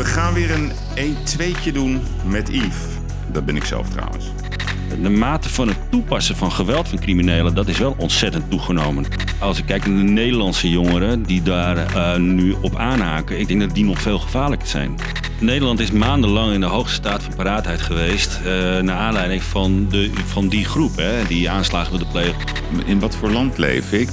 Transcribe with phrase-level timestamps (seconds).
[0.00, 0.72] We gaan weer een
[1.16, 2.76] 1-2'tje doen met Yves.
[3.32, 4.24] Dat ben ik zelf trouwens.
[5.02, 9.04] De mate van het toepassen van geweld van criminelen, dat is wel ontzettend toegenomen.
[9.38, 13.60] Als ik kijk naar de Nederlandse jongeren die daar eh, nu op aanhaken, ik denk
[13.60, 14.96] dat die nog veel gevaarlijker zijn.
[15.40, 18.46] Nederland is maandenlang in de hoogste staat van paraatheid geweest, uh,
[18.80, 22.38] naar aanleiding van, de, van die groep, hè, die aanslagen wilde plegen.
[22.84, 24.08] In wat voor land leef ik?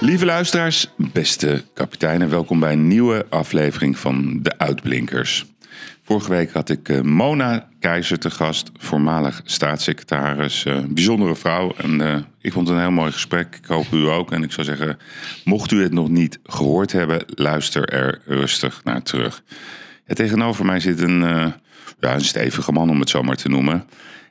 [0.00, 5.46] Lieve luisteraars, beste kapiteinen, welkom bij een nieuwe aflevering van De Uitblinkers.
[6.02, 11.74] Vorige week had ik uh, Mona Keizer te gast, voormalig staatssecretaris, uh, bijzondere vrouw.
[11.76, 13.56] En uh, ik vond het een heel mooi gesprek.
[13.62, 14.32] Ik hoop u ook.
[14.32, 14.98] En ik zou zeggen,
[15.44, 19.42] mocht u het nog niet gehoord hebben, luister er rustig naar terug.
[20.06, 21.20] Tegenover mij zit een,
[22.00, 23.84] ja, een stevige man, om het zo maar te noemen.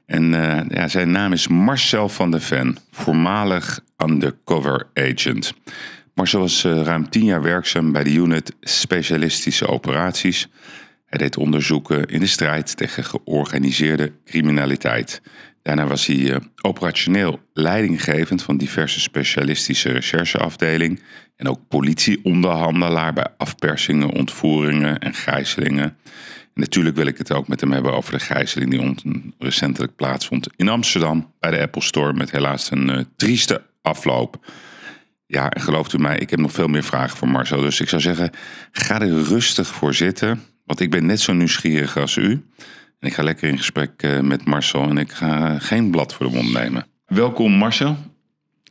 [0.05, 0.29] En
[0.69, 5.53] ja, zijn naam is Marcel van der Ven, voormalig undercover agent.
[6.13, 10.47] Marcel was ruim tien jaar werkzaam bij de unit Specialistische Operaties.
[11.05, 15.21] Hij deed onderzoeken in de strijd tegen georganiseerde criminaliteit.
[15.61, 20.99] Daarna was hij uh, operationeel leidinggevend van diverse specialistische rechercheafdelingen
[21.35, 25.83] en ook politieonderhandelaar bij afpersingen, ontvoeringen en gijzelingen.
[25.83, 30.47] En natuurlijk wil ik het ook met hem hebben over de gijzeling die recentelijk plaatsvond
[30.55, 34.45] in Amsterdam bij de Apple Store met helaas een uh, trieste afloop.
[35.25, 37.61] Ja, en gelooft u mij, ik heb nog veel meer vragen voor Marcel.
[37.61, 38.29] Dus ik zou zeggen,
[38.71, 40.43] ga er rustig voor zitten.
[40.65, 42.31] Want ik ben net zo nieuwsgierig als u.
[42.99, 46.25] En ik ga lekker in gesprek uh, met Marcel en ik ga geen blad voor
[46.25, 46.85] de mond nemen.
[47.05, 47.97] Welkom Marcel.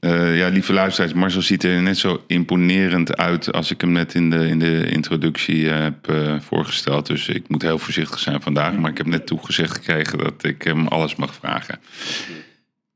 [0.01, 4.15] Uh, ja, lieve luisteraars, Marcel ziet er net zo imponerend uit als ik hem net
[4.15, 7.07] in de, in de introductie heb voorgesteld.
[7.07, 8.73] Dus ik moet heel voorzichtig zijn vandaag.
[8.77, 11.79] Maar ik heb net toegezegd gekregen dat ik hem alles mag vragen.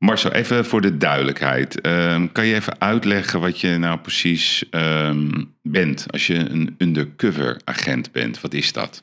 [0.01, 1.85] Marcel, even voor de duidelijkheid.
[1.85, 7.61] Uh, kan je even uitleggen wat je nou precies um, bent als je een undercover
[7.63, 8.41] agent bent?
[8.41, 9.01] Wat is dat?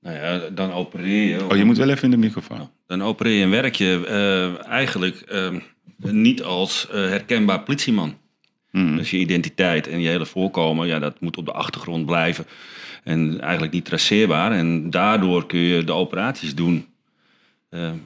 [0.00, 1.44] Nou ja, dan opereer je...
[1.44, 2.70] Oh, je moet wel even in de microfoon.
[2.86, 8.16] Dan opereer je en werk je uh, eigenlijk uh, niet als eh, herkenbaar politieman.
[8.70, 12.46] Dus je identiteit en je hele voorkomen, ja, dat moet op de achtergrond blijven.
[13.04, 14.52] En eigenlijk niet traceerbaar.
[14.52, 16.86] En daardoor kun je de operaties doen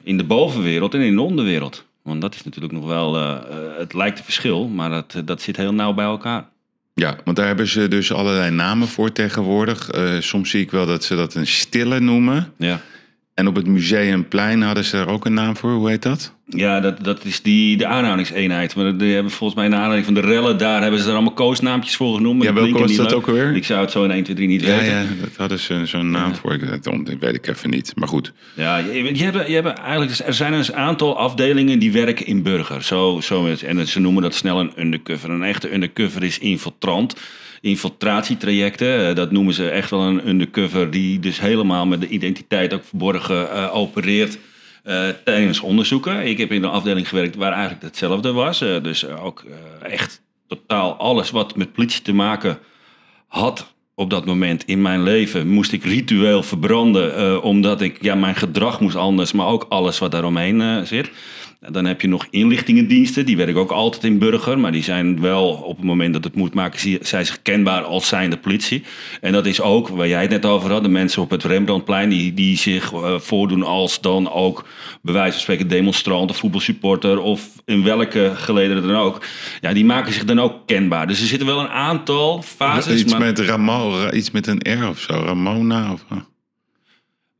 [0.03, 1.85] in de bovenwereld en in de onderwereld.
[2.01, 3.37] Want dat is natuurlijk nog wel, uh,
[3.77, 6.49] het lijkt een verschil, maar dat, dat zit heel nauw bij elkaar.
[6.93, 9.89] Ja, want daar hebben ze dus allerlei namen voor tegenwoordig.
[10.19, 12.53] Soms zie ik wel dat ze dat een stille noemen.
[12.57, 12.81] Ja.
[13.33, 15.71] En op het Museumplein hadden ze er ook een naam voor.
[15.71, 16.33] Hoe heet dat?
[16.45, 18.75] Ja, dat, dat is die, de aanhoudingseenheid.
[18.75, 20.81] Maar die hebben volgens mij een aanleiding van de rellen daar...
[20.81, 22.43] hebben ze er allemaal koosnaampjes voor genoemd.
[22.43, 23.15] Ja, welke was dat leuk.
[23.15, 23.55] ook alweer?
[23.55, 24.85] Ik zou het zo in 1, 2, 3 niet ja, weten.
[24.85, 26.35] Ja, dat hadden ze zo'n naam ja.
[26.35, 26.53] voor.
[26.53, 28.33] Ik, dat weet ik even niet, maar goed.
[28.53, 32.43] Ja, je, je, hebt, je hebt eigenlijk, er zijn een aantal afdelingen die werken in
[32.43, 32.83] burger.
[32.83, 35.29] Zo, zo en ze noemen dat snel een undercover.
[35.29, 37.15] Een echte undercover is infiltrant
[37.61, 39.15] infiltratietrajecten.
[39.15, 43.47] Dat noemen ze echt wel een undercover die dus helemaal met de identiteit ook verborgen
[43.53, 44.37] uh, opereert.
[44.85, 46.27] Uh, tijdens onderzoeken.
[46.27, 48.59] Ik heb in een afdeling gewerkt waar eigenlijk hetzelfde was.
[48.59, 49.45] Dus ook
[49.81, 52.59] echt totaal alles wat met politie te maken
[53.27, 57.43] had op dat moment in mijn leven, moest ik ritueel verbranden.
[57.43, 61.11] omdat ik, ja, mijn gedrag moest anders, maar ook alles wat daaromheen zit.
[61.69, 65.49] Dan heb je nog inlichtingendiensten, die werken ook altijd in burger, maar die zijn wel
[65.49, 68.83] op het moment dat het moet maken, zij zich kenbaar als zijnde politie.
[69.21, 72.09] En dat is ook, waar jij het net over had, de mensen op het Rembrandtplein,
[72.09, 74.65] die, die zich uh, voordoen als dan ook,
[75.01, 79.23] bij wijze van spreken, demonstrant of voetbalsupporter of in welke gelederen dan ook.
[79.59, 81.07] Ja, die maken zich dan ook kenbaar.
[81.07, 83.01] Dus er zitten wel een aantal fases.
[83.01, 83.21] Iets, maar...
[83.21, 86.05] met, Ramo, iets met een R of zo, Ramona of...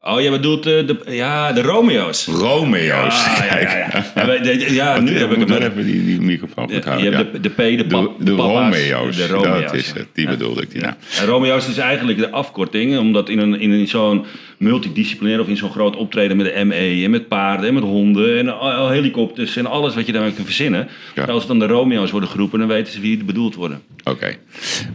[0.04, 2.26] Oh, je bedoelt uh, de, ja, de Romeo's.
[2.26, 3.70] Romeo's, ja, kijk.
[4.16, 4.68] Ja, ja, ja.
[4.70, 5.48] ja nu heb ik hem...
[5.48, 7.12] Dan even die, die microfoon goed houden.
[7.12, 9.16] Je hebt de, de P, de, pap, de, de, Romeo's.
[9.16, 9.62] De Romeo's.
[9.62, 10.72] Dat is het, die bedoelde ik.
[10.72, 10.98] Die ja.
[11.26, 14.26] Romeo's is eigenlijk de afkorting, omdat in, een, in zo'n
[14.62, 18.38] multidisciplinair of in zo'n groot optreden met de ME en met paarden en met honden
[18.38, 20.88] en helikopters en alles wat je daarmee kunt verzinnen.
[21.28, 23.82] Als dan de Romeo's worden geroepen, dan weten ze wie er bedoeld worden.
[24.04, 24.36] Oké.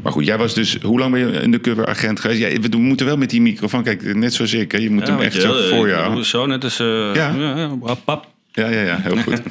[0.02, 2.40] Maar goed, jij was dus, hoe lang ben je in de cover agent geweest?
[2.40, 4.78] Ja, we moeten wel met die microfoon, kijk, net zoals ik, hè?
[4.78, 6.24] je moet hem echt je, zo voor jou.
[6.24, 7.34] Zo, net als, uh, ja.
[7.34, 8.26] Ja, pap.
[8.52, 9.42] Ja, ja, ja, heel goed.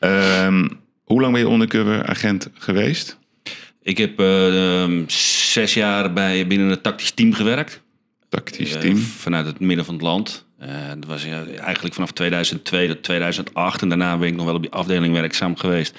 [0.00, 0.68] um,
[1.12, 3.18] hoe lang ben je undercover agent geweest?
[3.82, 7.81] Ik heb uh, zes jaar bij, binnen het tactisch team gewerkt.
[8.32, 8.96] Tactisch team?
[8.96, 10.46] Uh, vanuit het midden van het land.
[10.98, 13.82] dat was eigenlijk vanaf 2002 tot 2008.
[13.82, 15.98] En daarna ben ik nog wel op die afdeling werkzaam geweest.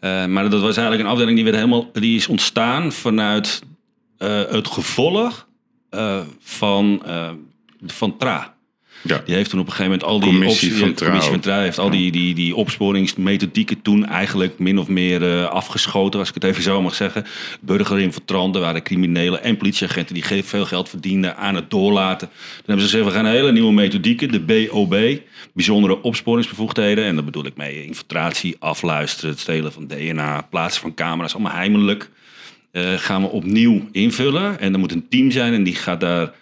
[0.00, 3.62] maar dat was eigenlijk een afdeling die, werd helemaal, die is ontstaan vanuit
[4.48, 5.46] het gevolg
[6.40, 7.02] van,
[7.86, 8.51] van TRA.
[9.02, 9.22] Ja.
[9.24, 11.30] Die heeft toen op een gegeven moment al die Commissie van ja, commissie Trouw.
[11.30, 16.18] van Trouw heeft al die, die, die opsporingsmethodieken toen eigenlijk min of meer eh, afgeschoten,
[16.18, 17.24] als ik het even zo mag zeggen.
[17.60, 22.28] Burgerinfiltranten waren criminelen en politieagenten die veel geld verdienden aan het doorlaten.
[22.28, 25.20] Dan hebben ze gezegd, we gaan een hele nieuwe methodieken, de BOB,
[25.54, 27.04] bijzondere opsporingsbevoegdheden.
[27.04, 31.52] En daar bedoel ik mee infiltratie, afluisteren, het stelen van DNA, plaatsen van camera's, allemaal
[31.52, 32.10] heimelijk.
[32.72, 34.60] Eh, gaan we opnieuw invullen.
[34.60, 36.32] En er moet een team zijn en die gaat daar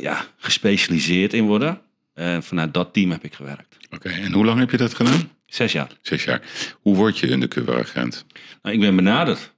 [0.00, 1.80] ja, gespecialiseerd in worden.
[2.14, 3.76] En vanuit dat team heb ik gewerkt.
[3.90, 5.30] Oké, en hoe lang heb je dat gedaan?
[5.46, 5.90] Zes jaar.
[6.02, 6.42] Zes jaar.
[6.80, 8.24] Hoe word je undercover agent?
[8.62, 9.52] Nou, ik ben benaderd.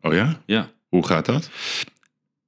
[0.00, 0.40] Oh ja?
[0.46, 0.70] Ja.
[0.88, 1.50] Hoe gaat dat?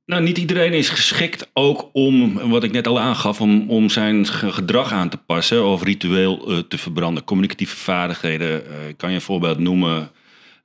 [0.04, 4.26] Nou, niet iedereen is geschikt ook om, wat ik net al aangaf, om, om zijn
[4.26, 7.24] ge- gedrag aan te passen of ritueel eh, te verbranden.
[7.24, 10.10] Communicatieve vaardigheden, eh, kan je een voorbeeld noemen.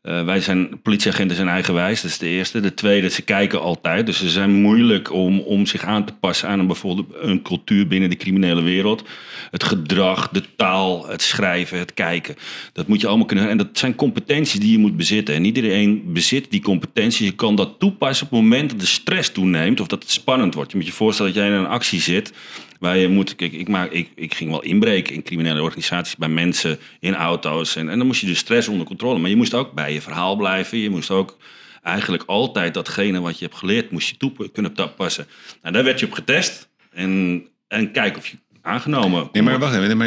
[0.02, 2.60] Eh, wij zijn, politieagenten zijn eigenwijs, dat is de eerste.
[2.60, 6.50] De tweede, ze kijken altijd, dus ze zijn moeilijk om, om zich aan te passen
[6.50, 9.08] aan een, bijvoorbeeld een cultuur binnen de criminele wereld.
[9.52, 12.36] Het gedrag, de taal, het schrijven, het kijken.
[12.74, 13.50] Dat moet je allemaal kunnen.
[13.50, 15.36] En dat zijn competenties die je moet bezitten.
[15.36, 17.28] En iedereen bezit die competenties.
[17.28, 20.54] Je kan dat toepassen op het moment dat de stress toeneemt of dat het spannend
[20.54, 20.72] wordt.
[20.72, 22.34] Je moet je voorstellen dat jij in een actie zit.
[22.82, 26.30] Waar je moet, kijk, ik, maak, ik, ik ging wel inbreken in criminele organisaties bij
[26.30, 27.76] mensen, in auto's.
[27.76, 29.20] En, en dan moest je de stress onder controle.
[29.20, 30.78] Maar je moest ook bij je verhaal blijven.
[30.78, 31.38] Je moest ook
[31.84, 35.28] eigenlijk altijd datgene wat je hebt geleerd, moest je toe kunnen toepassen.
[35.62, 36.70] Nou, daar werd je op getest.
[36.92, 39.98] En, en kijk of je aangenomen Nee, maar wacht even.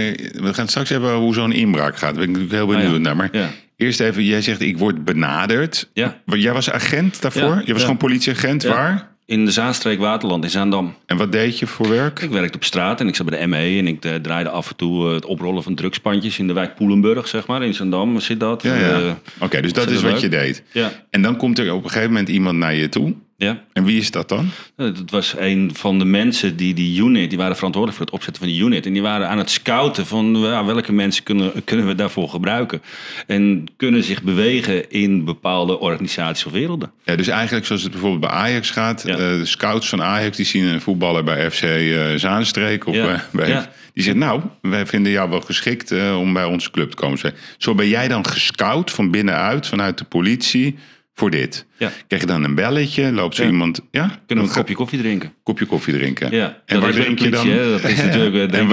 [0.44, 2.14] We gaan straks hebben hoe zo'n inbraak gaat.
[2.14, 2.98] Daar ben ik natuurlijk heel benieuwd Ah, ja.
[3.00, 3.16] naar.
[3.16, 3.50] Maar Ja.
[3.76, 5.90] eerst even, jij zegt ik word benaderd.
[5.92, 6.20] Ja.
[6.26, 7.42] Jij was agent daarvoor?
[7.54, 8.62] Ja, Je was gewoon politieagent.
[8.62, 8.68] Ja.
[8.68, 9.13] Waar?
[9.26, 10.94] In de Zaanstreek Waterland in Zaandam.
[11.06, 12.20] En wat deed je voor werk?
[12.20, 14.68] Ik werkte op straat en ik zat bij de ME en ik eh, draaide af
[14.70, 17.62] en toe eh, het oprollen van drugspandjes in de wijk Poelenburg, zeg maar.
[17.62, 18.62] In Zaandam zit dat.
[18.62, 19.00] Ja, ja.
[19.00, 20.62] Eh, Oké, dus dat is wat je deed.
[20.72, 23.14] ja, En dan komt er op een gegeven moment iemand naar je toe.
[23.36, 23.62] Ja.
[23.72, 24.48] En wie is dat dan?
[24.76, 28.14] Eh, Dat was een van de mensen die die unit, die waren verantwoordelijk voor het
[28.14, 28.86] opzetten van die unit.
[28.86, 32.82] En die waren aan het scouten van ja, welke mensen kunnen, kunnen we daarvoor gebruiken.
[33.26, 36.90] En kunnen zich bewegen in bepaalde organisaties of werelden.
[37.04, 39.02] Ja, dus eigenlijk zoals het bijvoorbeeld bij Ajax gaat.
[39.06, 39.12] Ja.
[39.12, 42.86] eh, de scouts van Ajax die zien een voetballer bij FC eh, Zaanstreek.
[42.86, 43.08] Of Ja.
[43.08, 43.70] eh, bij, Ja.
[43.94, 47.18] Die zegt nou, wij vinden jou wel geschikt om bij onze club te komen.
[47.58, 50.76] Zo ben jij dan gescout van binnenuit, vanuit de politie,
[51.14, 51.66] voor dit.
[51.78, 51.90] Ja.
[52.06, 53.48] Krijg je dan een belletje, loopt zo Ja.
[53.50, 53.80] iemand...
[53.90, 55.32] Ja, Kunnen we een kopje koffie drinken?
[55.42, 56.30] kopje koffie drinken.
[56.30, 57.40] Ja, en waar drink de je dan?
[57.42, 57.70] politie, hè.
[57.70, 58.66] Dat is natuurlijk, eh, en,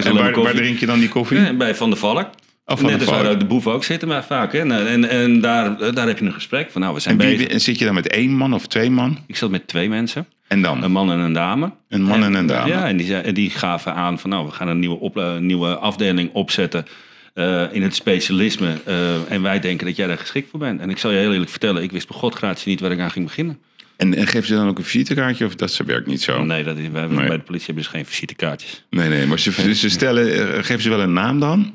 [0.43, 1.39] waar, drink je dan die koffie?
[1.39, 2.29] Ja, bij Van der Valk.
[2.65, 4.53] Oh, Van Net als waar de boeven ook zitten, maar vaak.
[4.53, 4.59] Hè.
[4.59, 7.35] En, en, en daar, daar heb je een gesprek van, nou, we zijn En wie,
[7.37, 7.51] bezig.
[7.51, 9.17] en zit je dan met één man of twee man?
[9.27, 10.83] Ik zat met twee mensen, En dan?
[10.83, 11.71] een man en een dame.
[11.89, 12.69] Een man en een dame.
[12.69, 15.75] Ja, en die, die gaven aan van, nou, we gaan een nieuwe, op, eh, nieuwe
[15.75, 16.85] afdeling opzetten
[17.33, 18.77] eh, in het specialisme.
[18.85, 20.79] eh, en wij denken dat jij daar geschikt voor bent.
[20.79, 22.99] En ik zal je heel eerlijk vertellen, ik wist bij God gratie niet waar ik
[22.99, 23.59] aan ging beginnen.
[23.97, 26.43] En, en geven ze dan ook een visitekaartje of dat ze werkt niet zo?
[26.43, 27.27] Nee, dat is, wij, Nee.
[27.27, 28.85] bij de politie hebben ze geen visitekaartjes.
[28.89, 31.73] Nee, nee, maar ze, ze stellen, eh, geven ze wel een naam dan?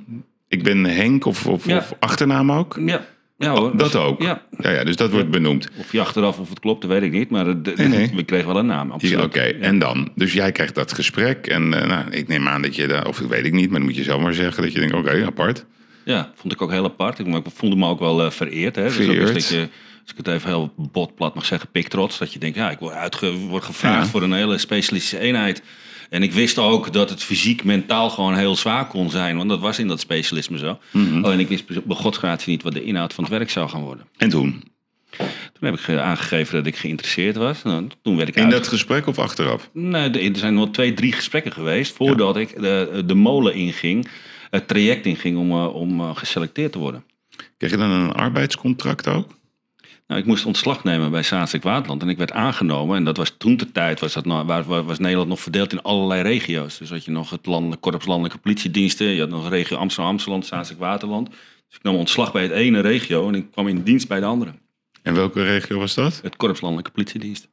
[0.49, 1.77] Ik ben Henk of, of, Ja.
[1.77, 2.79] of achternaam ook?
[2.87, 3.05] Ja,
[3.39, 3.77] ja hoor.
[3.77, 4.23] Dat ook?
[4.23, 4.43] Ja.
[4.59, 5.69] Ja, ja, dus dat wordt benoemd.
[5.79, 7.31] Of je achteraf of het klopt, dat weet ik niet.
[7.31, 8.11] Maar Nee, nee.
[8.15, 8.93] we kregen wel een naam.
[9.23, 10.09] Oké, en dan?
[10.15, 13.19] Dus jij krijgt dat gesprek en eh, nou, ik neem aan dat je, daar, of
[13.19, 15.25] dat weet ik niet, maar dan moet je zelf maar zeggen dat je denkt, oké,
[15.27, 15.65] apart.
[16.05, 17.19] Ja, vond ik ook heel apart.
[17.19, 18.77] Ik, voelde me ook wel eh, vereerd.
[18.77, 18.83] Hè.
[18.83, 19.61] Dus ook dat je,
[20.03, 22.19] als ik het even heel botplat mag zeggen, piktrots.
[22.19, 24.11] Dat je denkt, ja, ik word, uitge, word gevraagd Ja.
[24.11, 25.63] voor een hele specialistische eenheid.
[26.11, 29.37] En ik wist ook dat het fysiek, mentaal gewoon heel zwaar kon zijn.
[29.37, 30.79] Want dat was in dat specialisme zo.
[30.93, 31.25] Mhm.
[31.25, 34.07] Alleen ik wist bij godsgratie niet wat de inhoud van het werk zou gaan worden.
[34.17, 34.63] En toen?
[35.17, 37.63] Toen heb ik aangegeven dat ik geïnteresseerd was.
[37.63, 39.71] Nou, toen werd ik In uit- dat gesprek of achteraf?
[39.73, 44.09] Nee, er zijn wel twee, drie gesprekken geweest voordat ik de, de molen inging,
[44.51, 47.05] het traject inging om, eh, om eh, geselecteerd te worden.
[47.59, 49.39] Krijg je dan een arbeidscontract ook?
[50.07, 52.97] Nou, ik moest ontslag nemen bij Zaanstreek Waterland en ik werd aangenomen.
[52.97, 56.23] En dat was toen de tijd, was, dat waar- was Nederland nog verdeeld in allerlei
[56.23, 56.79] regio's.
[56.79, 60.79] Dus had je nog het land, Korps Landelijke Politiediensten, je had nog regio Amsterdam-Amsterdam, Zaanstreek
[60.79, 61.29] Waterland.
[61.31, 64.27] Dus ik nam ontslag bij het ene regio en ik kwam in dienst bij de
[64.27, 64.53] andere.
[65.03, 66.21] En welke regio was dat?
[66.23, 67.49] Het Korps Landelijke Politiedienst.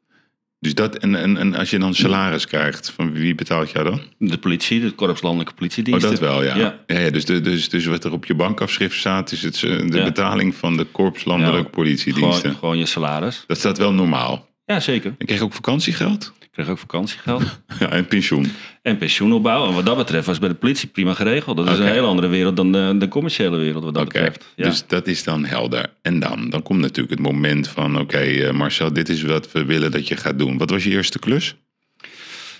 [0.63, 4.01] Dus dat, en, en, en als je dan salaris krijgt, van wie betaalt jou dan?
[4.17, 6.01] De politie, het Korps Landelijke Oh, Politiedienst.
[6.01, 6.55] dat wel, ja.
[6.57, 6.79] Ja.
[6.87, 6.99] ja.
[6.99, 9.97] ja, dus, de, dus, dus wat er op je bankafschrift staat, is het, eh, de
[9.97, 10.03] Ja.
[10.03, 12.41] betaling van de korpslandelijke Ja, politiediensten.
[12.41, 13.43] Gewoon, gewoon je salaris.
[13.47, 14.47] Dat staat wel normaal.
[14.65, 15.15] Ja, zeker.
[15.17, 16.33] En kreeg je ook vakantiegeld?
[16.53, 17.43] Kreeg ook vakantiegeld.
[17.79, 18.51] Ja, en pensioen.
[18.81, 19.67] En pensioenopbouw.
[19.67, 21.57] En wat dat betreft was bij de politie prima geregeld.
[21.57, 24.45] Dat is een heel andere wereld dan de, de commerciële wereld wat dat betreft.
[24.55, 24.63] Ja.
[24.63, 25.93] dus dat is dan helder.
[26.01, 26.49] En dan?
[26.49, 27.99] Dan komt natuurlijk het moment van...
[27.99, 30.57] oké, eh, Marcel, dit is wat we willen dat je gaat doen.
[30.57, 31.55] Wat was je eerste klus?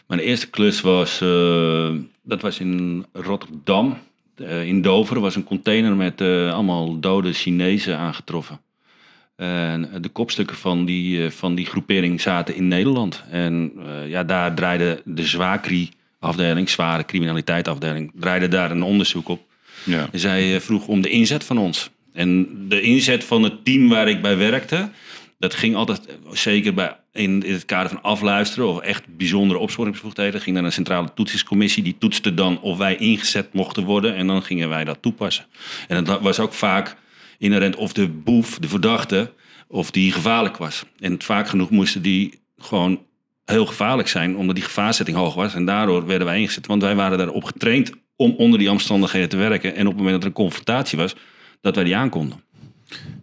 [0.08, 1.90] Mijn eerste klus was, eh,
[2.24, 3.98] dat was in Rotterdam.
[4.36, 8.60] Eh, in Dover was een container met allemaal dode Chinezen aangetroffen.
[10.02, 13.24] De kopstukken van die, eh, van die groepering zaten in Nederland.
[13.30, 19.42] En eh, ja, daar draaide de Zwakri afdeling, zware criminaliteitsafdeling, draaide daar een onderzoek op.
[19.84, 20.08] Ja.
[20.12, 21.90] En zij eh, vroeg om de inzet van ons.
[22.14, 24.90] En de inzet van het team waar ik bij werkte,
[25.40, 30.42] dat ging altijd, zeker bij, in, in het kader van afluisteren of echt bijzondere opsporingsbevoegdheden,
[30.42, 31.84] ging naar een centrale toetsingscommissie.
[31.84, 35.46] Die toetste dan of wij ingezet mochten worden en dan gingen wij dat toepassen.
[35.88, 36.96] En dat was ook vaak
[37.44, 39.32] inherent of de boef, de verdachte,
[39.68, 40.86] of die gevaarlijk was.
[41.00, 43.02] En vaak genoeg moesten die gewoon
[43.46, 45.54] heel gevaarlijk zijn, omdat die gevaarzetting hoog was.
[45.54, 49.38] En daardoor werden wij ingezet, want wij waren daarop getraind om onder die omstandigheden te
[49.38, 49.76] werken.
[49.76, 51.16] En op het moment dat er een confrontatie was,
[51.62, 52.44] dat wij die aankonden.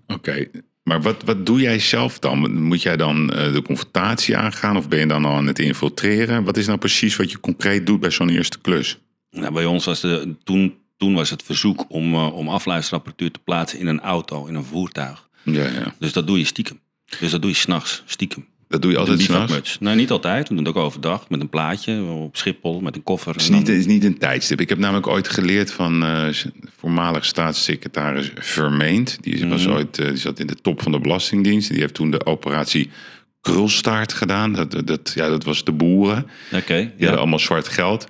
[0.06, 0.46] Oké,
[0.82, 2.62] maar wat, wat doe jij zelf dan?
[2.62, 6.44] Moet jij dan eh, de confrontatie aangaan of ben je dan al aan het infiltreren?
[6.44, 8.98] Wat is nou precies wat je concreet doet bij zo'n eerste klus?
[9.30, 13.40] Nou, bij ons was de, toen, toen was het verzoek om, uh, om afluisterapparatuur te
[13.44, 15.28] plaatsen in een auto, in een voertuig.
[15.42, 15.94] Ja, ja.
[15.98, 16.80] Dus dat doe je stiekem.
[17.20, 18.46] Dus dat doe je s'nachts, stiekem.
[18.68, 19.78] Dat doe je altijd s'nachts?
[19.80, 20.48] Nee, niet altijd.
[20.48, 23.32] We doen het ook overdag met een plaatje op Schiphol, met een koffer.
[23.32, 24.60] Het is, niet, is niet een tijdstip.
[24.60, 26.26] Ik heb namelijk ooit geleerd van eh,
[26.76, 29.18] voormalig staatssecretaris Vermeend.
[29.20, 29.74] Die, was Mhm.
[29.74, 31.70] ooit, eh, die zat in de top van de Belastingdienst.
[31.70, 32.90] Die heeft toen de operatie
[33.40, 34.52] Krulstaart gedaan.
[34.52, 36.26] Dat, dat- ja, dat was de boeren.
[36.52, 36.90] Oké, Die ja.
[36.98, 38.06] hadden allemaal zwart geld.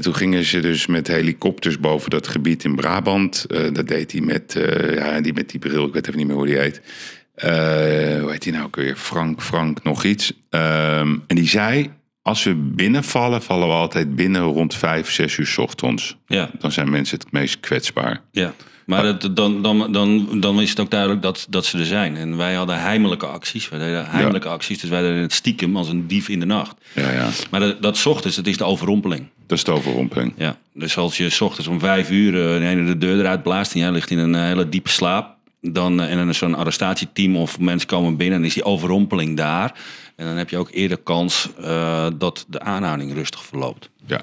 [0.00, 3.44] En toen gingen ze dus met helikopters boven dat gebied in Brabant.
[3.44, 5.86] Eh, dat deed hij met, eh, ja, die, met die bril.
[5.86, 6.80] Ik weet even niet meer hoe die heet.
[7.34, 7.50] Eh,
[8.20, 8.96] hoe heet die nou ook weer?
[8.96, 10.32] Frank, Frank, nog iets.
[10.50, 11.90] Ehm, en die zei,
[12.22, 16.16] als we binnenvallen, vallen we altijd binnen rond vijf, zes uur 's ochtends.
[16.26, 16.50] ja.
[16.58, 18.20] Dan zijn mensen het meest kwetsbaar.
[18.30, 18.54] Ja,
[18.90, 22.16] maar dat, dan, dan, dan, dan is het ook duidelijk dat, dat ze er zijn.
[22.16, 23.68] En wij hadden heimelijke acties.
[23.68, 26.76] Wij deden heimelijke acties, dus wij deden het stiekem als een dief in de nacht.
[26.94, 27.28] Ja, ja.
[27.50, 29.26] Maar dat, dat 's ochtends, dat is de overrompeling.
[29.46, 30.32] Dat is de overrompeling.
[30.36, 30.56] Ja.
[30.74, 33.74] Dus als je 's ochtends om vijf uur eh, de ene de deur eruit blaast
[33.74, 35.36] en jij ligt in een eh, hele diepe slaap.
[35.62, 39.36] Dan, eh, en dan is zo'n arrestatieteam of mensen komen binnen en is die overrompeling
[39.36, 39.74] daar.
[40.16, 43.90] En dan heb je ook eerder kans eh, dat de aanhouding rustig verloopt.
[44.06, 44.20] Ja,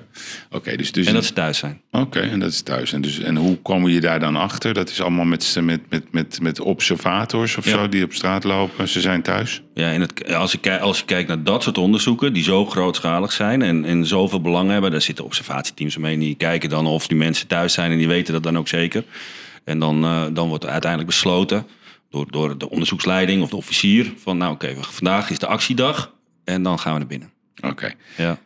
[0.51, 0.75] oké.
[0.77, 1.81] dus, dus En dat ze thuis zijn.
[1.91, 2.93] Oké, en dat is thuis.
[2.93, 4.73] En, dus, en hoe komen je daar dan achter?
[4.73, 7.71] Dat is allemaal met, met, met, met, met observators of Ja.
[7.71, 8.87] zo die op straat lopen.
[8.87, 9.61] Ze zijn thuis.
[9.73, 12.65] Ja, in het, als, je, ki- als je kijkt naar dat soort onderzoeken, die zo
[12.65, 17.07] grootschalig zijn en, en zoveel belang hebben, daar zitten observatieteams omheen die kijken dan of
[17.07, 19.03] die mensen thuis zijn en die weten dat dan ook zeker.
[19.67, 21.67] En dan, eh, dan wordt er uiteindelijk besloten
[22.09, 26.63] door, door de onderzoeksleiding of de officier van, nou oké, vandaag is de actiedag en
[26.63, 27.31] dan gaan we naar binnen.
[27.61, 27.93] Oké.
[28.17, 28.39] Ja.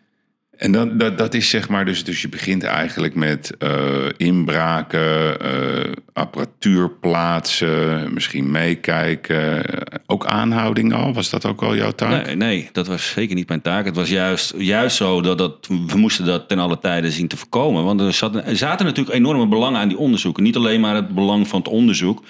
[0.61, 3.71] En dan, dat, dat is zeg maar, dus, dus je begint eigenlijk met eh,
[4.17, 9.63] inbraken, eh, apparatuur plaatsen, misschien meekijken.
[10.05, 12.25] Ook aanhouding al, was dat ook al jouw taak?
[12.25, 13.85] Nee, nee, dat was zeker niet mijn taak.
[13.85, 17.37] Het was juist, juist zo dat, dat we moesten dat ten alle tijde zien te
[17.37, 17.83] voorkomen.
[17.83, 20.43] Want er, zat, zaten natuurlijk enorme belangen aan die onderzoeken.
[20.43, 22.23] Niet alleen maar het belang van het onderzoek,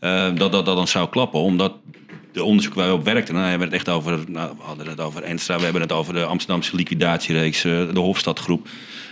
[0.00, 1.40] eh, dat, dat dat dan zou klappen.
[1.40, 1.72] Omdat
[2.32, 4.86] de onderzoek waar we op werkten, nou, we hebben het echt over, nou, we hadden
[4.86, 8.68] het over Enstra, we hebben het over de Amsterdamse liquidatiereeks, eh, de Hofstadgroep.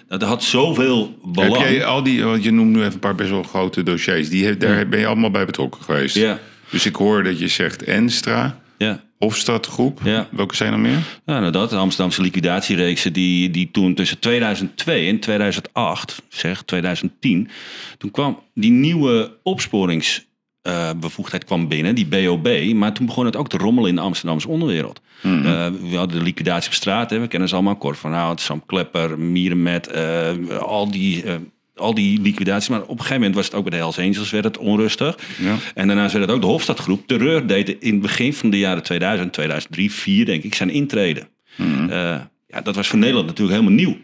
[0.09, 1.57] Dat had zoveel belang.
[1.57, 4.29] Heb jij al die, want je noemt nu even een paar best wel grote dossiers,
[4.29, 6.15] die, daar ben je allemaal bij betrokken geweest.
[6.15, 6.39] Ja,
[6.71, 9.01] Dus ik hoor dat je zegt Enstra, ja.
[9.19, 10.01] Hofstadgroep.
[10.05, 10.29] Ja.
[10.31, 11.03] Welke zijn er meer?
[11.27, 17.49] Ja, nou dat, de Amsterdamse liquidatiereeksen die, die toen tussen 2002 en 2008, zeg 2010,
[17.99, 19.37] toen kwam die nieuwe
[20.69, 24.49] opsporingsbevoegdheid kwam binnen, die BOB, maar toen begon het ook te rommelen in de Amsterdamse
[24.49, 25.01] onderwereld.
[25.23, 25.47] Mhm.
[25.47, 28.41] Eh, we hadden de liquidatie op straat, hè, we kennen ze allemaal, Cor van Hout,
[28.41, 31.23] Sam Klepper, Mierenmet, eh, al die...
[31.23, 31.35] eh,
[31.75, 34.31] al die liquidaties, maar op een gegeven moment was het ook bij de Hells Angels
[34.31, 35.19] werd het onrustig.
[35.39, 35.57] Ja.
[35.75, 37.07] En daarnaast werd het ook de Hofstadgroep.
[37.07, 41.29] Terreur deed in het begin van de jaren 2000, 2003, 2004 denk ik, zijn intreden.
[41.57, 41.91] Mhm.
[41.91, 43.97] Eh, ja, dat was voor Nederland natuurlijk helemaal nieuw.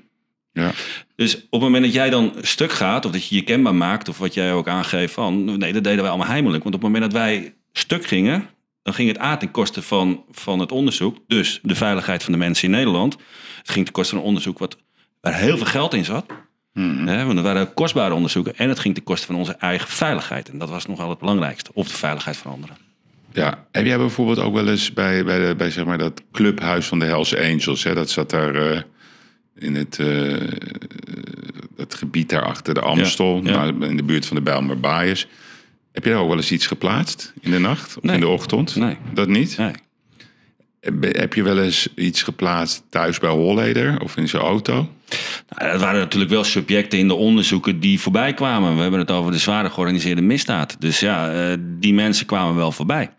[0.53, 0.73] Ja.
[1.17, 4.09] Dus op het moment dat jij dan stuk gaat, of dat je je kenbaar maakt,
[4.09, 6.63] of wat jij ook aangeeft van, nee, dat deden wij allemaal heimelijk.
[6.63, 8.49] Want op het moment dat wij stuk gingen,
[8.83, 12.39] dan ging het A ten koste van, van het onderzoek, dus de veiligheid van de
[12.39, 13.17] mensen in Nederland.
[13.59, 14.77] Het ging ten koste van een onderzoek wat,
[15.21, 16.27] waar heel veel geld in zat.
[16.73, 17.07] Mhm.
[17.07, 18.57] Hè, want het waren kostbare onderzoeken.
[18.57, 20.49] En het ging ten koste van onze eigen veiligheid.
[20.49, 21.71] En dat was nogal het belangrijkste.
[21.75, 22.77] Of de veiligheid van anderen.
[23.33, 26.87] Ja, heb jij bijvoorbeeld ook wel eens bij, bij, de, bij zeg maar dat clubhuis
[26.87, 28.81] van de Hells Angels, hè, dat zat daar eh,
[29.59, 29.97] in het
[31.77, 33.71] dat gebied daar achter de Amstel, Ja, ja.
[33.71, 35.27] nou, in de buurt van de Bijlmer Baaiers.
[35.93, 38.15] Heb je daar ook wel eens iets geplaatst in de nacht of Nee.
[38.15, 38.77] in de ochtend?
[38.77, 38.97] Nee.
[39.13, 39.57] Dat niet?
[39.59, 39.71] Nee.
[40.81, 44.73] Heb heb je wel eens iets geplaatst thuis bij Holleder of in zijn auto?
[45.49, 48.75] Nou, dat waren natuurlijk wel subjecten in de onderzoeken die voorbij kwamen.
[48.77, 50.77] We hebben het over de zware georganiseerde misdaad.
[50.81, 53.11] Dus ja, eh, die mensen kwamen wel voorbij.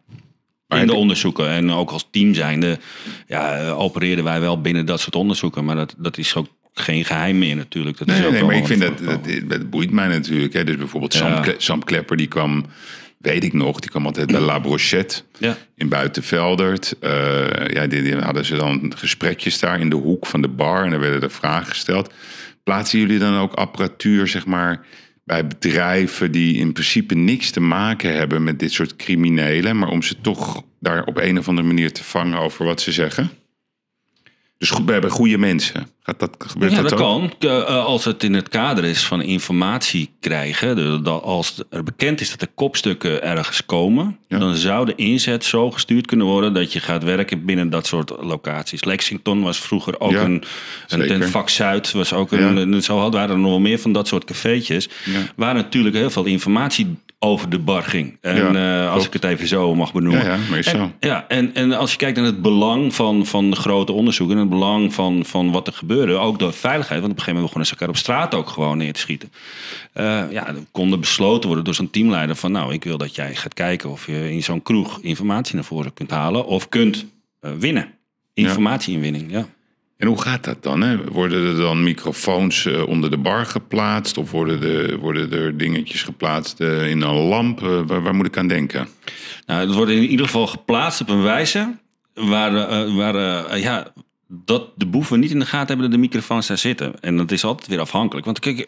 [0.69, 1.49] In de onderzoeken.
[1.49, 2.79] En ook als team zijnde
[3.27, 5.65] ja, eh, opereerden wij wel binnen dat soort onderzoeken.
[5.65, 7.97] Maar dat, dat is ook geen geheim meer natuurlijk.
[7.97, 10.53] Dat is Nee, ook nee, wel maar ik vind dat, dat, dat boeit mij natuurlijk.
[10.53, 10.63] Hè.
[10.63, 11.39] Dus bijvoorbeeld Sam, Ja.
[11.39, 12.65] Kle- Sam Klepper, die kwam
[13.17, 15.57] weet ik nog, die kwam altijd bij La Brochette Ja.
[15.75, 16.95] in Buitenveldert.
[16.99, 20.83] Eh, ja, die, die hadden ze dan gesprekjes daar in de hoek van de bar
[20.83, 22.13] en dan werden er vragen gesteld.
[22.63, 24.85] Plaatsen jullie dan ook apparatuur, zeg maar,
[25.25, 30.01] bij bedrijven die in principe niks te maken hebben met dit soort criminelen, maar om
[30.01, 33.29] ze toch daar op een of andere manier te vangen over wat ze zeggen?
[34.57, 35.87] Dus goed, bij bij goede mensen.
[36.05, 37.33] Gaat dat, gebeurt Ja, dat, dat kan.
[37.39, 42.29] Eh, Als het in het kader is van informatie krijgen, dat als er bekend is
[42.31, 44.37] dat er kopstukken ergens komen, Ja.
[44.39, 48.11] dan zou de inzet zo gestuurd kunnen worden dat je gaat werken binnen dat soort
[48.21, 48.83] locaties.
[48.83, 50.43] Lexington was vroeger ook Ja, een,
[50.87, 52.79] een ten vak Zuid was ook een, Ja.
[52.79, 54.89] zo hadden waren er nog wel meer van dat soort cafeetjes,
[55.35, 58.17] waar natuurlijk heel veel informatie over de bar ging.
[58.21, 60.25] En Ja, eh, als ik het even zo mag benoemen.
[60.25, 63.91] Ja, En- ja, en, en als je kijkt naar het belang van, van de grote
[63.91, 64.35] onderzoeken...
[64.35, 66.99] en het belang van, van wat er ook door veiligheid...
[67.01, 69.31] want op een gegeven moment begonnen ze elkaar op straat ook gewoon neer te schieten.
[69.93, 72.51] Eh, ja, dan kon er besloten worden door zo'n teamleider van...
[72.51, 75.93] nou, ik wil dat jij gaat kijken of je in zo'n kroeg informatie naar voren
[75.93, 76.45] kunt halen...
[76.45, 77.05] of kunt
[77.39, 77.93] eh, winnen.
[78.33, 79.47] Informatieinwinning, ja.
[79.97, 80.81] En hoe gaat dat dan?
[80.81, 81.03] Hè?
[81.03, 84.17] Worden er dan microfoons eh, onder de bar geplaatst?
[84.17, 87.59] Of worden, de, worden er dingetjes geplaatst in een lamp?
[87.59, 88.87] Waar, waar moet ik aan denken?
[89.45, 91.75] Nou, het wordt in ieder geval geplaatst op een wijze
[92.13, 92.51] waar,
[92.95, 93.93] waar ja,
[94.27, 96.93] dat de boeven niet in de gaten hebben dat de microfoons daar zitten.
[97.01, 98.25] En dat is altijd weer afhankelijk.
[98.25, 98.67] Want kijk,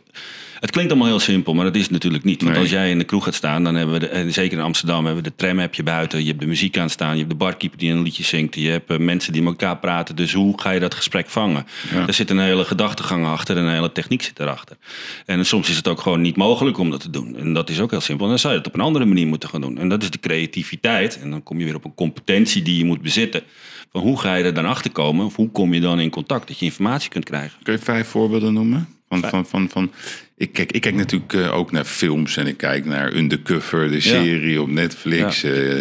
[0.59, 2.41] het klinkt allemaal heel simpel, maar dat is het natuurlijk niet.
[2.41, 2.61] Want Nee.
[2.61, 5.23] als jij in de kroeg gaat staan, dan hebben we, de, zeker in Amsterdam, hebben
[5.23, 6.19] we de tram heb je buiten.
[6.21, 8.55] Je hebt de muziek aan staan, je hebt de barkeeper die een liedje zingt.
[8.55, 10.15] Je hebt eh, mensen die met elkaar praten.
[10.15, 11.65] Dus hoe ga je dat gesprek vangen?
[11.93, 12.07] Ja.
[12.07, 14.77] Er zit een hele gedachtegang achter en een hele techniek zit erachter.
[15.25, 17.37] En soms is het ook gewoon niet mogelijk om dat te doen.
[17.37, 18.23] En dat is ook heel simpel.
[18.25, 19.77] En dan zou je het op een andere manier moeten gaan doen.
[19.77, 21.19] En dat is de creativiteit.
[21.21, 23.43] En dan kom je weer op een competentie die je moet bezitten.
[23.91, 25.25] Van hoe ga je er dan achter komen?
[25.25, 26.48] Of hoe kom je dan in contact?
[26.48, 27.60] Dat je informatie kunt krijgen.
[27.63, 28.88] Kun je vijf voorbeelden noemen?
[29.10, 29.91] Van, van, van, van,
[30.38, 34.00] ik, kijk, ik kijk natuurlijk eh, ook naar films en ik kijk naar Undercover, de
[34.00, 35.44] serie op Netflix.
[35.44, 35.79] Eh,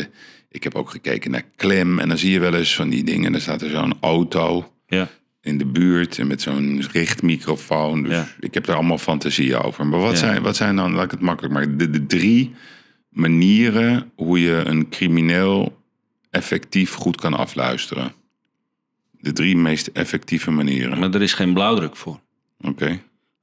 [0.49, 3.33] ik heb ook gekeken naar Clem en dan zie je wel eens van die dingen.
[3.33, 5.09] Dan staat er zo'n auto Ja.
[5.41, 8.03] in de buurt en met zo'n richtmicrofoon.
[8.03, 9.87] Dus ik heb er allemaal fantasie over.
[9.87, 12.55] Maar wat, zijn, wat zijn dan, laat ik het makkelijk maken, de, de drie
[13.09, 15.76] manieren hoe je een crimineel
[16.37, 18.13] effectief goed kan afluisteren?
[19.11, 20.99] De drie meest effectieve manieren.
[20.99, 22.21] Maar er is geen blauwdruk voor.
[22.61, 23.01] Oké.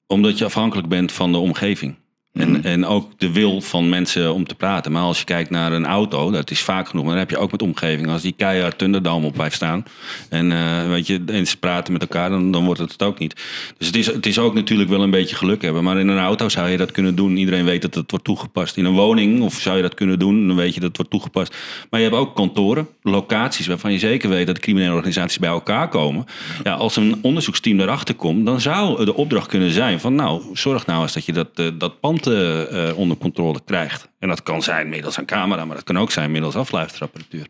[0.08, 1.96] Omdat je afhankelijk bent van de omgeving.
[2.34, 4.92] En, en ook de wil van mensen om te praten.
[4.92, 7.04] Maar als je kijkt naar een auto, dat is vaak genoeg.
[7.04, 8.10] Maar dan heb je ook met omgeving.
[8.10, 9.86] Als die keihard Thunderdome op blijft staan.
[10.30, 13.20] En, eh, weet je, en ze praten met elkaar, dan, dan wordt het het ook
[13.20, 13.36] niet.
[13.78, 15.84] Dus het is, het is ook natuurlijk wel een beetje geluk hebben.
[15.84, 17.38] Maar in een auto zou je dat kunnen doen.
[17.38, 18.78] Iedereen weet dat het wordt toegepast.
[18.78, 21.12] In een woning of zou je dat kunnen doen, dan weet je dat het wordt
[21.12, 21.56] toegepast.
[21.90, 25.90] Maar je hebt ook kantoren, locaties waarvan je zeker weet dat criminele organisaties bij elkaar
[25.90, 26.26] komen.
[26.64, 30.86] Ja, als een onderzoeksteam daarachter komt, dan zou de opdracht kunnen zijn van nou, zorg
[30.86, 34.08] nou eens dat je dat, eh, dat pand eh, onder controle krijgt.
[34.20, 37.46] En dat kan zijn middels een camera, maar dat kan ook zijn middels afluisterapparatuur.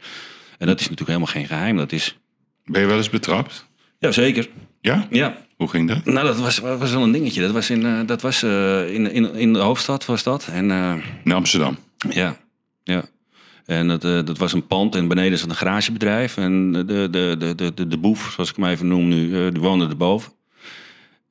[0.57, 1.77] En dat is natuurlijk helemaal geen geheim.
[1.77, 2.17] Dat is.
[2.65, 3.65] Ben je wel eens betrapt?
[3.99, 4.49] Jazeker.
[4.81, 5.07] Ja?
[5.09, 6.05] Ja, Hoe ging dat?
[6.05, 7.41] nou, dat was, was wel een dingetje.
[7.41, 10.47] Dat was in, eh, dat was, eh, in, in, in de hoofdstad, was dat.
[10.51, 10.71] En
[11.23, 11.77] In Amsterdam.
[12.09, 12.37] ja,
[12.83, 13.03] ja.
[13.65, 16.37] En dat, dat was een pand en beneden zat een garagebedrijf.
[16.37, 19.61] En de, de, de, de, de, de boef, zoals ik hem even noem nu, die
[19.61, 20.31] woonde erboven.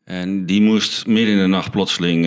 [0.04, 2.26] En die moest midden in de nacht plotseling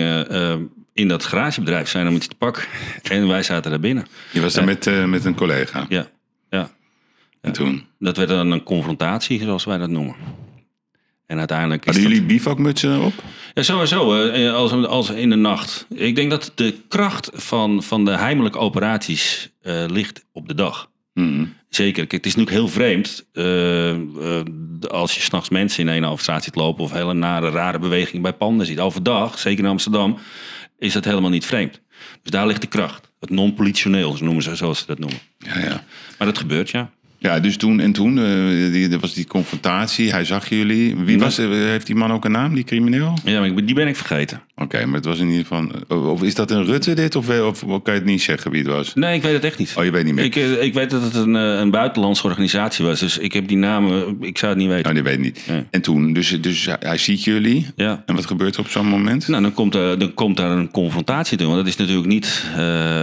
[0.96, 2.62] in dat garagebedrijf zijn om iets te pakken.
[3.02, 4.06] En wij zaten daar binnen.
[4.32, 5.86] Je was daar met, eh, met een collega.
[5.88, 6.06] Ja,
[6.50, 6.70] ja.
[7.40, 7.86] En toen?
[7.98, 10.14] Dat werd dan een confrontatie, zoals wij dat noemen.
[11.26, 13.12] En uiteindelijk is Hadden dat- jullie bivakmutsen op?
[13.54, 14.14] Ja, sowieso.
[14.28, 15.86] eh, Als, als in de nacht.
[15.94, 20.90] Ik denk dat de kracht van, van de heimelijke operaties eh, ligt op de dag.
[21.14, 21.44] Mhm.
[21.68, 21.94] Zeker.
[22.06, 23.24] Kijk, het is natuurlijk heel vreemd
[24.88, 28.32] als je s'nachts mensen in een hoofdstraat ziet lopen of hele nare, rare bewegingen bij
[28.32, 28.80] panden ziet.
[28.80, 30.18] Overdag, zeker in Amsterdam,
[30.78, 31.80] is dat helemaal niet vreemd.
[32.22, 33.10] Dus daar ligt de kracht.
[33.20, 35.18] Het non-politioneel, noemen ze, zoals ze dat noemen.
[35.38, 35.84] Ja, ja.
[36.18, 36.90] Maar dat gebeurt, ja.
[37.18, 38.24] Ja, dus toen en toen, eh,
[38.72, 40.96] die, er was die confrontatie, hij zag jullie.
[40.96, 43.18] Wie was, eh, heeft die man ook een naam, die crimineel?
[43.24, 44.40] Ja, maar ik- die ben ik vergeten.
[44.56, 45.66] Oké, maar het was in ieder geval...
[45.88, 48.50] eh, Of is dat een Rutte dit, of, of, of kan je het niet zeggen
[48.50, 48.94] wie het was?
[48.94, 49.74] Nee, ik weet het echt niet.
[49.78, 50.24] Oh, je weet niet meer?
[50.24, 53.00] Ik, ik weet dat het een, een buitenlandse organisatie was.
[53.00, 54.86] Dus ik heb die namen, ik zou het niet weten.
[54.88, 55.40] Oh, die weet niet.
[55.70, 57.66] En toen, dus, dus hij- ziet jullie.
[57.76, 58.02] Ja.
[58.06, 59.28] En wat gebeurt er op zo'n moment?
[59.28, 61.46] Nou, dan komt, er, dan komt daar een confrontatie toe.
[61.46, 62.44] Want dat is natuurlijk niet...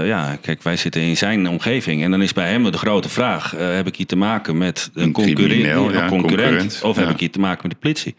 [0.05, 2.03] ja, kijk, wij zitten in zijn omgeving.
[2.03, 3.51] En dan is bij hem de grote vraag...
[3.57, 7.11] heb ik hier te maken met een, Een concurrent, ja, of heb ja.
[7.11, 8.15] ik hier te maken met de politie?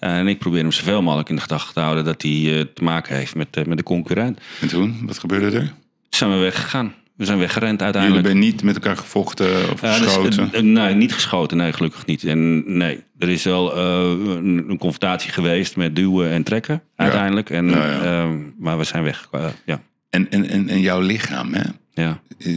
[0.00, 0.08] Ja.
[0.16, 2.04] en ik probeer hem zoveel mogelijk in de gedachte te houden...
[2.04, 4.40] dat hij eh, te maken heeft met, eh, met de concurrent.
[4.60, 5.72] En toen, wat gebeurde er?
[6.08, 6.94] Zijn we weggegaan.
[7.16, 8.26] We zijn weggerend Jullie uiteindelijk.
[8.26, 10.52] zijn niet met elkaar gevochten of dus, geschoten?
[10.52, 11.56] eh, eh, nee, niet geschoten.
[11.56, 12.24] Nee, gelukkig niet.
[12.24, 13.82] En nee, er is wel eh,
[14.36, 17.50] een, een confrontatie geweest met duwen en trekken uiteindelijk.
[17.50, 18.02] En, Ja, ja.
[18.02, 19.28] eh, maar we zijn weg.
[19.30, 19.80] eh, ja.
[20.16, 21.62] En, en, en, en jouw lichaam, hè?
[21.92, 22.20] Ja.
[22.38, 22.52] Eh,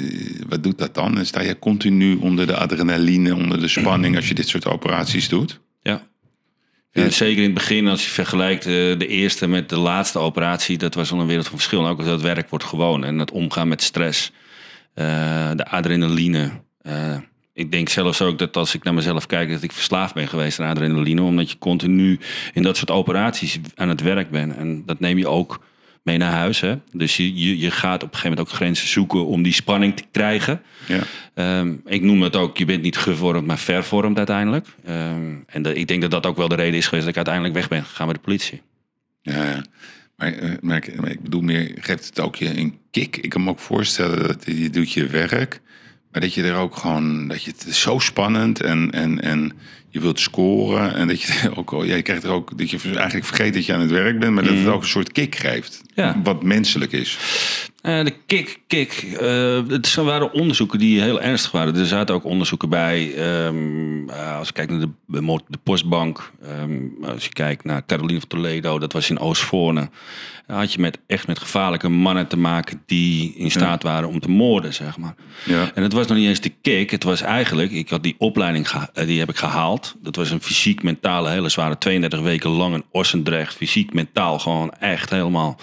[0.48, 1.18] wat doet dat dan?
[1.18, 5.30] En sta je continu onder de adrenaline, onder de spanning als je dit soort operaties
[5.30, 5.60] doet?
[5.82, 6.08] Ja.
[6.92, 10.78] Ja, zeker in het begin, als je vergelijkt eh, de eerste met de laatste operatie,
[10.78, 11.84] dat was al een wereld van verschil.
[11.84, 13.04] En ook dat werk wordt gewoon.
[13.04, 14.32] En het omgaan met stress,
[14.94, 16.52] eh, de adrenaline.
[17.54, 20.60] Ik denk zelfs ook dat als ik naar mezelf kijk, dat ik verslaafd ben geweest
[20.60, 21.22] aan adrenaline.
[21.22, 22.20] Omdat je continu
[22.54, 24.56] in dat soort operaties aan het werk bent.
[24.56, 25.60] En dat neem je ook
[26.10, 26.60] mee naar huis.
[26.60, 26.76] Hè?
[26.92, 29.96] Dus je, je, je gaat op een gegeven moment ook grenzen zoeken om die spanning
[29.96, 30.62] te krijgen.
[30.88, 31.00] Ja.
[31.34, 34.68] Ehm, ik noem het ook, je bent niet gevormd, maar vervormd uiteindelijk.
[34.86, 37.56] Ehm, en ik denk dat dat ook wel de reden is geweest dat ik uiteindelijk
[37.56, 38.62] weg ben gegaan bij de politie.
[39.22, 39.62] Ja, ja.
[40.16, 43.18] Maar, eh, maar, ik, maar ik bedoel meer, geeft het ook je een kick?
[43.18, 45.62] Ik kan me ook voorstellen dat je doet je werk,
[46.12, 49.52] maar dat je er ook gewoon, dat je het is zo spannend en, en, en
[49.90, 52.78] je wilt scoren en dat je ook, al- ja, je krijgt er ook, dat je
[52.96, 55.36] eigenlijk vergeet dat je aan het werk bent, maar dat het ook een soort kick
[55.36, 56.20] geeft, Ja.
[56.24, 57.18] wat menselijk is.
[57.82, 58.92] Eh, de kick, kick.
[59.20, 61.76] eh, het waren onderzoeken die heel ernstig waren.
[61.76, 63.14] Er zaten ook onderzoeken bij.
[63.16, 66.32] ehm, eh, als je kijkt naar de, de postbank.
[66.44, 68.80] ehm, als je kijkt naar Caroline van Toledo.
[68.80, 69.90] Dat was in Oostvoorne.
[70.48, 72.82] Dan had je met, echt met gevaarlijke mannen te maken...
[72.86, 75.16] die in staat waren om te moorden, zeg maar.
[75.46, 75.72] Ja.
[75.74, 76.92] En het was nog niet eens de kick.
[76.92, 77.72] Het was eigenlijk...
[77.72, 79.96] Ik had die opleiding, die heb ik gehaald.
[80.02, 81.78] Dat was een fysiek-mentale, hele zware...
[81.78, 83.56] 32 weken lang in Ossendrecht.
[83.56, 85.60] Fysiek-mentaal gewoon echt helemaal...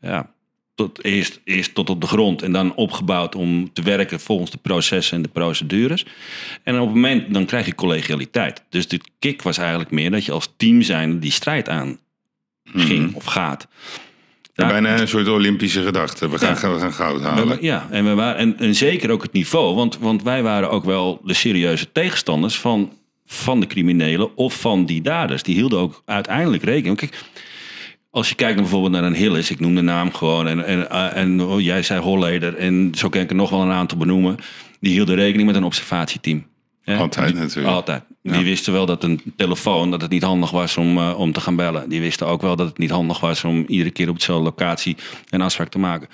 [0.00, 0.30] Ja,
[0.74, 4.58] tot, eerst, eerst tot op de grond en dan opgebouwd om te werken volgens de
[4.62, 6.04] processen en de procedures.
[6.62, 8.62] En op het moment, dan krijg je collegialiteit.
[8.68, 11.98] Dus de kick was eigenlijk meer dat je als team zijn die strijd aan
[12.64, 13.68] ging of gaat.
[14.54, 16.30] Ja, bijna een soort Olympische gedachte.
[16.30, 16.74] We gaan, Ja.
[16.74, 17.58] we gaan goud we- halen.
[17.60, 20.84] ja, en, we waren, en, en zeker ook het niveau, want, want wij waren ook
[20.84, 22.92] wel de serieuze tegenstanders van,
[23.26, 25.42] van de criminelen of van die daders.
[25.42, 26.96] Die hielden ook uiteindelijk rekening.
[26.96, 27.18] Kijk,
[28.12, 31.16] als je kijkt bijvoorbeeld naar een Hillis, ik noem de naam gewoon, en, en, eh,
[31.16, 34.36] en oh, jij zei Holleder, en zo kan ik er nog wel een aantal benoemen,
[34.80, 36.46] die hielden rekening met een observatieteam.
[36.82, 36.96] Hè?
[36.96, 37.74] Altijd natuurlijk.
[37.74, 38.02] Altijd.
[38.22, 41.40] Die wisten wel dat een telefoon, dat het niet handig was om, eh, om te
[41.40, 41.88] gaan bellen.
[41.88, 44.96] Die wisten ook wel dat het niet handig was om iedere keer op dezelfde locatie
[45.30, 46.08] een afspraak te maken.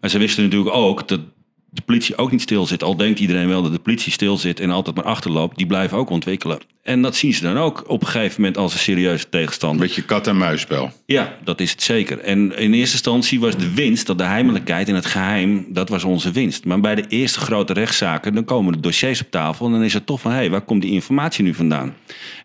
[0.00, 1.20] Maar ze wisten natuurlijk ook dat
[1.70, 2.82] de politie ook niet stil zit.
[2.82, 5.56] Al denkt iedereen wel dat de politie stil zit en altijd maar achterloopt.
[5.56, 6.58] Die blijven ook ontwikkelen.
[6.82, 9.86] En dat zien ze dan ook op een gegeven moment als een serieuze tegenstander.
[9.86, 10.92] beetje kat-en-muisspel.
[11.06, 12.18] Ja, dat is het zeker.
[12.18, 16.04] En in eerste instantie was de winst, dat de heimelijkheid en het geheim, dat was
[16.04, 16.64] onze winst.
[16.64, 19.94] Maar bij de eerste grote rechtszaken, dan komen de dossiers op tafel en dan is
[19.94, 21.94] het toch van, hé, hey, waar komt die informatie nu vandaan?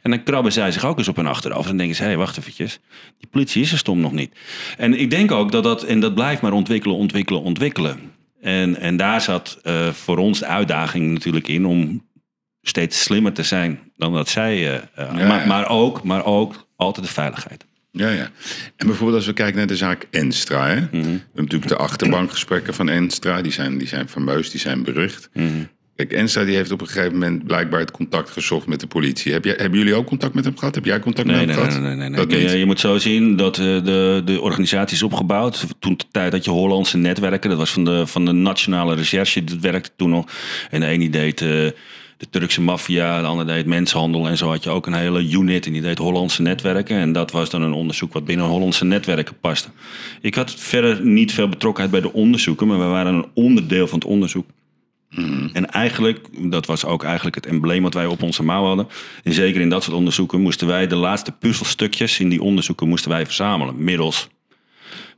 [0.02, 2.18] En dan krabben zij zich ook eens op hun achterhoofd en denken ze, hé, hey,
[2.18, 2.80] wacht eventjes,
[3.20, 4.36] die politie is er stom nog niet.
[4.78, 8.14] En ik denk ook dat dat, en dat blijft maar ontwikkelen, ontwikkelen, ontwikkelen.
[8.46, 12.08] En, en daar zat eh, voor ons de uitdaging natuurlijk in om
[12.62, 14.58] steeds slimmer te zijn dan dat zij.
[14.60, 15.46] Ja, maar, ja.
[15.46, 17.66] maar, ook, maar ook altijd de veiligheid.
[17.92, 18.30] Ja, ja.
[18.76, 20.68] En bijvoorbeeld als we kijken naar de zaak Enstra.
[20.68, 20.76] Hè?
[20.76, 20.90] Mhm.
[20.92, 23.42] We hebben natuurlijk de achterbankgesprekken van Enstra.
[23.42, 25.30] Die zijn, die zijn fameus, die zijn berucht.
[25.34, 25.64] Mhm.
[25.96, 29.34] Kijk, Enstra die heeft op een gegeven moment blijkbaar het contact gezocht met de politie.
[29.34, 30.76] Heb jij, hebben jullie ook contact met hem gehad?
[30.76, 31.88] Heb jij contact Nee, met nee, hem nee, gehad?
[31.88, 32.28] nee, nee, nee.
[32.28, 32.60] Kijk, niet?
[32.60, 35.66] Je moet zo zien dat eh, de, de organisatie is opgebouwd.
[35.80, 39.44] Toen de tijd dat je Hollandse netwerken, dat was van de, van de nationale recherche,
[39.44, 40.32] dat werkte toen nog.
[40.70, 41.48] En de ene deed eh,
[42.18, 44.28] de Turkse maffia, de ander deed mensenhandel.
[44.28, 46.98] En zo had je ook een hele unit en die deed Hollandse netwerken.
[46.98, 49.70] En dat was dan een onderzoek wat binnen Hollandse netwerken paste.
[50.22, 54.00] Ik had verder niet veel betrokkenheid bij de onderzoeken, maar we waren een onderdeel van
[54.00, 54.46] het onderzoek.
[55.54, 58.88] En eigenlijk, dat was ook eigenlijk het embleem wat wij op onze mouw hadden.
[59.24, 63.12] En zeker in dat soort onderzoeken moesten wij de laatste puzzelstukjes in die onderzoeken moesten
[63.12, 63.84] wij verzamelen.
[63.84, 64.30] Middels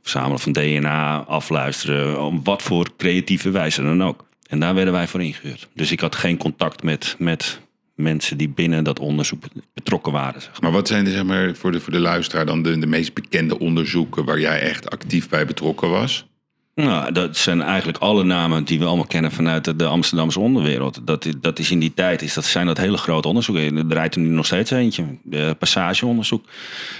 [0.02, 4.26] verzamelen van DNA, afluisteren, op wat voor creatieve wijze dan ook.
[4.48, 5.68] En daar werden wij voor ingehuurd.
[5.74, 7.60] Dus ik had geen contact met, met
[7.94, 10.40] mensen die binnen dat onderzoek betrokken waren.
[10.40, 10.60] Zeg maar.
[10.60, 13.14] Maar wat zijn de, zeg maar, voor, de, voor de luisteraar dan de, de meest
[13.14, 16.26] bekende onderzoeken waar jij echt actief bij betrokken was?
[16.84, 21.00] Nou, dat zijn eigenlijk alle namen die we allemaal kennen vanuit de, Amsterdamse onderwereld.
[21.06, 23.76] Dat, dat is in die tijd, is dat, zijn dat hele grote onderzoeken.
[23.76, 26.44] Er draait er nu nog steeds eentje, de passageonderzoek.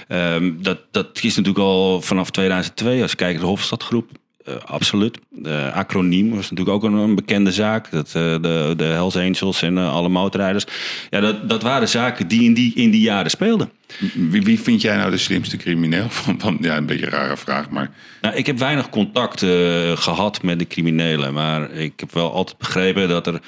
[0.07, 4.09] Ehm, dat, dat is natuurlijk al vanaf 2002, als je kijkt naar de Hofstadgroep.
[4.45, 5.19] Eh, absoluut.
[5.29, 7.91] De acroniem was natuurlijk ook een, een bekende zaak.
[7.91, 10.65] Dat, eh, de, de Hells Angels en eh, alle motorrijders.
[11.09, 13.71] Ja, dat, dat waren zaken die in die, in die jaren speelden.
[14.13, 16.09] Wie, wie vind jij nou de slimste crimineel?
[16.19, 19.97] Van, van, ja, een beetje een rare vraag, maar Nou, ik heb weinig contact eh,
[19.97, 21.33] gehad met de criminelen.
[21.33, 23.41] Maar ik heb wel altijd begrepen dat er,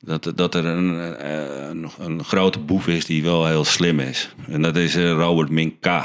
[0.00, 0.88] dat, dat er een,
[1.70, 4.34] een, een grote boef is die wel heel slim is.
[4.48, 6.04] En dat is Robert Minka.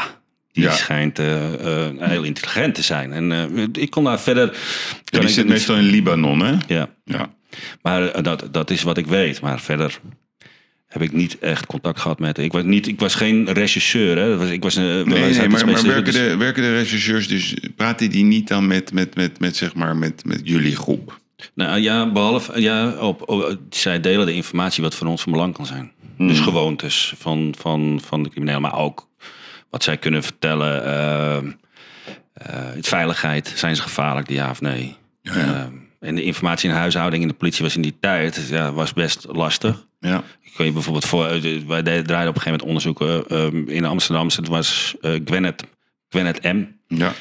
[0.57, 0.71] Die Ja.
[0.75, 1.53] schijnt eh,
[1.85, 3.11] eh, heel intelligent te zijn.
[3.13, 4.57] En eh, ik kon daar verder...
[5.05, 6.53] Ja, die zit niet- meestal in Libanon, hè?
[6.67, 7.29] Ja, Ja.
[7.81, 9.41] maar dat, dat is wat ik weet.
[9.41, 9.99] Maar verder
[10.87, 12.37] heb ik niet echt contact gehad met.
[12.37, 14.17] Ik was, niet, ik was geen regisseur.
[14.17, 14.29] Hè.
[14.29, 17.55] Dat was, ik was een, Nee, maar, maar werken, de, werken de rechercheurs dus...
[17.75, 21.19] Praten die niet dan met, met, met, met, zeg maar, met, met jullie groep?
[21.53, 25.53] Nou ja, behalve, ja, op, op- zij delen de informatie wat voor ons van belang
[25.53, 25.91] kan zijn.
[26.17, 29.07] Dus gewoontes van, van, van de criminelen, maar ook
[29.69, 30.85] wat zij kunnen vertellen.
[30.85, 31.37] eh,
[32.33, 34.95] eh, veiligheid, zijn ze gevaarlijk, ja of nee?
[35.21, 35.33] ja.
[35.33, 35.63] Eh,
[35.99, 38.93] en de informatie in de huishouding in de politie was in die tijd ja, was
[38.93, 39.85] best lastig.
[39.99, 40.23] Ja.
[40.41, 44.27] Ik je bijvoorbeeld voor, eh, wij draaiden op een gegeven moment onderzoeken eh, in Amsterdam.
[44.27, 45.63] Het was eh Gwennet,
[46.09, 46.63] Gwennet M.
[46.87, 47.13] ja.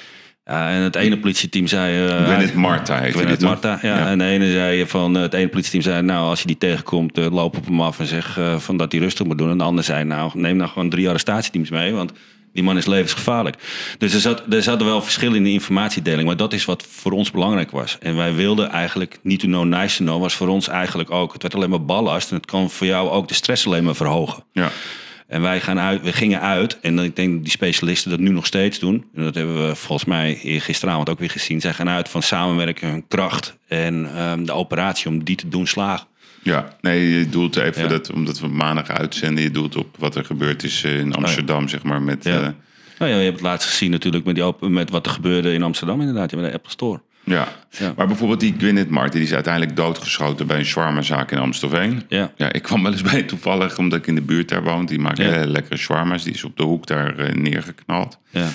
[0.44, 2.08] Ja, en het ene politieteam zei...
[2.08, 3.48] eh, Gwennet Marta Gwennet toch?
[3.48, 3.98] Marta, ja.
[3.98, 4.06] Ja.
[4.08, 7.56] En de ene zei van, het ene politieteam zei, nou, als je die tegenkomt, loop
[7.56, 9.50] op hem af en zeg van dat hij rustig moet doen.
[9.50, 12.12] En de ander zei, nou, neem nou gewoon drie arrestatieteams mee, want
[12.56, 13.56] die man is levensgevaarlijk.
[13.98, 17.12] Dus er, zat, er zaten wel verschillen in de informatiedeling, maar dat is wat voor
[17.12, 17.96] ons belangrijk was.
[18.00, 21.32] En wij wilden eigenlijk, niet to know, nice to know, was voor ons eigenlijk ook,
[21.32, 23.94] het werd alleen maar ballast en het kan voor jou ook de stress alleen maar
[23.94, 24.44] verhogen.
[24.52, 24.70] Ja.
[25.26, 26.80] En wij gaan uit, we gingen uit.
[26.80, 29.04] En ik denk dat die specialisten dat nu nog steeds doen.
[29.14, 31.60] En dat hebben we volgens mij gisteravond ook weer gezien.
[31.60, 35.66] Zij gaan uit van samenwerken, hun kracht en ehm, de operatie om die te doen
[35.66, 36.06] slagen.
[36.46, 37.88] Ja, nee, je doelt even Ja.
[37.88, 41.68] dat, omdat we maandag uitzenden, je doelt op wat er gebeurd is eh, in Amsterdam,
[41.68, 42.26] zeg maar, met...
[42.26, 42.38] Oh Ja.
[42.42, 42.48] eh,
[42.98, 45.52] Nou ja, je hebt het laatst gezien natuurlijk met, die, op- met wat er gebeurde
[45.52, 46.32] in Amsterdam inderdaad.
[46.34, 47.00] Met de Apple Store.
[47.24, 47.48] ja.
[47.70, 47.92] Ja.
[47.96, 52.02] Maar bijvoorbeeld die Gwyneth Martin, die is uiteindelijk doodgeschoten bij een shawarmazaak in Amstelveen.
[52.08, 52.32] Ja.
[52.36, 54.86] Ja, ik kwam wel eens bij toevallig, omdat ik in de buurt daar woon.
[54.86, 55.30] Die maakt Ja.
[55.30, 56.24] hele lekkere shawarma's.
[56.24, 58.18] Die is op de hoek daar eh, neergeknald.
[58.30, 58.48] Ja.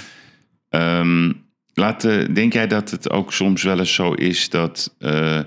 [0.69, 1.31] Ehm,
[1.73, 5.39] laat, eh, denk jij dat het ook soms wel eens zo is dat eh,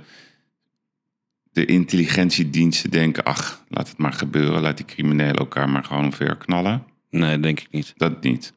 [1.54, 3.24] de intelligentiediensten denken...
[3.24, 4.60] ach, laat het maar gebeuren.
[4.60, 6.82] Laat die criminelen elkaar maar gewoon verknallen?
[7.10, 7.94] Nee, denk ik niet.
[7.96, 8.52] Dat niet.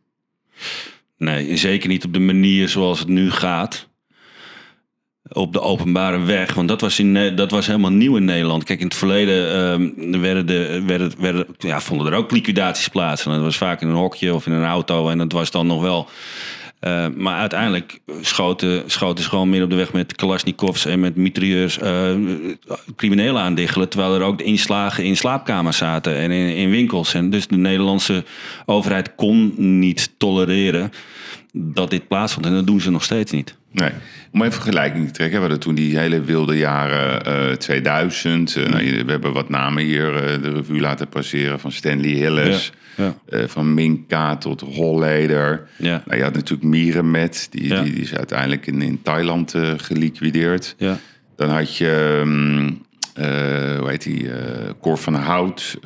[1.17, 3.88] Nee, zeker niet op de manier zoals het nu gaat.
[5.31, 6.53] Op de openbare weg.
[6.53, 8.63] Want dat was, in, dat was helemaal nieuw in Nederland.
[8.63, 13.25] Kijk, in het verleden ehm, werden de, werden, werden, ja, vonden er ook liquidaties plaats.
[13.25, 15.10] En dat was vaak in een hokje of in een auto.
[15.10, 16.10] En dat was dan nog wel.
[16.79, 21.15] Eh, maar uiteindelijk schoten, schoten ze gewoon meer op de weg met Kalashnikovs en met
[21.15, 22.15] mitrailleurs eh,
[22.95, 23.89] criminelen aandiggelen.
[23.89, 27.13] Terwijl er ook de inslagen in slaapkamers zaten en in, in winkels.
[27.13, 28.23] En dus de Nederlandse
[28.65, 30.91] overheid kon niet tolereren
[31.51, 32.45] dat dit plaatsvond.
[32.45, 33.55] En dat doen ze nog steeds niet.
[33.71, 33.91] Nee.
[34.31, 35.35] Om even vergelijking te trekken.
[35.35, 38.55] We hadden toen die hele wilde jaren eh 2000.
[38.55, 40.11] Eh, nou, we hebben wat namen hier
[40.41, 41.59] de revue laten passeren.
[41.59, 42.65] Van Stanley Hillis.
[42.65, 42.87] Ja.
[42.97, 45.67] Eh, van Minka tot Holleder.
[45.77, 46.01] Ja.
[46.05, 47.47] Nou, je had natuurlijk Mierenmet.
[47.51, 47.81] Die, Ja.
[47.81, 50.75] die, die is uiteindelijk in, in Thailand eh, geliquideerd.
[50.77, 50.97] Ja.
[51.36, 52.21] Dan had je...
[53.13, 54.29] eh, hoe heet die?
[54.81, 55.77] Cor van Hout.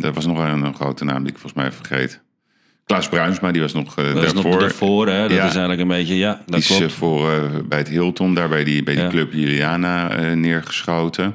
[0.00, 2.20] er was nog een, een grote naam die ik volgens mij vergeet.
[2.86, 4.50] Klaas Bruinsma, die was nog eh, Dat is daarvoor.
[4.50, 5.20] nog daarvoor, hè?
[5.22, 5.36] Dat Ja.
[5.44, 6.82] is eigenlijk een beetje, ja, dat Die is klopt.
[6.82, 9.08] eh, voor, bij het Hilton, daar bij die, bij die Ja.
[9.10, 11.34] club Juliana neergeschoten.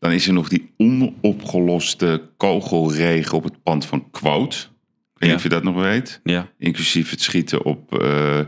[0.00, 4.56] Dan is er nog die onopgeloste kogelregen op het pand van Quote.
[4.56, 4.66] Ik
[5.14, 6.20] weet niet of je dat nog weet.
[6.24, 6.48] Ja.
[6.58, 8.40] Inclusief het schieten op eh,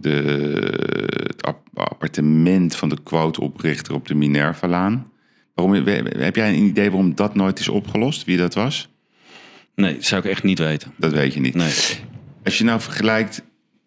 [0.00, 0.10] de,
[1.26, 5.10] het ap- appartement van de Quote-oprichter op de Minerva-laan.
[5.54, 5.74] Waarom,
[6.06, 8.24] heb jij een idee waarom dat nooit is opgelost?
[8.24, 8.88] Wie dat was?
[9.74, 10.92] Nee, dat zou ik echt niet weten.
[10.96, 11.54] Dat weet je niet.
[11.54, 11.72] Nee.
[12.44, 13.42] Als je nou vergelijkt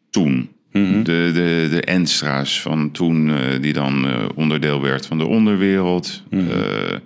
[0.10, 1.04] toen, Mhm.
[1.04, 6.24] de, de, de Enstra's van toen, eh, die dan eh, onderdeel werd van de onderwereld.
[6.30, 6.42] Mhm.
[6.42, 6.98] eh,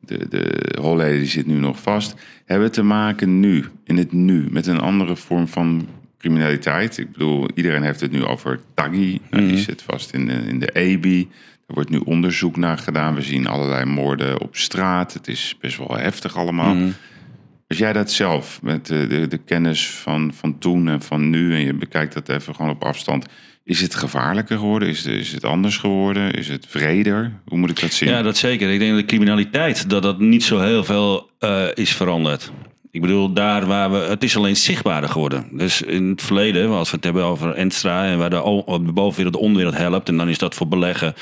[0.00, 2.14] de, de Holleder die zit nu nog vast.
[2.44, 5.86] Hebben te maken nu, in het nu, met een andere vorm van
[6.18, 6.98] criminaliteit?
[6.98, 9.20] Ik bedoel, iedereen heeft het nu over Taggi.
[9.30, 9.54] Nou, Mhm.
[9.54, 11.28] Die zit vast in de, in de EBI.
[11.66, 13.14] Er wordt nu onderzoek naar gedaan.
[13.14, 15.12] We zien allerlei moorden op straat.
[15.12, 16.76] Het is best wel heftig allemaal.
[17.74, 21.54] Als jij dat zelf, met de, de, de kennis van, van toen en van nu,
[21.54, 23.26] en je bekijkt dat even gewoon op afstand,
[23.64, 24.88] is het gevaarlijker geworden?
[24.88, 26.32] Is, is het anders geworden?
[26.32, 27.32] Is het vreder?
[27.44, 28.08] Hoe moet ik dat zien?
[28.08, 28.70] Ja, dat zeker.
[28.70, 32.52] Ik denk dat de criminaliteit, dat dat niet zo heel veel eh, is veranderd.
[32.94, 33.96] Ik bedoel, daar waar we.
[33.96, 35.46] Het is alleen zichtbaarder geworden.
[35.50, 38.62] Dus in het verleden, als we het hebben over Enstra en waar de,
[38.94, 40.08] bovenwereld de onderwereld helpt.
[40.08, 41.14] En dan is dat voor beleggen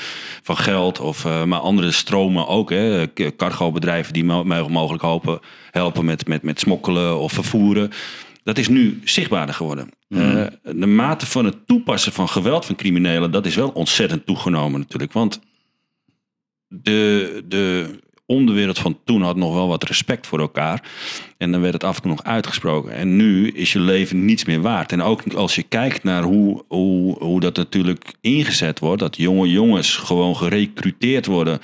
[0.43, 0.99] van geld.
[0.99, 2.69] Of, eh, maar andere stromen ook.
[2.69, 3.13] Hè.
[3.37, 5.39] Cargo-bedrijven die mo- mo- mogelijk hopen,
[5.71, 7.89] helpen met, met, met smokkelen of vervoeren.
[8.43, 9.89] Dat is nu zichtbaarder geworden.
[10.07, 14.79] Eh, de mate van het toepassen van geweld van criminelen, dat is wel ontzettend toegenomen
[14.79, 15.13] natuurlijk.
[15.13, 15.39] Want
[16.67, 20.83] de, de onderwereld van toen had nog wel wat respect voor elkaar.
[21.43, 22.93] En dan werd het af en toe nog uitgesproken.
[22.93, 24.91] En nu is je leven niets meer waard.
[24.91, 29.01] En ook als je kijkt naar hoe, hoe, hoe dat natuurlijk ingezet wordt.
[29.01, 31.59] Dat jonge jongens gewoon gerecruiteerd worden.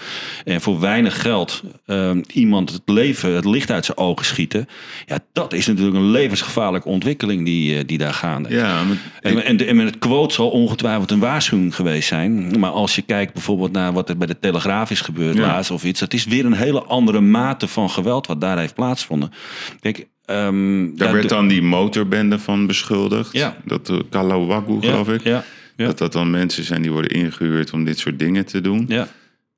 [0.46, 4.68] En voor weinig geld ehm, iemand het leven, het licht uit zijn ogen schieten.
[5.06, 8.56] Ja, dat is natuurlijk een levensgevaarlijke ontwikkeling die, eh, die daar gaande is.
[8.56, 12.60] Ja, maar En, en, met het quote zal ongetwijfeld een waarschuwing geweest zijn.
[12.60, 15.42] Maar als je kijkt bijvoorbeeld naar wat er bij de Telegraaf is gebeurd Ja.
[15.42, 16.00] laatst of iets.
[16.00, 19.32] Dat is weer een hele andere mate van geweld wat daar heeft plaatsgevonden.
[19.79, 23.34] Kijk, ehm, daar daar- werd dan die motorbende van beschuldigd.
[23.34, 23.58] Ja.
[23.65, 25.23] Dat uh, Kalawagu, ja, geloof ik.
[25.23, 25.43] Ja,
[25.75, 28.86] ja, Dat dat dan mensen zijn die worden ingehuurd om dit soort dingen te doen.
[28.88, 29.08] ja.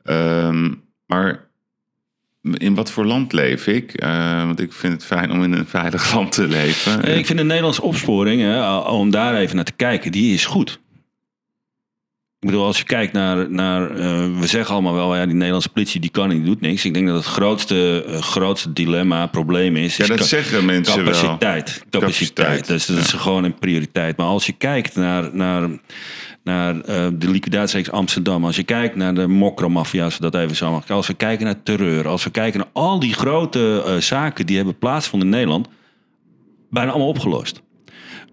[0.03, 0.69] Ehm,
[1.05, 1.49] maar
[2.53, 3.93] in wat voor land leef ik?
[3.93, 7.17] Eh, want ik vind het fijn om in een veilig land te leven.
[7.17, 10.79] Ik vind de Nederlandse opsporing, hè, om daar even naar te kijken, die is goed.
[12.41, 15.69] Ik bedoel, als je kijkt naar, naar eh, we zeggen allemaal wel, ja, die Nederlandse
[15.69, 16.85] politie die kan niet, die doet niks.
[16.85, 21.03] Ik denk dat het grootste, eh, grootste dilemma, probleem is, ja, is dat zeggen mensen
[21.03, 21.13] wel.
[21.13, 21.83] capaciteit.
[21.89, 21.89] Capaciteit.
[21.89, 24.17] Capaciteit, Dus dat is gewoon een prioriteit.
[24.17, 25.69] Maar als je kijkt naar, naar,
[26.43, 30.55] naar eh, de liquidatiereeks Amsterdam, als je kijkt naar de mokromafia, als we dat even
[30.55, 34.45] zo mag, als we kijken naar terreur, als we kijken naar al die grote zaken
[34.45, 35.67] die hebben plaatsgevonden in Nederland,
[36.69, 37.61] bijna allemaal opgelost.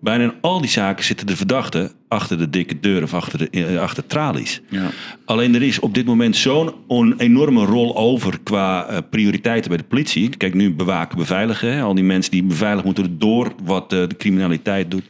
[0.00, 3.50] Bijna in al die zaken zitten de verdachten achter de dikke deur of achter, de,
[3.50, 4.61] eh, achter tralies.
[4.68, 4.90] Ja.
[5.24, 9.78] Alleen er is op dit moment zo'n on- enorme rol over qua eh, prioriteiten bij
[9.78, 10.28] de politie.
[10.37, 11.72] Kijk, nu bewaken, beveiligen.
[11.72, 11.82] Hè?
[11.82, 15.04] Al die mensen die beveiligd moeten door wat eh, de criminaliteit doet.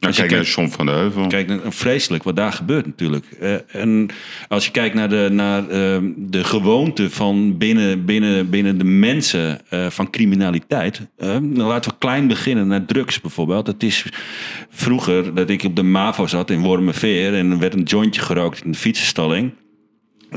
[0.00, 1.26] Nou, kijk naar John van de Heuvel.
[1.26, 3.26] Kijk, vreselijk wat daar gebeurt natuurlijk.
[3.66, 4.08] En
[4.48, 9.60] als je kijkt naar de, naar, eh, de gewoonte van binnen, binnen, binnen de mensen
[9.88, 11.00] van criminaliteit.
[11.54, 13.66] laten we klein beginnen naar drugs bijvoorbeeld.
[13.66, 14.06] Het is
[14.70, 18.64] vroeger dat ik op de MAVO zat in Wormerveer en er werd een jointje gerookt
[18.64, 19.52] in de fietsenstalling.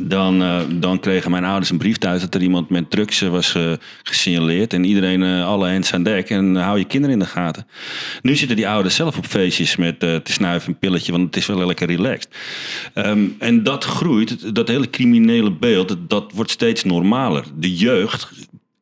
[0.03, 3.29] Dan, eh, dan kregen mijn ouders een brief thuis dat er iemand met drugs eh,
[3.29, 4.73] was eh, gesignaleerd.
[4.73, 6.29] En iedereen, alle hands aan dek.
[6.29, 7.67] En hou je kinderen in de gaten.
[8.21, 11.45] Nu zitten die ouders zelf op feestjes met te snuiven een pilletje, want het is
[11.45, 12.35] wel lekker relaxed.
[12.93, 17.43] Ehm, en dat groeit, dat hele criminele beeld, dat wordt steeds normaler.
[17.55, 18.29] De jeugd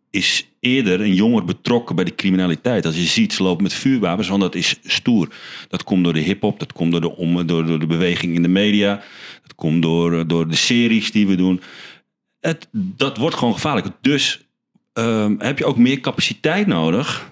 [0.10, 2.86] is eerder en jonger betrokken bij de criminaliteit.
[2.86, 5.28] Als je ziet, ze lopen met vuurwapens, want dat is stoer.
[5.68, 8.48] Dat komt door de hip-hop, dat komt door de, door, door de beweging in de
[8.48, 9.04] media,
[9.42, 11.62] dat komt door, door de series die we doen.
[12.40, 13.88] Het, dat wordt gewoon gevaarlijk.
[14.02, 14.46] Dus
[14.94, 17.32] ehm, heb je ook meer capaciteit nodig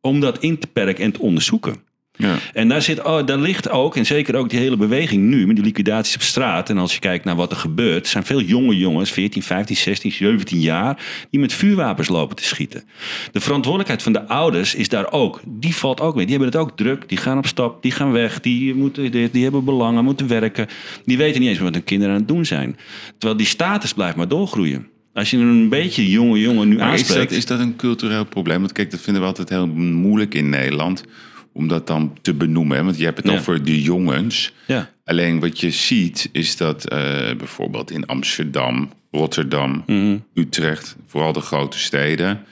[0.00, 1.88] om dat in te perken en te onderzoeken.
[2.20, 2.38] Ja.
[2.52, 5.56] En daar, zit, oh, daar ligt ook, en zeker ook die hele beweging nu, met
[5.56, 6.70] die liquidaties op straat.
[6.70, 10.12] En als je kijkt naar wat er gebeurt, zijn veel jonge jongens, 14, 15, 16,
[10.12, 12.84] 17 jaar, die met vuurwapens lopen te schieten.
[13.32, 15.40] De verantwoordelijkheid van de ouders is daar ook.
[15.46, 16.26] Die valt ook mee.
[16.26, 17.08] Die hebben het ook druk.
[17.08, 20.66] Die gaan op stap, die gaan weg, die, moeten dit, die hebben belangen, moeten werken.
[21.04, 22.76] Die weten niet eens wat hun kinderen aan het doen zijn.
[23.18, 24.86] Terwijl die status blijft maar doorgroeien.
[25.12, 27.28] Als je een beetje jonge jongen nu Maar is aanspreekt.
[27.28, 28.58] dat, is dat een cultureel probleem?
[28.58, 31.04] Want kijk, dat vinden we altijd heel moeilijk in Nederland.
[31.52, 32.76] Om dat dan te benoemen.
[32.76, 32.84] Hè?
[32.84, 33.38] Want je hebt het Ja.
[33.38, 34.52] over de jongens.
[34.66, 34.90] Ja.
[35.04, 36.98] Alleen wat je ziet is dat eh,
[37.36, 40.16] bijvoorbeeld in Amsterdam, Rotterdam, Mhm.
[40.34, 42.44] Utrecht, vooral de grote steden,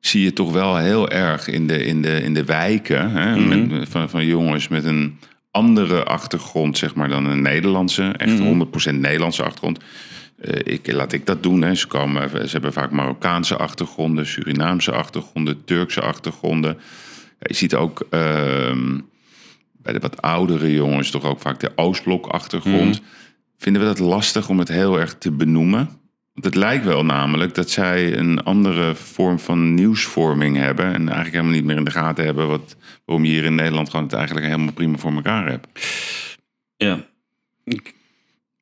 [0.00, 3.66] zie je toch wel heel erg in de, in de, in de wijken hè, Mhm.
[3.78, 5.18] met, van, van jongens met een
[5.50, 8.42] andere achtergrond zeg maar, dan een Nederlandse, echt Mhm.
[8.42, 9.78] 100% Nederlandse achtergrond.
[10.40, 11.62] Eh, ik, laat ik dat doen.
[11.62, 11.74] Hè.
[11.74, 16.76] Ze, komen, ze hebben vaak Marokkaanse achtergronden, Surinaamse achtergronden, Turkse achtergronden.
[17.38, 19.00] Je ziet ook ehm,
[19.72, 23.00] bij de wat oudere jongens toch ook vaak de Oostblok-achtergrond.
[23.58, 25.88] Vinden we dat lastig om het heel erg te benoemen?
[26.32, 30.84] Want het lijkt wel namelijk dat zij een andere vorm van nieuwsvorming hebben.
[30.84, 33.90] En eigenlijk helemaal niet meer in de gaten hebben wat, waarom je hier in Nederland
[33.90, 35.66] gewoon het eigenlijk helemaal prima voor elkaar hebt.
[36.76, 37.06] ja.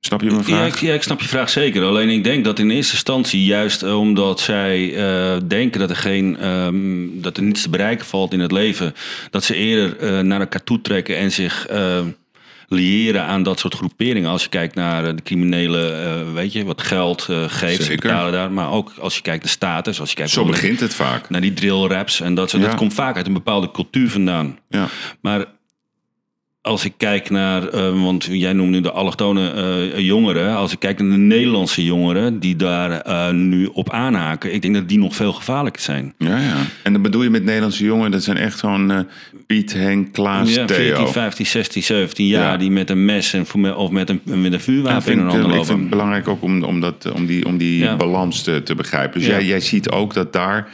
[0.06, 0.66] Snap je mijn Ja vraag?
[0.74, 1.84] ik, ja, ik snap je vraag zeker.
[1.84, 6.36] Alleen ik denk dat in eerste instantie, juist omdat zij eh, denken dat er, geen,
[6.38, 6.76] ehm,
[7.12, 8.94] dat er niets te bereiken valt in het leven,
[9.30, 12.00] dat ze eerder eh, naar elkaar toe trekken en zich eh,
[12.68, 14.30] liëren aan dat soort groeperingen.
[14.30, 18.08] Als je kijkt naar eh, de criminele, eh, weet je, wat geld geeft, ze Zeker.
[18.08, 18.52] betalen daar.
[18.52, 21.30] Maar ook als je kijkt naar status, als je kijkt Zo naar- begint het vaak.
[21.30, 22.62] naar die drill raps en dat soort.
[22.62, 22.68] Ja.
[22.68, 24.58] Dat komt vaak uit een bepaalde cultuur vandaan.
[24.68, 24.88] Ja.
[25.20, 25.44] Maar
[26.64, 30.56] als ik kijk naar, eh, want jij noemt nu de allochtone eh, jongeren.
[30.56, 34.54] Als ik kijk naar de Nederlandse jongeren die daar eh, nu op aanhaken.
[34.54, 36.14] Ik denk dat die nog veel gevaarlijker zijn.
[36.18, 36.56] Ja, ja.
[36.82, 39.06] En dan bedoel je met Nederlandse jongen, dat zijn echt gewoon
[39.46, 40.76] Piet, Henk, Klaas, Ja, Theo.
[40.76, 42.56] 14, 15, 16, 17 jaar Ja.
[42.56, 45.40] die met een mes en, of met een, met een vuurwapen vind in ik, hun
[45.40, 47.96] handen ik vind het belangrijk ook om, om, dat, om die, om die Ja.
[47.96, 49.18] balans te, te begrijpen.
[49.18, 50.68] Dus jij, jij ziet ook dat daar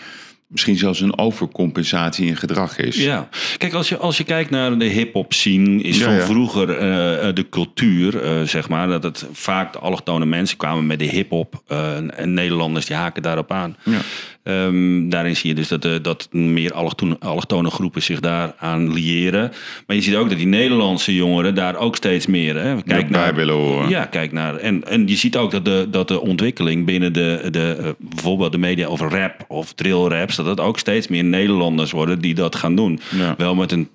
[0.51, 2.97] misschien zelfs een overcompensatie in gedrag is.
[2.97, 6.25] Ja, kijk, als je, als je kijkt naar de hip-hop scene, is Ja, van ja.
[6.25, 10.87] vroeger eh, eh, de cultuur, eh, zeg maar, dat het vaak de allochtone mensen kwamen
[10.87, 11.63] met de hip-hop.
[11.67, 13.77] en Nederlanders die haken daarop aan.
[13.85, 14.01] Ja.
[14.43, 16.73] Ehm, daarin zie je dus dat, eh, dat meer
[17.21, 19.53] allochtone, groepen zich daaraan liëren.
[19.87, 22.57] Maar je ziet ook dat die Nederlandse jongeren daar ook steeds meer.
[22.57, 23.89] Hè, Kijk bij willen horen.
[23.89, 24.57] ja, kijk naar.
[24.57, 28.53] En, en je ziet ook dat de, dat de ontwikkeling binnen de, de, eh, bijvoorbeeld
[28.53, 32.35] de media over rap of drill raps, dat het ook steeds meer Nederlanders worden die
[32.35, 33.01] dat gaan doen.
[33.17, 33.35] Ja.
[33.37, 33.89] Wel met een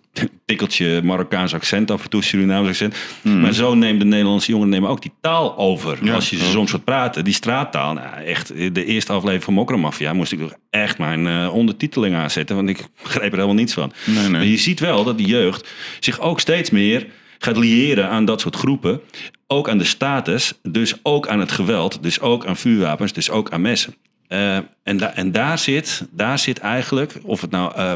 [0.46, 2.96] tikkeltje Marokkaans accent af en toe, Surinaams accent.
[3.22, 3.40] Hmm.
[3.42, 5.98] Maar zo neemt de Nederlandse jongeren nemen ook die taal over.
[6.06, 6.14] Ja.
[6.14, 7.94] Als je ze soms hoort praten, die straattaal.
[7.94, 12.56] Nou, echt, de eerste aflevering van Mokromafia moest ik toch echt mijn eh, ondertiteling aanzetten,
[12.56, 13.92] want ik begreep er helemaal niets van.
[14.06, 14.30] Nee, nee.
[14.30, 17.08] Maar je ziet wel dat de jeugd zich ook steeds meer
[17.40, 19.02] gaat liëren aan dat soort groepen.
[19.48, 23.52] Ook aan de status, dus ook aan het geweld, dus ook aan vuurwapens, dus ook
[23.52, 23.96] aan messen.
[24.28, 27.94] Eh, en, da- en daar, zit, daar zit eigenlijk, of het nou eh,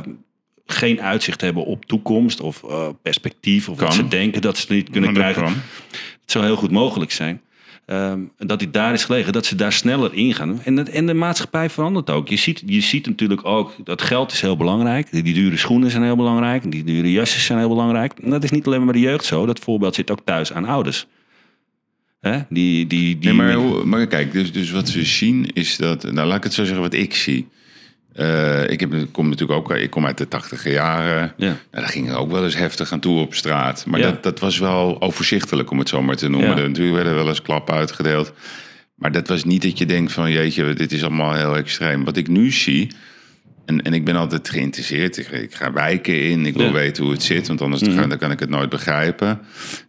[0.72, 3.96] geen uitzicht hebben op toekomst of eh, perspectief, of dat Kan.
[3.98, 5.44] ze denken dat ze het niet kunnen dat krijgen.
[5.44, 5.54] kan.
[6.22, 7.42] Het zou heel goed mogelijk zijn.
[7.86, 10.62] Ehm, dat die daar is gelegen, dat ze daar sneller ingaan.
[10.64, 12.28] En, en de maatschappij verandert ook.
[12.28, 15.12] Je ziet, je ziet natuurlijk ook dat geld is heel belangrijk.
[15.12, 16.72] Die, die dure schoenen zijn heel belangrijk.
[16.72, 18.14] Die dure jassen zijn heel belangrijk.
[18.24, 19.46] En dat is niet alleen maar de jeugd zo.
[19.46, 21.08] Dat voorbeeld zit ook thuis aan ouders.
[22.20, 22.40] Hè?
[22.50, 26.04] Die, die, die Nee, maar, maar kijk, dus, dus wat we zien is dat...
[26.12, 27.48] Nou, laat ik het zo zeggen wat ik zie.
[28.20, 31.34] Eh, ik, heb, kom natuurlijk ook ik kom uit de tachtige jaren.
[31.38, 31.46] Ja.
[31.48, 33.86] Nou, daar ging het ook wel eens heftig aan toe op straat.
[33.86, 34.06] Maar Ja.
[34.10, 36.50] dat, dat was wel overzichtelijk, om het zo maar te noemen.
[36.50, 36.58] Ja.
[36.58, 38.34] Er- Natuurlijk werden wel eens klappen uitgedeeld.
[38.96, 40.32] Maar dat was niet dat je denkt van...
[40.32, 42.04] jeetje, dit is allemaal heel extreem.
[42.04, 42.92] Wat ik nu zie...
[43.66, 45.18] En, en ik ben altijd geïnteresseerd.
[45.18, 46.46] Ik, ik ga wijken in.
[46.46, 46.72] Ik wil Ja.
[46.72, 47.48] weten hoe het zit.
[47.48, 49.40] Want anders dan kan ik het nooit begrijpen.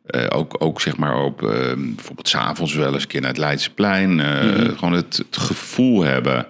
[0.07, 1.43] Eh, ook, ook zeg maar op...
[1.43, 4.21] eh, bijvoorbeeld s'avonds wel eens een keer naar het Leidseplein.
[4.21, 6.47] eh, Gewoon het, het gevoel hebben...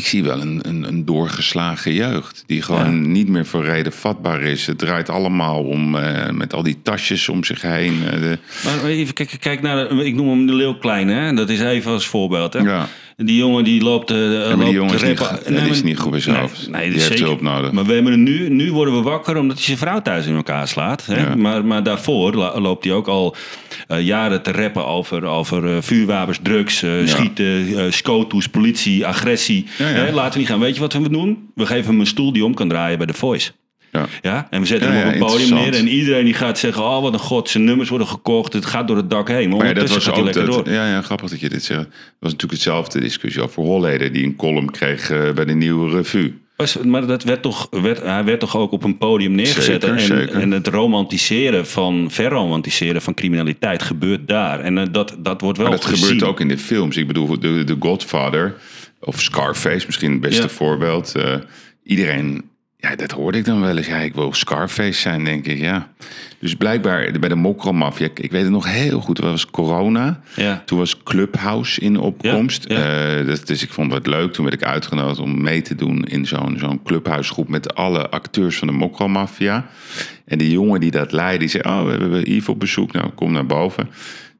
[0.00, 2.44] Ik zie wel een, een, een doorgeslagen jeugd.
[2.46, 4.66] Die gewoon niet meer voor reden vatbaar is.
[4.66, 8.00] Het draait allemaal om eh, met al die tasjes om zich heen.
[8.10, 11.32] eh, de- Maar even kijk, kijk naar, de- ik noem hem de Leeuw Klein, hè?
[11.34, 12.52] dat is even als voorbeeld.
[12.52, 12.58] Hè?
[12.60, 12.88] ja.
[13.24, 14.10] Die jongen die loopt.
[14.10, 15.54] eh Ja, maar loopt die jongen is te niet, rappen.
[15.54, 16.70] die is niet goed bij zijn nee, hoofd.
[16.70, 17.24] Nee, die heeft zeker.
[17.24, 17.72] hulp nodig.
[17.72, 20.68] Maar we hebben nu, nu worden we wakker omdat hij zijn vrouw thuis in elkaar
[20.68, 21.06] slaat.
[21.06, 21.20] Hè?
[21.20, 21.34] Ja.
[21.34, 23.36] Maar, maar daarvoor loopt hij ook al
[23.88, 29.66] eh, jaren te rappen over, over eh, vuurwapens, drugs, schieten, scoottoes, politie, agressie.
[29.76, 30.60] Hè, laten we niet gaan.
[30.60, 31.50] Weet je wat we doen?
[31.54, 33.50] We geven hem een stoel die om kan draaien bij de Voice.
[33.92, 34.06] Ja.
[34.22, 34.46] Ja?
[34.50, 36.82] En we zetten Ja, hem op een podium neer en iedereen die gaat zeggen...
[36.82, 39.48] oh, wat een god, zijn nummers worden gekocht, het gaat door het dak heen.
[39.48, 40.70] Maar, dat was ook lekker door.
[40.70, 41.80] ja, ja, grappig dat je dit zegt.
[41.80, 41.88] Dat
[42.18, 44.12] was natuurlijk hetzelfde discussie over Holleder...
[44.12, 46.34] die een column kreeg eh, bij de Nieuwe Revue.
[46.56, 49.64] Was- Maar dat werd toch, werd, hij werd toch ook op een podium neergezet.
[49.82, 50.34] Zeker, en, zeker.
[50.40, 54.60] en het romantiseren van, verromantiseren van criminaliteit gebeurt daar.
[54.60, 56.06] En eh, dat, dat wordt wel Maar dat gezien.
[56.06, 56.96] gebeurt ook in de films.
[56.96, 58.54] Ik bedoel, de Godfather
[59.00, 60.48] of Scarface, misschien het beste Ja.
[60.48, 61.14] voorbeeld.
[61.14, 61.34] Eh,
[61.84, 62.49] iedereen,
[62.80, 63.86] ja, dat hoorde ik dan wel eens.
[63.86, 65.88] Ja, ik wil Scarface zijn, denk ik, ja.
[66.38, 70.20] Dus blijkbaar bij de mokromafia, ik, ik weet het nog heel goed, dat was corona.
[70.36, 70.62] Ja.
[70.66, 72.64] Toen was Clubhouse in opkomst.
[72.68, 72.76] Ja,
[73.18, 74.32] Eh, dat, dus ik vond het leuk.
[74.32, 78.56] Toen werd ik uitgenodigd om mee te doen in zo'n zo'n clubhuisgroep met alle acteurs
[78.58, 79.66] van de mokromafia.
[80.24, 82.92] En die jongen die dat leidde, die zei, oh, we hebben op bezoek.
[82.92, 83.88] Nou, kom naar boven.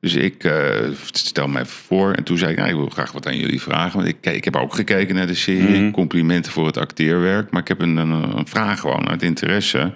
[0.01, 0.63] Dus ik eh,
[1.13, 2.13] stel me even voor.
[2.13, 3.97] En toen zei ik, nou, ik wil graag wat aan jullie vragen.
[3.97, 5.91] Want ik, ik heb ook gekeken naar de serie.
[5.91, 7.51] Complimenten voor het acteerwerk.
[7.51, 9.93] Maar ik heb een, een, een vraag gewoon uit interesse.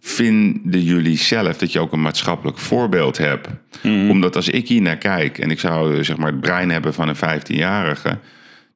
[0.00, 3.48] Vinden jullie zelf dat je ook een maatschappelijk voorbeeld hebt?
[3.82, 6.94] Omdat als ik hier naar kijk en ik zou eh, zeg maar, het brein hebben
[6.94, 8.18] van een 15-jarige...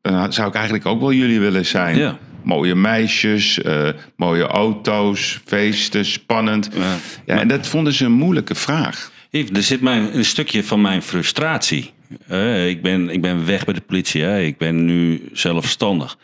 [0.03, 1.97] dan zou ik eigenlijk ook wel jullie willen zijn.
[1.97, 2.19] Ja.
[2.43, 6.71] Mooie meisjes, eh, mooie auto's, feesten, spannend.
[6.75, 6.97] Ja.
[7.27, 9.13] Ja, en dat vonden ze een moeilijke vraag.
[9.35, 11.93] Er zit mijn, een stukje van mijn frustratie.
[12.27, 14.23] Eh, ik, ben, ik ben weg bij de politie.
[14.23, 14.41] Hè.
[14.41, 16.19] Ik ben nu zelfstandig.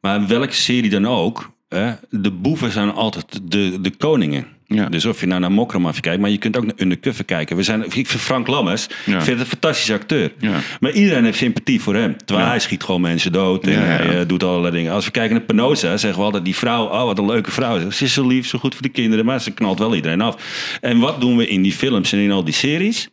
[0.00, 1.50] Maar welke serie dan ook...
[1.68, 4.46] hè, de boeven zijn altijd de, de koningen.
[4.70, 4.88] Ja.
[4.88, 6.20] Dus of je nou naar Mokramafia kijkt...
[6.20, 7.56] maar je kunt ook naar Undercover kijken.
[7.56, 9.12] We zijn, ik vind Frank Lammers Ja.
[9.12, 10.32] vind het een fantastische acteur.
[10.38, 10.60] Ja.
[10.80, 12.16] Maar iedereen heeft sympathie voor hem.
[12.24, 13.66] Terwijl hij schiet gewoon mensen dood.
[13.66, 14.92] En hij eh, doet allerlei dingen.
[14.92, 16.44] Als we kijken naar Penosa, zeggen we altijd...
[16.44, 17.90] die vrouw, oh wat een leuke vrouw.
[17.90, 19.24] Ze is zo lief, zo goed voor de kinderen.
[19.24, 20.36] Maar ze knalt wel iedereen af.
[20.80, 23.08] En wat doen we in die films en in al die series?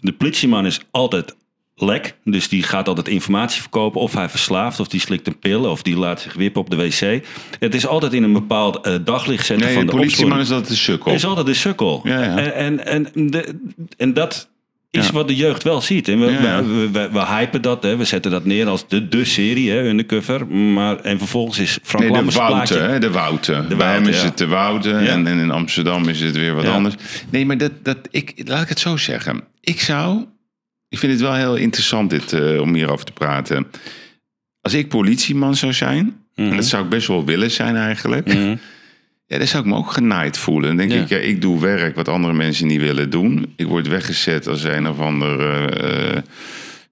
[0.00, 1.34] De politieman is altijd
[1.80, 2.14] lek.
[2.24, 4.00] Dus die gaat altijd informatie verkopen.
[4.00, 5.64] Of hij verslaaft, of die slikt een pil.
[5.64, 7.24] Of die laat zich wippen op de wc.
[7.58, 10.62] Het is altijd in een bepaald eh, daglicht zetten Nee, van de de politieman opsporing.
[10.62, 11.12] is dat de sukkel.
[11.12, 12.00] is altijd een sukkel.
[12.04, 12.36] Ja, ja.
[12.38, 13.60] En, en, en, de,
[13.96, 14.48] en dat
[14.90, 15.12] is Ja.
[15.12, 16.08] wat de jeugd wel ziet.
[16.08, 17.82] En we, Ja, we, we, we hypen dat.
[17.82, 17.96] Hè.
[17.96, 20.46] We zetten dat neer als de, de serie, hè, undercover.
[20.46, 22.78] Maar, en vervolgens is Frank Nee, de plaatje...
[22.78, 23.76] hè, de Wouten.
[23.78, 24.24] Bij hem is ja.
[24.24, 25.08] het de Wouten Ja.
[25.10, 26.94] en, en in Amsterdam is het weer wat anders.
[27.30, 29.40] Nee, maar dat, dat, ik, laat ik het zo zeggen.
[29.60, 30.24] Ik zou,
[30.90, 33.66] ik vind het wel heel interessant dit, eh, om hierover te praten.
[34.60, 38.56] als ik politieman zou zijn, en dat zou ik best wel willen zijn eigenlijk, Mhm.
[39.26, 40.68] ja, dan zou ik me ook genaaid voelen.
[40.68, 41.00] Dan denk Ja.
[41.02, 43.52] ik, ja, ik doe werk wat andere mensen niet willen doen.
[43.56, 46.22] Ik word weggezet als een of ander eh, eh,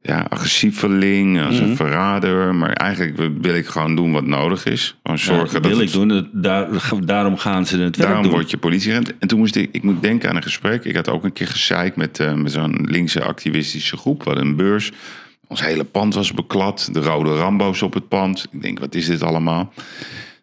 [0.02, 1.64] ja, agressieveling, als Mhm.
[1.70, 2.54] een verrader.
[2.54, 4.96] Maar eigenlijk wil ik gewoon doen wat nodig is.
[5.02, 6.08] Gewoon zorgen Ja, dat wil het- ik doen.
[6.08, 6.68] Dat- Daar,
[7.04, 8.30] daarom gaan ze het Daarom doen.
[8.32, 9.18] word je politieagent.
[9.18, 10.84] En toen moest ik, ik moet denken aan een gesprek.
[10.84, 14.18] Ik had ook een keer gezeik met, eh, met zo'n linkse activistische groep.
[14.22, 14.92] We hadden een beurs.
[15.46, 16.88] Ons hele pand was beklad.
[16.92, 18.46] De rode Rambo's op het pand.
[18.52, 19.72] Ik denk, wat is dit allemaal?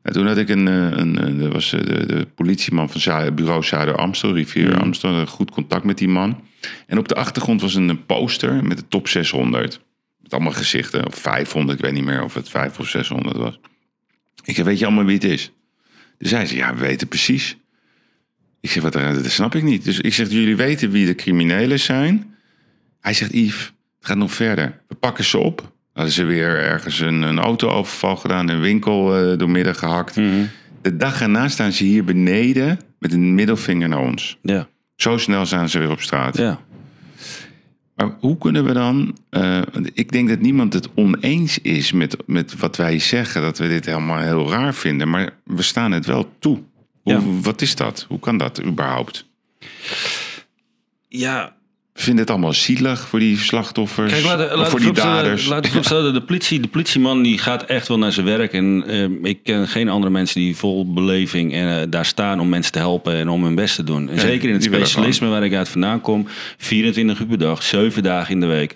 [0.05, 3.01] En toen had ik een, eh, een, een er was eh, de, de politieman van
[3.01, 5.13] Zu- bureau Zuider Amstel, Rivier Amstel.
[5.13, 6.43] Had Goed contact met die man.
[6.87, 9.81] En op de achtergrond was een poster met de top 600.
[10.21, 11.05] Met allemaal gezichten.
[11.05, 13.59] Of 500, ik weet niet meer of het 5 of 600 was.
[14.43, 15.51] Ik zei, weet je allemaal wie het is?
[16.17, 17.57] Dus hij zei, ja, we weten precies.
[18.61, 19.83] Ik zeg, wat, dat snap ik niet.
[19.83, 22.35] Dus ik zeg, jullie weten wie de criminelen zijn?
[22.99, 24.81] Hij zegt, Yves, het gaat nog verder.
[24.87, 25.74] We pakken ze op.
[25.95, 30.15] Hadden ze weer ergens een, een autooverval gedaan, een winkel eh, doormidden gehakt.
[30.15, 30.45] Mhm.
[30.81, 34.37] De dag erna staan ze hier beneden met een middelvinger naar ons.
[34.41, 36.37] Ja, Zo snel staan ze weer op straat.
[36.37, 36.59] ja.
[37.95, 39.17] Maar hoe kunnen we dan...
[39.29, 39.61] eh,
[39.93, 43.41] ik denk dat niemand het oneens is met, met wat wij zeggen.
[43.41, 45.09] Dat we dit helemaal heel raar vinden.
[45.09, 46.61] Maar we staan het wel toe.
[47.01, 47.19] Hoe, Ja.
[47.41, 48.05] Wat is dat?
[48.09, 49.27] Hoe kan dat überhaupt?
[51.07, 51.54] ja,
[51.95, 54.11] We vinden het allemaal zielig voor die slachtoffers.
[54.11, 55.45] Kijk, laat, of voor die daders.
[55.45, 58.53] Laat ik vooropstellen, de, politie, de politieman die gaat echt wel naar zijn werk.
[58.53, 62.49] En eh, ik ken geen andere mensen die vol beleving en, eh, daar staan om
[62.49, 64.09] mensen te helpen en om hun best te doen.
[64.09, 66.27] En zeker in het specialisme waar ik uit vandaan kom,
[66.57, 68.75] 24 uur per dag, 7 dagen in de week.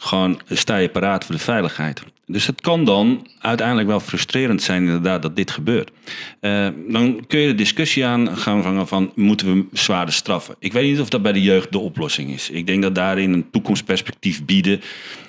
[0.00, 2.02] Gewoon sta je paraat voor de veiligheid.
[2.26, 5.90] Dus het kan dan uiteindelijk wel frustrerend zijn inderdaad dat dit gebeurt.
[6.40, 10.54] Eh, dan kun je de discussie aan gaan vangen van moeten we zwaarder straffen.
[10.58, 12.50] Ik weet niet of dat bij de jeugd de oplossing is.
[12.50, 14.80] Ik denk dat daarin een toekomstperspectief bieden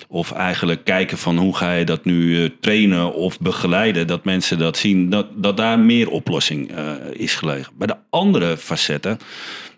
[0.08, 4.58] of eigenlijk kijken van hoe ga je dat nu eh, trainen of begeleiden, dat mensen
[4.58, 7.72] dat zien, dat, dat daar meer oplossing eh, is gelegen.
[7.78, 9.18] Bij de andere facetten,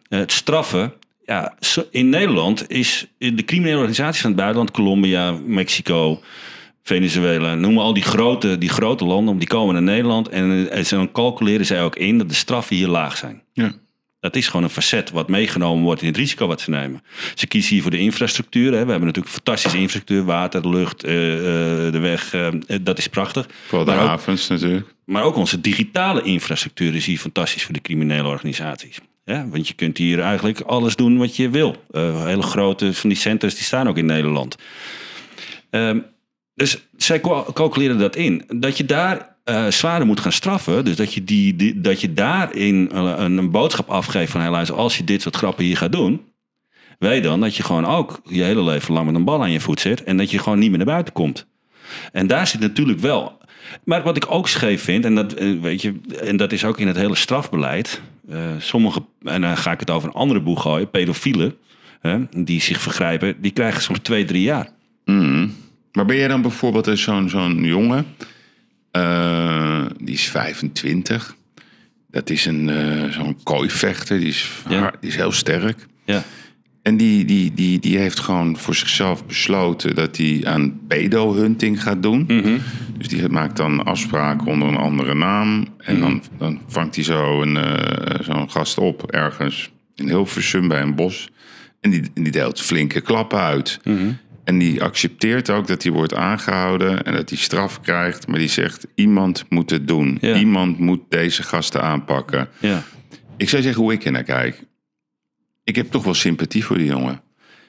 [0.09, 0.93] het straffen,
[1.24, 1.54] ja,
[1.90, 6.20] in Nederland is de criminele organisaties van het buitenland, Colombia, Mexico,
[6.82, 10.78] Venezuela, noem maar al die grote, die grote landen, die komen naar Nederland en, eh,
[10.78, 13.42] en dan calculeren zij ook in dat de straffen hier laag zijn.
[13.52, 13.72] Ja.
[14.20, 17.02] Dat is gewoon een facet wat meegenomen wordt in het risico wat ze nemen.
[17.34, 18.64] Ze kiezen hier voor de infrastructuur.
[18.72, 18.84] Hè.
[18.84, 21.34] We hebben natuurlijk fantastische infrastructuur, water, lucht, eh,
[21.86, 22.34] eh, de weg.
[22.34, 22.48] eh,
[22.82, 23.46] dat is prachtig.
[23.66, 24.94] Vooral de Maar ook- havens natuurlijk.
[25.04, 28.98] maar ook onze digitale infrastructuur is hier fantastisch voor de criminele organisaties.
[29.24, 31.76] Ja, want je kunt hier eigenlijk alles doen wat je wil.
[31.90, 34.56] Eh, hele grote van die centers die staan ook in Nederland.
[35.70, 35.98] Ehm,
[36.54, 37.20] dus zij
[37.52, 38.44] calculeren dat in.
[38.48, 40.84] Dat je daar eh, zwaarder moet gaan straffen.
[40.84, 44.48] Dus dat je, die, dat je daarin een, een boodschap afgeeft van...
[44.48, 46.20] Luister, als je dit soort grappen hier gaat doen...
[46.98, 49.60] weet dan dat je gewoon ook je hele leven lang met een bal aan je
[49.60, 50.04] voet zit...
[50.04, 51.46] en dat je gewoon niet meer naar buiten komt.
[52.12, 53.40] En daar zit natuurlijk wel.
[53.84, 56.78] Maar wat ik ook scheef vind, en dat, eh, weet je, en dat is ook
[56.78, 58.00] in het hele strafbeleid.
[58.28, 61.54] Eh, sommige, en dan ga ik het over een andere boeg gooien, pedofielen,
[62.36, 64.68] die zich vergrijpen, die krijgen soms twee, drie jaar.
[65.04, 65.54] Mm.
[65.92, 68.06] Maar ben jij dan bijvoorbeeld zo'n zo'n jongen,
[68.90, 71.36] eh, die is 25.
[72.10, 74.78] Dat is een eh, zo'n kooivechter, die is, Ja.
[74.78, 75.86] hard- die is heel sterk.
[76.04, 76.22] Ja,
[76.83, 82.03] En die, die, die, die heeft gewoon voor zichzelf besloten dat hij aan pedo-hunting gaat
[82.03, 82.24] doen.
[82.99, 85.66] Dus die maakt dan afspraken onder een andere naam.
[85.78, 90.80] En dan, dan vangt hij zo een, eh, zo'n gast op ergens in Hilversum bij
[90.83, 91.30] een bos.
[91.80, 93.80] En die, en die deelt flinke klappen uit.
[94.45, 98.26] En die accepteert ook dat hij wordt aangehouden en dat hij straf krijgt.
[98.26, 100.18] Maar die zegt, iemand moet het doen.
[100.20, 100.37] Ja.
[100.37, 102.49] Iemand moet deze gasten aanpakken.
[102.61, 102.83] ja,
[103.37, 104.62] Ik zou zeggen hoe ik er naar kijk.
[105.64, 107.20] Ik heb toch wel sympathie voor die jongen.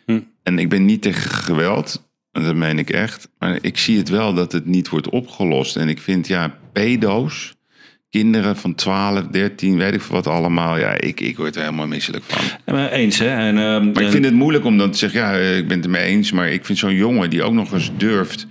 [0.05, 0.19] Hm.
[0.43, 2.11] En ik ben niet tegen geweld.
[2.31, 3.29] Dat meen ik echt.
[3.39, 5.75] Maar ik zie het wel dat het niet wordt opgelost.
[5.75, 7.53] En ik vind, ja, pedo's,
[8.09, 10.77] kinderen van 12, 13, weet ik veel wat allemaal.
[10.77, 12.73] Ja, ik, ik word er helemaal misselijk van.
[12.75, 13.27] Maar eens hè.
[13.27, 15.77] En, ehm, Maar ik vind het moeilijk om dan te zeggen, ja, eh, ik ben
[15.77, 16.31] het ermee eens.
[16.31, 18.47] Maar ik vind zo'n jongen die ook nog eens durft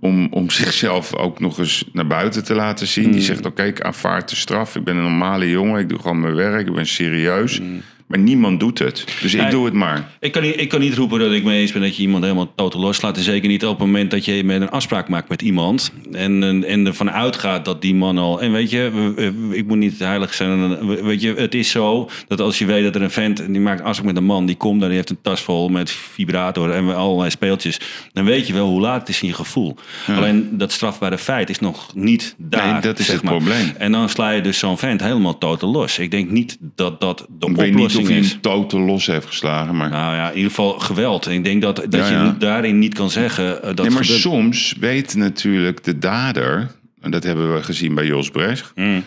[0.00, 3.12] om, om zichzelf ook nog eens naar buiten te laten zien.
[3.12, 4.76] Die zegt, oké, ik aanvaard de straf.
[4.76, 7.60] Ik ben een normale jongen, ik doe gewoon mijn werk, ik ben serieus.
[8.06, 9.04] Maar niemand doet het.
[9.20, 10.10] Dus ik doe het maar.
[10.20, 12.22] Ik kan, niet, ik kan niet roepen dat ik mee eens ben dat je iemand
[12.22, 13.16] helemaal totaal loslaat.
[13.16, 15.92] En zeker niet op het moment dat je met een afspraak maakt met iemand.
[16.12, 18.40] En, en, en ervan uitgaat dat die man al.
[18.40, 19.12] En weet je,
[19.50, 20.86] ik moet niet heilig zijn.
[21.04, 23.40] Weet je, het is zo dat als je weet dat er een vent.
[23.40, 24.46] en die maakt afspraak met een man.
[24.46, 27.80] die komt daar, die heeft een tas vol met vibrator en allerlei speeltjes.
[28.12, 29.76] dan weet je wel hoe laat het is in je gevoel.
[30.06, 32.72] Alleen dat strafbare feit is nog niet daar.
[32.72, 33.34] Nee, dat is zeg het maar.
[33.36, 33.72] probleem.
[33.78, 35.98] En dan sla je dus zo'n vent helemaal totaal los.
[35.98, 38.30] Ik denk niet dat dat de Ik oplossing oplossing hij is.
[38.32, 39.76] hem totaal los heeft geslagen.
[39.76, 41.26] Maar, Nou ja, in ieder geval geweld.
[41.26, 44.02] En ik denk dat, dat Ja, je daarin niet kan zeggen eh, dat nee, maar
[44.04, 44.20] gebeurt.
[44.20, 46.70] soms weet natuurlijk de dader...
[47.00, 48.72] en dat hebben we gezien bij Jos Brecht...
[48.74, 49.04] Mm.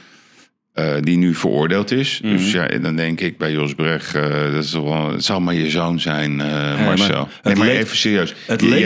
[0.74, 2.20] eh, die nu veroordeeld is.
[2.24, 2.32] Mhm.
[2.38, 4.16] Dus ja, dan denk ik bij Jos Brecht...
[4.16, 7.16] eh, dat is wel, het zal maar je zoon zijn, eh, Marcel.
[7.16, 8.34] maar nee, maar leed- even serieus.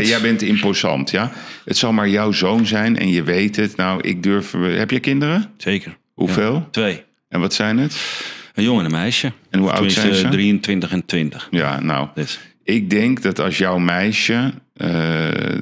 [0.09, 1.31] jij bent imposant, ja?
[1.65, 3.75] Het zal maar jouw zoon zijn en je weet het.
[3.75, 4.51] Nou, ik durf...
[4.61, 5.49] Heb je kinderen?
[5.57, 5.97] Zeker.
[6.13, 6.53] Hoeveel?
[6.53, 7.03] Ja, twee.
[7.29, 7.97] En wat zijn het?
[8.59, 9.31] Een jongen en een meisje.
[9.49, 10.29] En hoe oud zijn ze?
[10.29, 11.47] 23 en 20.
[11.51, 12.07] Ja, nou...
[12.15, 12.39] Dus.
[12.63, 14.89] Ik denk dat als jouw meisje, eh,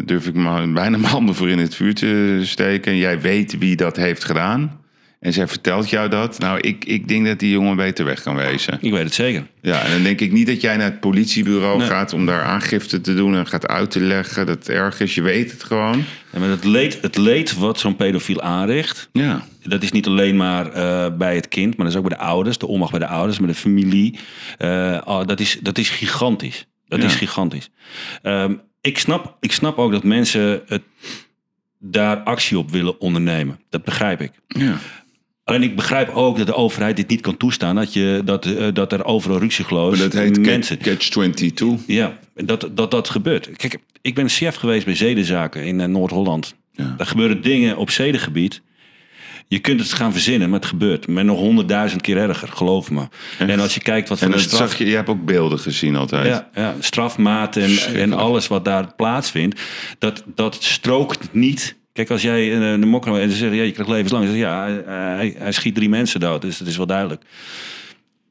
[0.06, 3.58] durf ik maar bijna mijn handen voor in het vuur te steken, en jij weet
[3.58, 4.80] wie dat heeft gedaan,
[5.20, 8.36] en zij vertelt jou dat, nou, ik, ik denk dat die jongen beter weg kan
[8.36, 8.78] wezen.
[8.82, 9.48] Ik weet het zeker.
[9.62, 11.88] Ja, en dan denk ik niet dat jij naar het politiebureau Nee.
[11.88, 15.16] gaat om daar aangifte te doen en gaat uit te leggen dat het erg is.
[15.16, 16.04] Je weet het gewoon.
[16.34, 19.46] Ja, maar het, leed, het leed wat zo'n pedofiel aanricht, Ja.
[19.64, 22.24] dat is niet alleen maar eh, bij het kind, maar dat is ook bij de
[22.24, 24.20] ouders, de onmacht bij de ouders, bij de familie.
[25.06, 26.66] Oh, dat, is, dat is gigantisch.
[26.88, 27.06] Dat Ja.
[27.06, 27.70] is gigantisch.
[28.22, 30.82] Ehm, ik, snap, ik snap ook dat mensen het,
[31.80, 33.60] daar actie op willen ondernemen.
[33.70, 34.32] Dat begrijp ik.
[34.48, 34.78] ja.
[35.48, 37.76] Alleen ik begrijp ook dat de overheid dit niet kan toestaan.
[37.76, 40.78] Dat, je, dat, eh, dat er overal ruksigloos Dat heet mensen...
[40.78, 41.80] Catch 22.
[41.88, 43.50] Ja, dat, dat dat gebeurt.
[43.56, 46.56] Kijk, ik ben chef geweest bij zedenzaken in eh, Noord-Holland.
[46.72, 46.94] Ja.
[46.98, 48.62] Daar gebeuren dingen op zedengebied.
[49.48, 51.08] Je kunt het gaan verzinnen, maar het gebeurt.
[51.08, 53.08] Maar nog honderdduizend keer erger, geloof me.
[53.38, 54.70] En als je kijkt wat voor En dat straf...
[54.70, 56.26] zag je, je hebt ook beelden gezien altijd.
[56.26, 59.62] Ja, ja, strafmaat en, en alles wat daar plaatsvindt,
[60.00, 61.76] dat, dat strookt niet.
[61.98, 64.36] Kijk, als jij eh, de mokker en ze zeggen, ja, je krijgt levenslang.
[64.36, 67.22] Ja, hij, hij, schiet drie mensen dood, dus dat is wel duidelijk.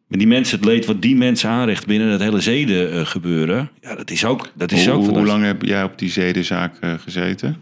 [0.08, 3.70] Maar die mensen, het leed wat die mensen aanricht binnen het hele zeden eh, gebeuren,
[3.80, 6.76] ja, dat is ook, dat is Hoe, ook hoe lang heb jij op die zedenzaak
[6.80, 7.56] eh, gezeten?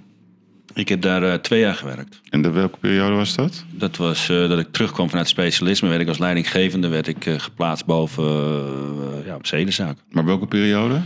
[0.75, 2.21] Ik heb daar eh, twee jaar gewerkt.
[2.31, 3.65] En de welke periode was dat?
[3.71, 7.39] Dat was eh, dat ik terugkwam vanuit specialisme, werd ik als leidinggevende werd ik, eh,
[7.39, 9.97] geplaatst boven eh, ja, op zedenzaak.
[10.11, 11.01] Maar welke periode?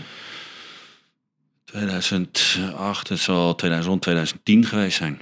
[1.78, 5.18] 2008, het zal 2000, 2010 geweest zijn.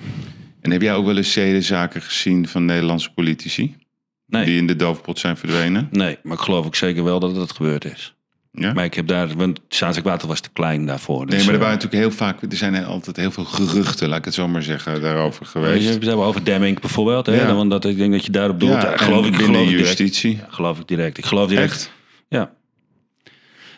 [0.61, 3.77] En heb jij ook wel eens zedenzaken gezien van Nederlandse politici?
[4.27, 4.45] Nee.
[4.45, 5.89] Die in de doofpot zijn verdwenen?
[5.91, 8.15] Nee, maar ik geloof ook zeker wel dat het gebeurd is.
[8.53, 8.73] Ja?
[8.73, 11.19] Maar ik heb daar, want Zaanstreek was te klein daarvoor.
[11.19, 12.43] Nee, dus, maar er eh, waren natuurlijk heel vaak...
[12.43, 15.89] Er zijn altijd heel veel geruchten, laat ik het zo maar zeggen, daarover Je geweest.
[15.89, 17.27] hebt het over Demming bijvoorbeeld.
[17.27, 17.35] Hè?
[17.35, 17.55] Ja.
[17.55, 18.83] Want dat, ik denk dat je daarop doelt.
[18.83, 19.99] Ja, geloof ik, binnen geloof ik direct.
[19.99, 20.37] justitie.
[20.37, 21.19] Ja, geloof ik direct.
[21.19, 21.73] Ik geloof direct.
[21.73, 21.91] Echt?
[22.29, 22.51] Ja.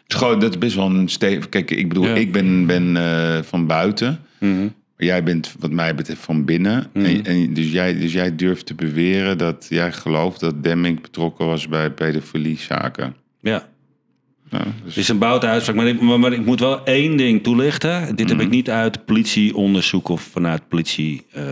[0.09, 1.49] Gewoon, dat is best wel een stevig...
[1.49, 2.15] Kijk, ik bedoel, Ja.
[2.15, 4.21] ik ben, ben eh, van buiten.
[4.41, 4.69] Mhm.
[4.97, 6.91] Jij bent, wat mij betreft, van binnen.
[6.93, 7.05] Mhm.
[7.05, 11.47] En, en dus, jij, dus jij durft te beweren dat jij gelooft dat Demming betrokken
[11.47, 13.15] was bij pedofiliezaken.
[13.41, 13.69] ja.
[14.51, 15.77] Nou, dus, Het is een boute uitspraak.
[15.77, 18.17] Maar ik, maar, maar ik moet wel één ding toelichten.
[18.17, 18.37] Dit Mhm.
[18.37, 21.45] heb ik niet uit politieonderzoek of vanuit politie eh,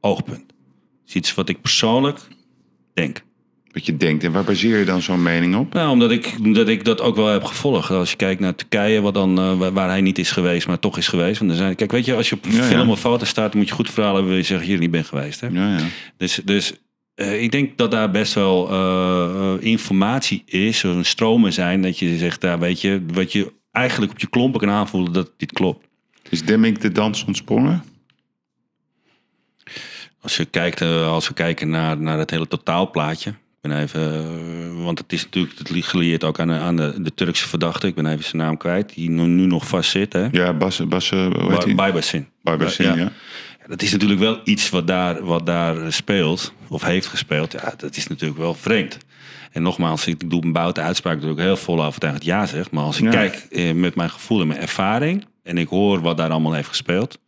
[0.00, 0.38] oogpunt.
[0.46, 2.18] Het is iets wat ik persoonlijk
[2.94, 3.22] denk.
[3.72, 4.24] Wat je denkt.
[4.24, 5.72] En waar baseer je dan zo'n mening op?
[5.72, 7.90] Nou, omdat ik, omdat ik dat ook wel heb gevolgd.
[7.90, 10.98] Als je kijkt naar Turkije, wat dan, eh, waar, hij niet is geweest, maar toch
[10.98, 11.38] is geweest.
[11.38, 12.92] Want er zijn, kijk, weet je, als je op Ja, film ja.
[12.92, 15.04] of foto staat, dan moet je goed verhalen hebben, wil je zeggen, hier niet ben
[15.04, 15.40] geweest.
[15.40, 15.46] Hè?
[15.46, 15.84] Ja, ja.
[16.16, 16.72] Dus, dus
[17.14, 22.18] eh, ik denk dat daar best wel eh, informatie is, of stromen zijn, dat je
[22.18, 25.86] zegt, daar weet je, wat je eigenlijk op je klompen kan aanvoelen dat dit klopt.
[26.28, 27.84] Is Demming de dans ontsprongen?
[30.20, 33.34] Als, je kijkt, als we kijken naar, naar het hele totaalplaatje.
[33.62, 36.94] Ik ben even, want het is natuurlijk het ligt gelieerd ook aan, de, aan de,
[37.02, 37.86] de Turkse verdachte.
[37.86, 38.94] Ik ben even zijn naam kwijt.
[38.94, 40.12] Die nu, nu nog vast zit.
[40.12, 40.28] Hè?
[40.32, 41.74] Ja, Bas, Bas eh, hoe heet Ba- hij?
[41.74, 42.28] Baybassin.
[42.42, 42.94] Barbasin, ja.
[42.94, 43.12] Ja.
[43.60, 46.52] Ja, dat is natuurlijk wel iets wat daar, wat daar speelt.
[46.68, 47.52] Of heeft gespeeld.
[47.52, 48.98] Ja, dat is natuurlijk wel vreemd.
[49.52, 52.70] En nogmaals, ik doe een boute uitspraak dat ik heel vol overtuigend ja zeg.
[52.70, 53.10] Maar als ik Ja.
[53.10, 55.24] kijk eh, met mijn gevoel en mijn ervaring.
[55.42, 57.18] En ik hoor wat daar allemaal heeft gespeeld.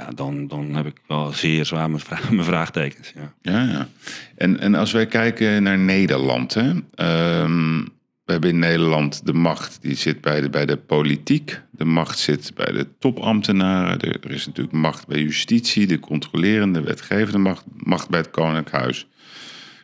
[0.00, 0.10] Ja,
[0.48, 3.12] dan, heb ik wel zeer zwaar mijn, vra- mijn vraagtekens.
[3.42, 3.62] Ja.
[3.62, 3.88] Ja.
[4.36, 7.78] En, en als wij kijken naar Nederland, hè, ehm,
[8.24, 12.18] we hebben in Nederland de macht die zit bij de, bij de politiek, de macht
[12.18, 18.08] zit bij de topambtenaren, er, is natuurlijk macht bij justitie, de controlerende, wetgevende macht, macht
[18.08, 19.06] bij het Koninklijk Huis.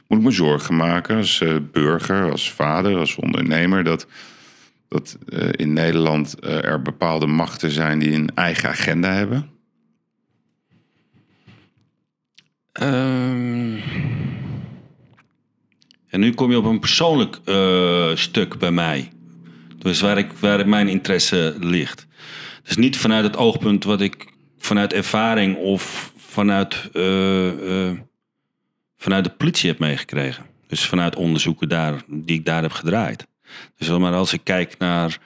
[0.08, 4.06] Moet ik me zorgen maken als eh, burger, als vader, als ondernemer, dat,
[4.88, 9.54] dat eh, in Nederland eh, er bepaalde machten zijn die een eigen agenda hebben?
[12.78, 13.78] Ehm.
[16.08, 19.10] En nu kom je op een persoonlijk eh, stuk bij mij.
[19.78, 22.06] Dus waar, ik, waar mijn interesse ligt.
[22.62, 27.96] Dus niet vanuit het oogpunt wat ik vanuit ervaring of vanuit, eh, eh,
[28.96, 30.44] vanuit de politie heb meegekregen.
[30.66, 33.26] Dus vanuit onderzoeken daar, die ik daar heb gedraaid.
[33.76, 35.18] Dus maar als ik kijk naar,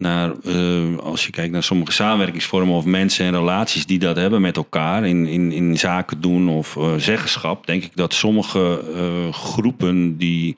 [0.00, 4.40] naar eh, als je kijkt naar sommige samenwerkingsvormen of mensen en relaties die dat hebben
[4.40, 9.32] met elkaar in, in, in zaken doen of eh, zeggenschap, denk ik dat sommige eh,
[9.32, 10.56] groepen die,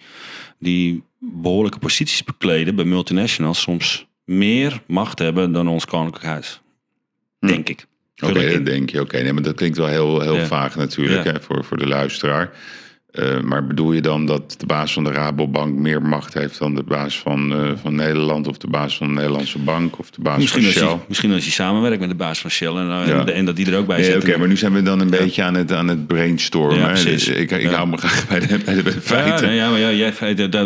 [0.58, 6.60] die behoorlijke posities bekleden bij multinationals soms meer macht hebben dan ons koninklijk huis.
[7.40, 7.46] Hm.
[7.46, 7.86] Denk ik.
[8.22, 9.00] Oké, dat denk je.
[9.00, 10.46] Oké, nee, maar dat klinkt wel heel, heel Ja.
[10.46, 11.32] vaag natuurlijk Ja.
[11.32, 12.50] hè, voor, voor de luisteraar.
[13.12, 16.74] Eh, maar bedoel je dan dat de baas van de Rabobank meer macht heeft dan
[16.74, 20.22] de baas van, eh, van Nederland of de baas van de Nederlandse bank of de
[20.22, 20.88] baas Misschien van als, Shell?
[20.88, 23.26] hij, misschien als hij samenwerkt met de baas van Shell en, eh, Ja.
[23.26, 24.16] en, dat die er ook bij zit.
[24.16, 26.94] Oké, maar nu zijn we dan een beetje aan het, aan het brainstormen.
[26.94, 29.52] Dus ik, ik hou me graag bij de, bij de, feiten.
[29.52, 30.12] ja, maar, ja, jij,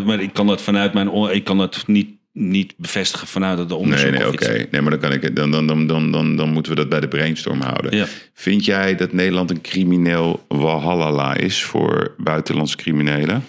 [0.05, 2.09] maar ik kan dat vanuit mijn ik kan dat niet,
[2.39, 4.11] niet bevestigen vanuit het onderzoek.
[4.11, 4.67] Nee, nee, oké.
[4.71, 7.01] Nee, maar dan, kan ik, dan, dan, dan, dan, dan, dan moeten we dat bij
[7.01, 7.97] de brainstorm houden.
[7.97, 8.07] Ja.
[8.35, 13.45] Vind jij dat Nederland een crimineel walhalla is voor buitenlandse criminelen?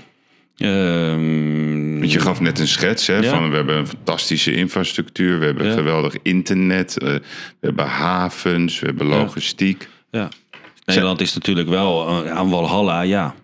[0.57, 3.29] Ehm, Want je gaf net een schets hè, Ja.
[3.29, 5.73] van we hebben een fantastische infrastructuur, we hebben Ja.
[5.73, 7.21] geweldig internet, eh, we
[7.61, 9.87] hebben havens, we hebben logistiek.
[10.11, 10.29] Ja.
[10.85, 13.35] Nederland is natuurlijk wel eh, aan Walhalla, ja.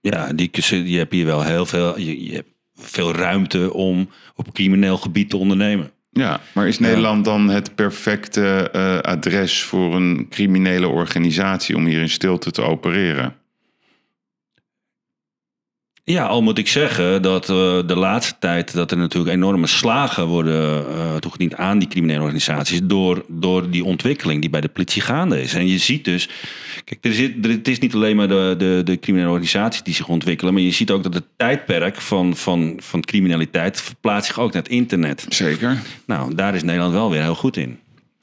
[0.00, 0.50] Ja, die,
[0.84, 2.51] je hebt hier wel heel veel, je, je hebt
[2.84, 5.90] veel ruimte om op crimineel gebied te ondernemen.
[6.10, 12.00] Ja, maar is Nederland dan het perfecte eh, adres voor een criminele organisatie om hier
[12.00, 13.34] in stilte te opereren?
[16.04, 20.26] Ja, al moet ik zeggen dat eh, de laatste tijd dat er natuurlijk enorme slagen
[20.26, 25.02] worden eh toegediend aan die criminele organisaties door, door die ontwikkeling die bij de politie
[25.02, 25.54] gaande is.
[25.54, 26.28] En je ziet dus,
[26.84, 29.94] kijk, er zit, er, het is niet alleen maar de, de, de criminele organisaties die
[29.94, 34.38] zich ontwikkelen, maar je ziet ook dat het tijdperk van, van, van criminaliteit verplaatst zich
[34.38, 35.26] ook naar het internet.
[35.28, 35.82] Zeker.
[36.06, 37.78] Nou, daar is Nederland wel weer heel goed in.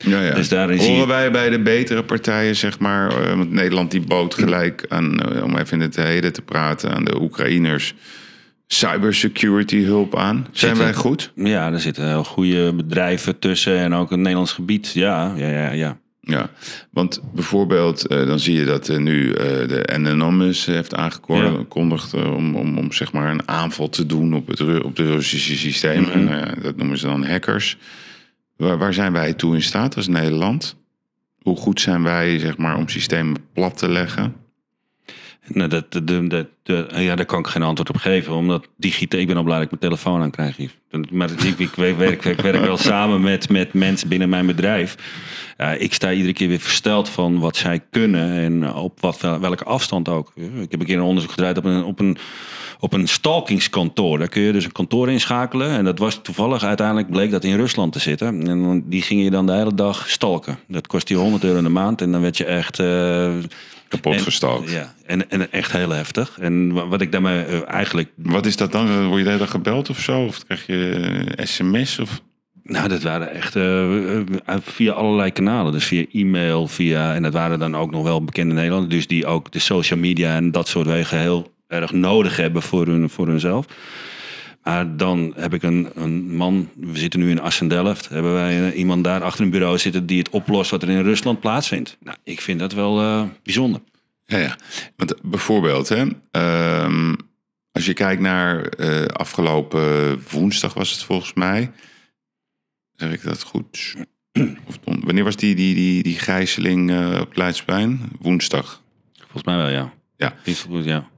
[0.06, 0.34] Ja, ja.
[0.34, 4.02] Dus daarin Horen je- wij bij de betere partijen, zeg maar, eh, want Nederland die
[4.02, 7.93] bood gelijk aan, eh, om even in het heden te praten, aan de Oekraïners
[8.68, 10.36] cybersecurity hulp aan.
[10.52, 11.32] Zijn Zitten- wij goed?
[11.36, 14.91] Ja, er zitten heel goede bedrijven tussen en ook een Nederlands gebied.
[14.93, 15.97] Ja, ja, ja, ja.
[16.22, 16.50] Ja,
[16.91, 22.91] want bijvoorbeeld eh, dan zie je dat nu de Anonymous heeft aangekondigd om, om, om
[22.91, 26.24] zeg maar een aanval te doen op, het, op de Russische systemen.
[26.24, 26.62] Mhm.
[26.62, 27.78] Dat noemen ze dan hackers.
[28.60, 30.76] Waar, zijn wij toe in staat als Nederland?
[31.41, 34.36] Hoe goed zijn wij zeg maar, om systemen plat te leggen?
[35.47, 38.34] Nou, dat, de, de, ja, daar kan ik geen antwoord op geven.
[38.34, 40.57] Omdat digitaal, ik ben al blij dat ik mijn telefoon aan krijg.
[41.12, 44.95] Maar ik, werk, ik werk wel samen met, met mensen binnen mijn bedrijf.
[45.78, 50.10] Ik sta iedere keer weer versteld van wat zij kunnen en op wat, welke afstand
[50.10, 50.32] ook.
[50.36, 52.18] Ik heb een keer een onderzoek gedraaid op een, op een,
[52.80, 54.17] op een stalkingskantoor.
[54.17, 55.69] Daar kun je dus een kantoor inschakelen.
[55.69, 58.47] En dat was toevallig uiteindelijk bleek dat in Rusland te zitten.
[58.47, 60.59] En die gingen je dan de hele dag stalken.
[60.67, 62.01] Dat kost je 100 euro in de maand.
[62.01, 62.80] En dan werd je echt...
[62.80, 63.32] eh,
[63.88, 64.71] Kapot en- gestalkt.
[64.71, 66.38] Ja, en, en echt heel heftig.
[66.39, 68.09] En wa- wat ik daarmee eh, eigenlijk...
[68.15, 69.05] Wat is dat dan?
[69.05, 70.23] Word je de hele dag gebeld of zo?
[70.25, 71.99] Of krijg je eh, sms?
[71.99, 72.21] Of...
[72.63, 74.23] Nou, dat waren echt eh, eh,
[74.61, 75.71] via allerlei kanalen.
[75.71, 77.13] Dus via e-mail, via...
[77.15, 78.93] En dat waren dan ook nog wel bekende Nederlanders.
[78.93, 82.86] Dus die ook de social media en dat soort wegen heel erg nodig hebben voor,
[82.86, 83.65] hun, voor hunzelf.
[84.63, 88.78] Maar dan heb ik een, een man, we zitten nu in Assendelft, hebben wij eh,
[88.78, 91.97] iemand daar achter een bureau zitten die het oplost wat er in Rusland plaatsvindt.
[91.99, 93.82] Nou, ik vind dat wel eh, bijzonder.
[94.26, 94.55] Ja, ja.
[94.95, 97.13] Want bijvoorbeeld, hè, ehm,
[97.72, 101.72] als je kijkt naar eh, afgelopen woensdag was het volgens mij.
[102.95, 103.95] Zeg ik dat goed?
[104.67, 108.01] Of don- wanneer was die, die, die, die gijzeling eh, op Leidsplein?
[108.20, 108.82] Woensdag.
[109.17, 109.93] Volgens mij wel, ja.
[110.17, 110.34] Ja.
[110.67, 111.09] Goed, ja.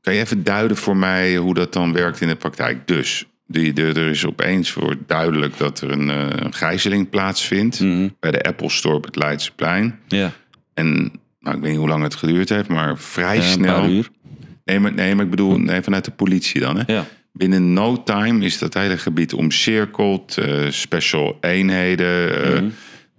[0.00, 2.86] Kan je even duiden voor mij hoe dat dan werkt in de praktijk?
[2.86, 6.08] Dus, die, de, er is opeens voor duidelijk dat er een,
[6.44, 8.08] een gijzeling plaatsvindt Mhm.
[8.20, 9.98] bij de Apple Store op het Leidseplein.
[10.08, 10.32] Ja,
[10.74, 13.80] En nou, ik weet niet hoe lang het geduurd heeft, maar vrij Ja, snel.
[13.80, 14.08] paar uur.
[14.64, 16.76] Nee, maar, nee, maar ik bedoel nee, vanuit de politie dan.
[16.78, 16.92] Hè?
[16.92, 17.04] Ja.
[17.32, 20.36] Binnen no time is dat hele gebied omcirkeld.
[20.38, 22.42] eh, special eenheden.
[22.44, 22.70] eh, Mhm.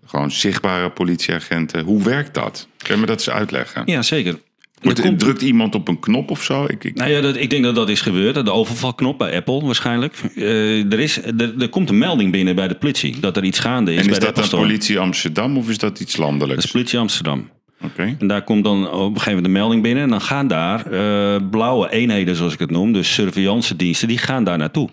[0.06, 1.84] Gewoon zichtbare politieagenten.
[1.84, 2.68] Hoe werkt dat?
[2.78, 3.84] Kun je me dat eens uitleggen?
[3.86, 4.40] ja, zeker.
[4.82, 6.64] Wordt, komt- Drukt iemand op een knop of zo?
[6.68, 8.46] Ik, ik, Nou ja, dat, ik denk dat dat is gebeurd.
[8.46, 10.16] De overvalknop bij Apple waarschijnlijk.
[10.36, 13.60] Eh, er, is, er, er komt een melding binnen bij de politie dat er iets
[13.60, 14.62] gaande is en is de dat dan Store.
[14.62, 16.66] politie Amsterdam of is dat iets Dat landelijks?
[16.66, 17.50] is politie Amsterdam.
[17.84, 18.16] Oké.
[18.20, 20.04] En daar komt dan op een gegeven moment de melding binnen.
[20.04, 24.18] En dan gaan daar eh, blauwe eenheden, zoals ik het noem, dus surveillance diensten, die
[24.18, 24.90] gaan daar naartoe.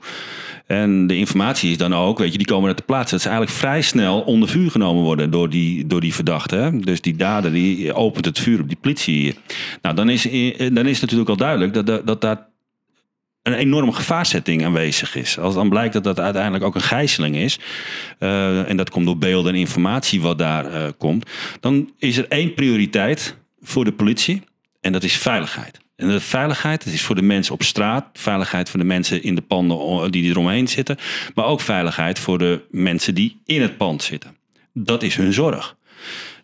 [0.69, 3.11] En de informatie is dan ook, weet je, die komen naar de plaats.
[3.11, 6.79] Dat ze eigenlijk vrij snel onder vuur genomen worden door die, door die verdachte.
[6.81, 9.35] Dus die dader die opent het vuur op die politie.
[9.83, 12.47] Nou, dan is, eh, dan is natuurlijk al duidelijk dat, dat, dat daar
[13.43, 15.39] een enorme gevaarzetting aanwezig is.
[15.39, 17.59] Als dan blijkt dat dat uiteindelijk ook een gijzeling is,
[18.19, 22.29] eh, en dat komt door beelden en informatie wat daar eh, komt, dan is er
[22.29, 24.43] één prioriteit voor de politie
[24.81, 25.81] en dat is veiligheid.
[25.99, 29.35] En de veiligheid, dat is voor de mensen op straat, veiligheid voor de mensen in
[29.35, 30.97] de panden o- die eromheen zitten,
[31.35, 34.37] maar ook veiligheid voor de mensen die in het pand zitten.
[34.73, 35.77] Dat is hun zorg.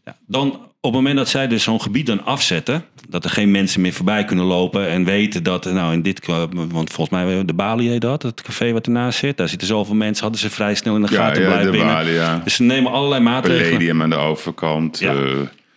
[0.05, 0.49] Ja, dan
[0.81, 3.93] op het moment dat zij dus zo'n gebied dan afzetten, dat er geen mensen meer
[3.93, 8.01] voorbij kunnen lopen en weten dat, nou in dit, want volgens mij de Bali heet
[8.01, 11.03] dat, het café wat ernaast zit, daar zitten zoveel mensen, hadden ze vrij snel in
[11.03, 11.95] de gaten ja, blijven de binnen.
[11.95, 12.41] Bali, ja.
[12.45, 13.69] Dus ze nemen allerlei maatregelen.
[13.69, 14.99] Palladium aan de overkant.
[14.99, 15.15] Ja.
[15.15, 15.21] eh,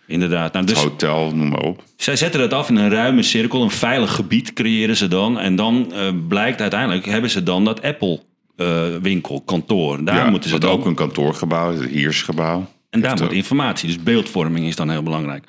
[0.08, 0.52] Inderdaad.
[0.52, 1.82] Nou, dus het hotel, noem maar op.
[1.96, 5.38] zij zetten dat af in een ruime cirkel, een veilig gebied creëren ze dan.
[5.38, 8.20] En dan eh, blijkt uiteindelijk, hebben ze dan dat Apple
[8.56, 10.04] eh, winkel, kantoor.
[10.04, 12.66] Daar ja, moeten ze dan ook een kantoorgebouw, het Hiersgebouw.
[12.90, 15.44] En daar moet ook- informatie, dus beeldvorming is dan heel belangrijk.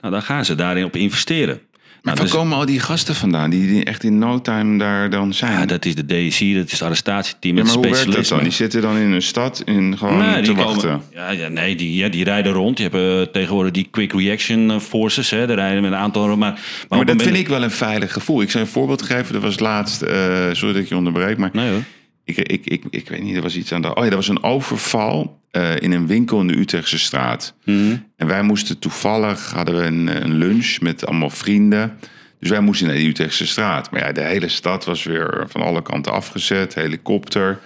[0.00, 1.60] Nou, dan gaan ze daarin op investeren.
[2.08, 5.10] Maar waar dus- komen al die gasten vandaan die, die echt in no time daar
[5.10, 5.52] dan zijn?
[5.52, 8.42] ja, dat is de DSI, dat is het arrestatieteam, Ja, maar hoe werkt dat dan?
[8.42, 10.80] Die zitten dan in een stad in gewoon Nee, te wachten.
[10.88, 12.78] komen, ja, ja, nee, die, ja, die rijden rond.
[12.78, 12.94] Je hebt
[13.28, 15.30] eh, tegenwoordig die quick reaction eh, forces.
[15.30, 16.26] Hè, daar rijden met een aantal.
[16.26, 18.42] Maar, maar, Maar dat vind ik wel een veilig gevoel.
[18.42, 19.32] Ik zou een voorbeeld geven.
[19.32, 20.16] Dat was laatst, eh
[20.52, 21.82] sorry dat ik je onderbreek, maar Nee hoor.
[22.28, 23.94] Ik, ik, ik, ik weet niet, er was iets aan de...
[23.94, 27.54] Oh ja, er was een overval eh, in een winkel in de Utrechtse straat.
[27.64, 27.96] Mhm.
[28.16, 31.98] En wij moesten toevallig, hadden we een, een lunch met allemaal vrienden.
[32.40, 33.90] Dus wij moesten naar die Utrechtse straat.
[33.90, 36.74] Maar ja, de hele stad was weer van alle kanten afgezet.
[36.74, 37.58] Helikopter.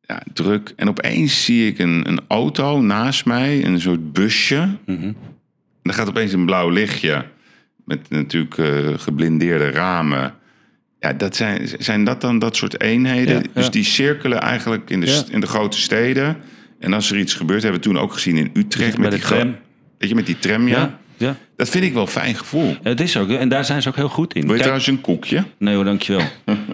[0.00, 0.72] Ja, druk.
[0.76, 3.64] En opeens zie ik een, een auto naast mij.
[3.64, 4.68] Een soort busje.
[4.86, 5.02] Mhm.
[5.02, 5.14] En
[5.82, 7.24] er gaat opeens een blauw lichtje.
[7.84, 10.34] Met natuurlijk eh, geblindeerde ramen.
[11.00, 13.34] Ja, dat zijn, zijn dat dan dat soort eenheden?
[13.34, 13.70] Ja, Dus ja.
[13.70, 15.22] die cirkelen eigenlijk in de, Ja.
[15.30, 16.36] in de grote steden.
[16.80, 18.98] En als er iets gebeurt, hebben we toen ook gezien in Utrecht.
[18.98, 19.56] Met die tram.
[19.98, 20.98] Weet je, met die tram, ja.
[21.16, 21.36] Ja.
[21.56, 22.76] Dat vind ik wel een fijn gevoel.
[22.82, 24.40] Het is ook, en daar zijn ze ook heel goed in.
[24.40, 25.44] Wil je Kijk- trouwens een koekje?
[25.58, 26.22] Nee hoor, dankjewel.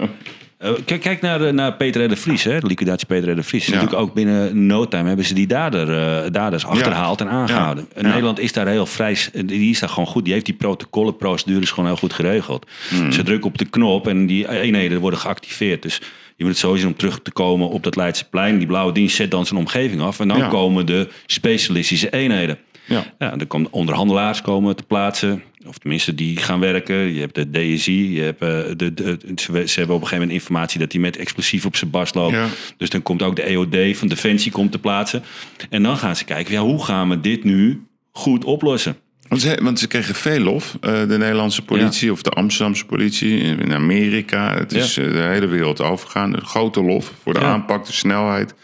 [0.63, 2.09] Eh, kijk, kijk naar, eh, naar Peter R.
[2.09, 2.61] de Vries, hè?
[2.61, 3.37] de liquidatie Peter R.
[3.37, 3.67] de Vries.
[3.67, 3.73] Ja.
[3.73, 7.89] Natuurlijk ook binnen no time hebben ze die dader, eh, daders achterhaald en aangehouden.
[7.97, 8.03] Ja.
[8.03, 10.25] Nederland is daar heel vrij, die is daar gewoon goed.
[10.25, 12.67] Die heeft die protocollen, procedures gewoon heel goed geregeld.
[12.89, 13.13] Hmm.
[13.13, 15.83] Ze drukken op de knop en die eenheden worden geactiveerd.
[15.83, 16.01] Dus
[16.37, 18.59] je moet het sowieso om terug te komen op dat Leidseplein.
[18.59, 20.21] Die blauwe dienst zet dan zijn omgeving af.
[20.21, 22.59] En dan komen de specialistische eenheden.
[22.85, 23.05] Ja.
[23.19, 25.43] Ja, er komen onderhandelaars komen te plaatsen.
[25.67, 26.97] Of tenminste, die gaan werken.
[27.15, 28.13] Je hebt de DSI.
[28.15, 31.17] Je hebt, eh, de, de, ze, hebben op een gegeven moment informatie dat hij met
[31.17, 32.35] explosief op zijn bars loopt.
[32.35, 32.47] Ja.
[32.77, 35.23] Dus dan komt ook de EOD van Defensie komt te plaatsen.
[35.71, 38.97] En dan gaan ze kijken, ja, hoe gaan we dit nu goed oplossen?
[39.29, 43.39] Want ze, want ze kregen veel lof, eh, de Nederlandse politie of de Amsterdamse politie
[43.39, 44.55] in Amerika.
[44.55, 45.03] Het is Ja.
[45.03, 46.35] eh, de hele wereld overgaan.
[46.35, 48.55] Een grote lof voor de aanpak, de snelheid,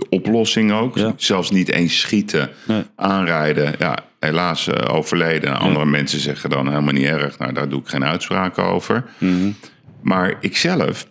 [0.00, 0.96] de oplossing ook.
[0.96, 1.12] Ja.
[1.16, 2.82] Zelfs niet eens schieten, Nee.
[2.96, 3.74] aanrijden.
[3.78, 5.58] Ja, helaas eh, overleden.
[5.58, 7.38] Andere mensen zeggen dan helemaal niet erg.
[7.38, 9.04] Nou, daar doe ik geen uitspraken over.
[9.18, 9.50] Mhm.
[10.02, 11.08] Maar ik zelf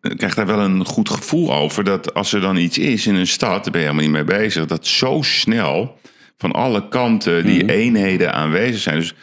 [0.00, 1.84] eh, krijg daar wel een goed gevoel over.
[1.84, 4.38] Dat als er dan iets is in een stad, daar ben je helemaal niet mee
[4.38, 4.66] bezig.
[4.66, 5.98] Dat zo snel
[6.38, 7.70] van alle kanten die Mhm.
[7.72, 8.98] eenheden aanwezig zijn.
[8.98, 9.14] Dus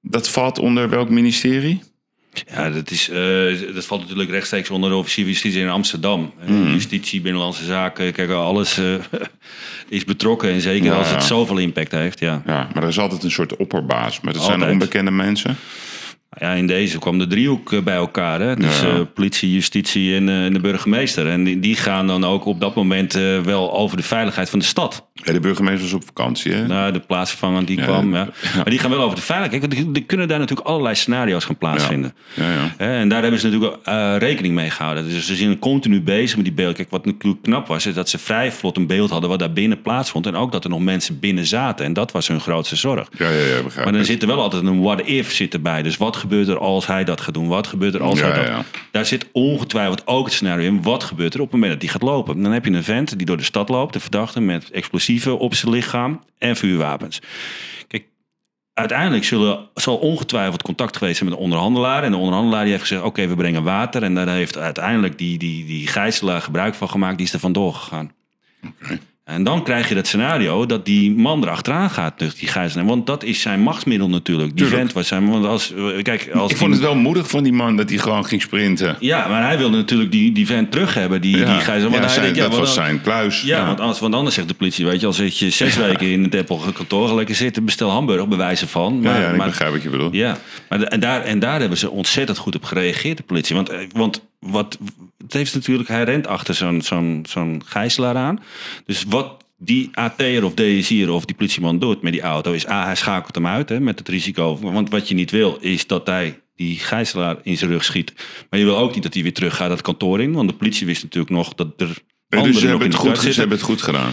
[0.00, 1.80] dat valt onder welk ministerie?
[2.54, 6.32] Ja, dat, is, eh, dat valt natuurlijk rechtstreeks onder de officier van justitie in Amsterdam.
[6.40, 6.72] Eh, Hmm.
[6.72, 8.94] Justitie, binnenlandse zaken, kijk, alles eh,
[9.88, 10.50] is betrokken.
[10.50, 11.26] En zeker Ja, als het ja.
[11.26, 12.42] zoveel impact heeft, ja.
[12.46, 14.20] Ja, maar er is altijd een soort opperbaas.
[14.20, 15.56] Maar dat zijn onbekende mensen.
[16.38, 18.40] Ja, in deze kwam de driehoek eh, bij elkaar.
[18.40, 18.56] Hè?
[18.56, 18.86] Dus Ja.
[18.88, 21.26] eh, politie, justitie en, eh, en de burgemeester.
[21.28, 23.12] En die, die gaan dan ook op dat moment
[23.44, 25.08] wel over de veiligheid van de stad.
[25.14, 26.66] Ja, de burgemeester was op vakantie, hè?
[26.66, 28.14] Nou, de plaatsvervanger die Ja, kwam.
[28.14, 28.28] Ja.
[28.54, 29.62] Maar die gaan wel over de veiligheid.
[29.62, 32.14] Kijk, want er- kunnen daar natuurlijk allerlei scenario's gaan plaatsvinden.
[32.34, 32.74] Ja, ja.
[32.76, 33.76] Hè, En daar hebben ze natuurlijk
[34.22, 35.04] rekening mee gehouden.
[35.04, 36.74] Dus ze zijn continu bezig met die beelden.
[36.74, 39.52] Kijk, wat natuurlijk knap was, is dat ze vrij vlot een beeld hadden wat daar
[39.52, 40.26] binnen plaatsvond.
[40.26, 41.84] En ook dat er nog mensen binnen zaten.
[41.86, 43.08] En dat was hun grootste zorg.
[43.18, 45.82] Ja, ja, ja, begrijp Maar dan zit er wel altijd een what-if zit erbij.
[45.82, 47.48] Dus wat gebeurt er als hij dat gaat doen?
[47.48, 48.46] Wat gebeurt er als Ja, hij dat...
[48.46, 48.64] ja.
[48.90, 50.82] Daar zit ongetwijfeld ook het scenario in.
[50.82, 52.42] Wat gebeurt er op het moment dat die gaat lopen?
[52.42, 53.92] Dan heb je een vent die door de stad loopt.
[53.92, 57.20] De verdachte met explosieven op zijn lichaam en vuurwapens.
[57.88, 58.04] Kijk,
[58.74, 62.02] uiteindelijk zullen, zal ongetwijfeld contact geweest zijn met een onderhandelaar.
[62.02, 64.02] En de onderhandelaar die heeft gezegd, oké, we brengen water.
[64.02, 67.16] En daar heeft uiteindelijk die, die, die gijzelaar gebruik van gemaakt.
[67.16, 68.12] Die is er vandoor gegaan.
[69.24, 72.86] En dan krijg je dat scenario dat die man erachteraan gaat, dus die gijzelaar.
[72.86, 74.56] Want dat is zijn machtsmiddel natuurlijk.
[74.56, 75.28] Die vent was zijn...
[75.30, 77.98] Want als, eh, kijk, als Ik vond het wel moedig van die man dat hij
[77.98, 78.96] gewoon ging sprinten.
[79.00, 81.44] Ja, maar hij wilde natuurlijk die, die vent terug hebben, die, die.
[81.44, 81.92] Want ja, hij zijn-
[82.22, 83.42] denkt, ja, dat want was dan- zijn kluis.
[83.42, 86.06] Ja, Want, anders, want anders zegt de politie, weet je, als zit je zes weken
[86.10, 89.00] in het Apple kantoor lekker zitten, bestel hamburger, bewijzen van.
[89.00, 90.14] Maar, ja, ik maar- begrijp wat je bedoelt.
[90.14, 93.56] ja, maar en, daar, en daar hebben ze ontzettend goed op gereageerd, de politie.
[93.56, 94.78] Want, eh, want wat,
[95.30, 98.40] het heeft natuurlijk, hij rent achter zo'n zo'n zo'n gijzelaar aan.
[98.84, 102.84] Dus wat die AT'er of DSI'er of die politieman doet met die auto, is A,
[102.84, 104.58] hij schakelt hem uit hè, met het risico.
[104.60, 108.12] Want wat je niet wil, is dat hij die gijzelaar in zijn rug schiet.
[108.50, 110.32] Maar je wil ook niet dat hij weer terug gaat dat kantoor in.
[110.32, 111.96] Want de politie wist natuurlijk nog dat er
[112.28, 114.12] Ja, dus ze hebben het, goed, ze hebben het goed gedaan.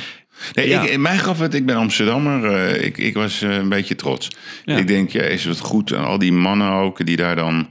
[0.53, 0.81] Nee, Ja.
[0.81, 3.95] ik, in mij gaf het, ik ben Amsterdammer, eh, ik, ik was eh, een beetje
[3.95, 4.27] trots.
[4.65, 4.77] Ja.
[4.77, 5.91] Ik denk, ja, is het goed.
[5.91, 7.67] En al die mannen ook, die daar dan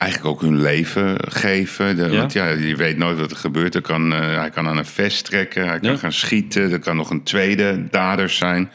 [0.00, 1.96] eigenlijk ook hun leven geven.
[1.96, 2.08] De, Ja.
[2.18, 3.74] Want ja, je weet nooit wat er gebeurt.
[3.74, 5.96] Er kan, eh, hij kan aan een vest trekken, hij kan Ja.
[5.96, 6.70] gaan schieten.
[6.72, 8.70] Er kan nog een tweede dader zijn.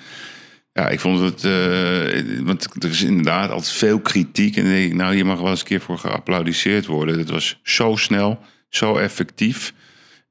[0.73, 1.43] Ja, ik vond het.
[1.43, 4.55] eh, want er is inderdaad altijd veel kritiek.
[4.55, 7.17] En dan denk ik, nou, hier mag wel eens een keer voor geapplaudiseerd worden.
[7.19, 9.73] Het was zo snel, zo effectief.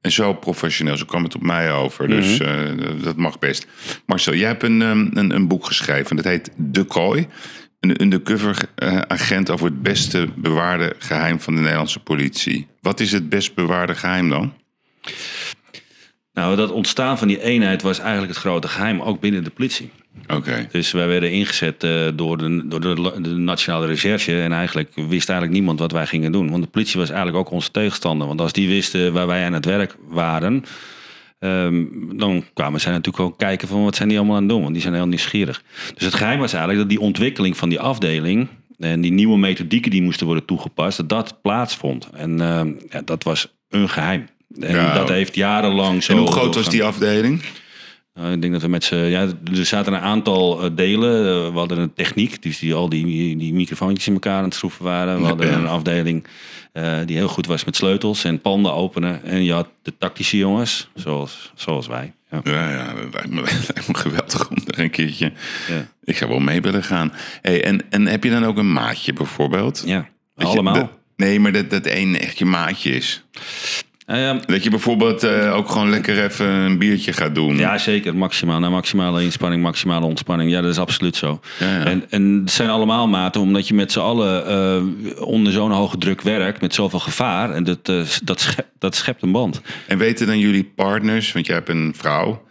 [0.01, 0.97] En zo professioneel.
[0.97, 2.07] Zo kwam het op mij over.
[2.07, 2.51] Dus eh,
[3.03, 3.67] dat mag best.
[4.05, 6.15] Marcel, jij hebt een, ehm, een, een boek geschreven.
[6.15, 7.27] Dat heet De Kooi.
[7.89, 12.67] Een undercover eh, agent over het beste bewaarde geheim van de Nederlandse politie.
[12.81, 14.53] Wat is het best bewaarde geheim dan?
[16.33, 19.91] Nou, dat ontstaan van die eenheid was eigenlijk het grote geheim, ook binnen de politie.
[20.27, 20.67] Oké.
[20.71, 24.41] Dus wij werden ingezet eh, door, de, door de, de Nationale Recherche.
[24.41, 26.49] En eigenlijk wist eigenlijk niemand wat wij gingen doen.
[26.49, 28.27] Want de politie was eigenlijk ook onze tegenstander.
[28.27, 30.63] Want als die wisten waar wij aan het werk waren...
[31.45, 34.61] ehm, dan kwamen zij natuurlijk ook kijken van wat zijn die allemaal aan het doen.
[34.61, 35.63] Want die zijn heel nieuwsgierig.
[35.93, 38.47] Dus het geheim was eigenlijk dat die ontwikkeling van die afdeling...
[38.79, 40.97] en die nieuwe methodieken die moesten worden toegepast...
[40.97, 42.09] dat dat plaatsvond.
[42.13, 44.27] En ehm, ja, dat was een geheim.
[44.59, 44.93] En Ja.
[44.93, 46.11] dat heeft jarenlang zo...
[46.11, 47.41] En hoe groot was die afdeling?
[48.15, 48.95] Nou, ik denk dat we met z'n...
[48.95, 49.21] Ja,
[49.53, 51.19] er zaten een aantal eh, delen.
[51.45, 54.53] Eh, we hadden een techniek, dus die al die, die microfoontjes in elkaar aan het
[54.55, 55.15] schroeven waren.
[55.19, 56.25] We hadden een afdeling
[56.71, 59.23] eh, die heel goed was met sleutels en panden openen.
[59.23, 62.13] En je had de tactische jongens, zoals, zoals wij.
[62.31, 62.39] Ja.
[62.43, 63.41] Ja, ja, dat lijkt me,
[63.73, 65.31] lijkt me geweldig om er een keertje...
[65.69, 65.87] Ja.
[66.03, 67.13] Ik zou wel mee willen gaan.
[67.41, 69.83] Hey, en, en heb je dan ook een maatje bijvoorbeeld?
[69.85, 69.97] ja.
[70.35, 70.73] Dat je- Allemaal.
[70.73, 73.23] dat- nee, maar dat, dat één echt je maatje is.
[74.45, 77.57] Dat je bijvoorbeeld eh, ook gewoon lekker even een biertje gaat doen.
[77.57, 78.15] ja, zeker.
[78.15, 78.59] Maximaal.
[78.59, 80.51] Nou, maximale inspanning, maximale ontspanning.
[80.51, 81.39] Ja, dat is absoluut zo.
[81.59, 81.85] Ja, ja.
[81.85, 85.97] En, en het zijn allemaal maten, omdat je met z'n allen eh, onder zo'n hoge
[85.97, 87.51] druk werkt, met zoveel gevaar.
[87.51, 89.61] En dat, eh, dat, schept, dat schept een band.
[89.87, 92.43] En weten dan jullie partners, want jij hebt een vrouw.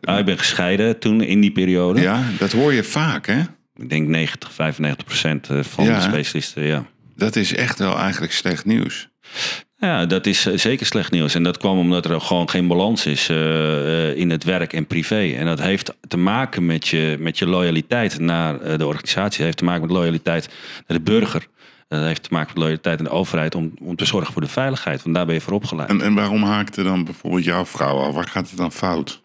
[0.00, 2.00] Ah, ik ben gescheiden toen in die periode.
[2.00, 3.40] ja, dat hoor je vaak, hè?
[3.76, 6.86] Ik denk 90, 95 procent van Ja, de specialisten, ja.
[7.16, 9.08] Dat is echt wel eigenlijk slecht nieuws.
[9.84, 11.34] Ja, dat is eh, zeker slecht nieuws.
[11.34, 14.86] En dat kwam omdat er gewoon geen balans is eh, eh, in het werk en
[14.86, 15.34] privé.
[15.36, 19.36] En dat heeft te maken met je, met je loyaliteit naar de organisatie.
[19.36, 20.48] Dat heeft te maken met loyaliteit
[20.86, 21.46] naar de burger.
[21.88, 24.48] Dat heeft te maken met loyaliteit aan de overheid om, om te zorgen voor de
[24.48, 25.02] veiligheid.
[25.02, 25.88] Want daar ben je voor opgeleid.
[25.88, 28.12] En, en waarom haakte dan bijvoorbeeld jouw vrouw al?
[28.12, 29.22] Waar gaat het dan fout?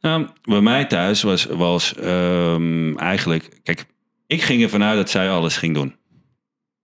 [0.00, 3.60] Nou, bij mij thuis was, was ehm, eigenlijk...
[3.62, 3.84] Kijk,
[4.26, 5.94] ik ging ervan uit dat zij alles ging doen.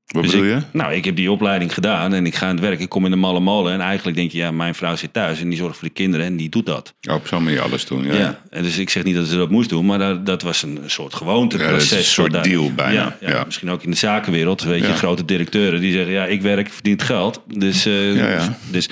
[0.06, 0.64] Wat Dus bedoel ik- je?
[0.78, 2.80] Nou, ik heb die opleiding gedaan en ik ga aan het werk.
[2.80, 5.40] Ik kom in de malle molen en eigenlijk denk je, ja, mijn vrouw zit thuis
[5.40, 6.94] en die zorgt voor de kinderen en die doet dat.
[7.08, 8.14] Oh, op zo'n manier alles doen, ja.
[8.14, 8.40] Ja.
[8.50, 10.78] En dus ik zeg niet dat ze dat moest doen, maar dat, dat was een
[10.86, 11.90] soort gewoonteproces.
[11.90, 13.44] Ja, een soort deal bijna, Ja, ja.
[13.44, 16.92] Misschien ook in de zakenwereld, weet je, grote directeuren die zeggen, ja, ik werk, verdien
[16.92, 17.42] het geld.
[17.54, 18.58] Dus, Ja, ja.
[18.70, 18.88] dus,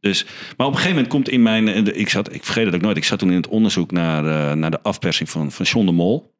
[0.00, 0.24] dus,
[0.56, 2.80] maar op een gegeven moment komt in mijn, eh, ik zat, ik vergeet het ook
[2.80, 5.86] nooit, ik zat toen in het onderzoek naar, eh, naar de afpersing van, van John
[5.86, 6.34] de Mol.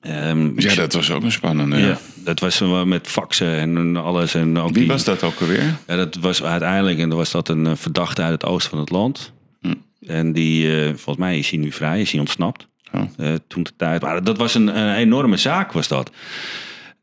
[0.00, 1.76] Ehm, Ja, dat was ook een spannende.
[1.78, 4.34] ja, dat was met faxen en alles.
[4.34, 5.76] En ook Wie die- was dat ook alweer?
[5.86, 8.90] ja, dat was uiteindelijk en was dat een eh, verdachte uit het oosten van het
[8.90, 9.32] land.
[9.60, 9.74] Hm.
[10.06, 12.68] En die, eh, volgens mij is hij nu vrij, is hij ontsnapt.
[12.92, 13.02] Oh.
[13.16, 14.02] Eh, toen de tijd.
[14.02, 16.10] Maar dat was een, een enorme zaak, was dat.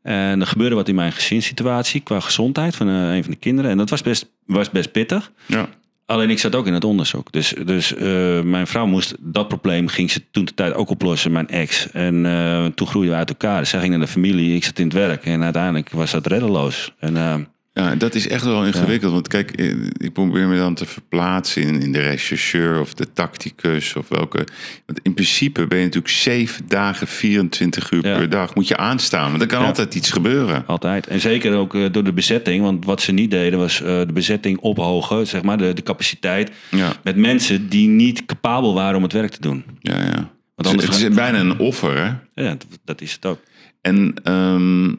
[0.02, 3.70] En er gebeurde wat in mijn gezinssituatie qua gezondheid van een van de kinderen.
[3.70, 5.30] En dat was best, was best pittig.
[5.46, 5.68] Ja.
[6.08, 7.32] Alleen ik zat ook in het onderzoek.
[7.32, 11.32] Dus, dus eh, mijn vrouw moest dat probleem, ging ze toen de tijd ook oplossen,
[11.32, 11.90] mijn ex.
[11.90, 13.66] En eh, toen groeiden we uit elkaar.
[13.66, 15.24] Zij ging naar de familie, ik zat in het werk.
[15.24, 16.94] En uiteindelijk was dat reddeloos.
[16.98, 17.34] En eh,
[17.78, 19.12] Ja, dat is echt wel ingewikkeld.
[19.12, 23.12] Want kijk, eh, ik probeer me dan te verplaatsen in, in de rechercheur of de
[23.12, 24.46] tacticus of welke.
[24.86, 28.16] Want in principe ben je natuurlijk zeven dagen, 24 uur Ja.
[28.18, 28.54] per dag.
[28.54, 29.66] Moet je aanstaan, want er kan Ja.
[29.66, 30.66] altijd iets gebeuren.
[30.66, 31.06] Altijd.
[31.06, 32.62] En zeker ook eh, door de bezetting.
[32.62, 35.26] Want wat ze niet deden was eh, de bezetting ophogen.
[35.26, 36.50] Zeg maar, de, de capaciteit.
[37.02, 39.64] Met mensen die niet capabel waren om het werk te doen.
[39.80, 40.30] ja, ja.
[40.56, 42.42] Dus anders het is bijna een offer, hè?
[42.44, 43.38] Ja, dat, dat is het ook.
[43.80, 44.94] En ehm,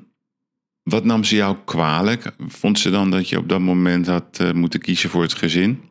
[0.89, 2.31] wat nam ze jou kwalijk?
[2.47, 5.81] Vond ze dan dat je op dat moment had eh, moeten kiezen voor het gezin?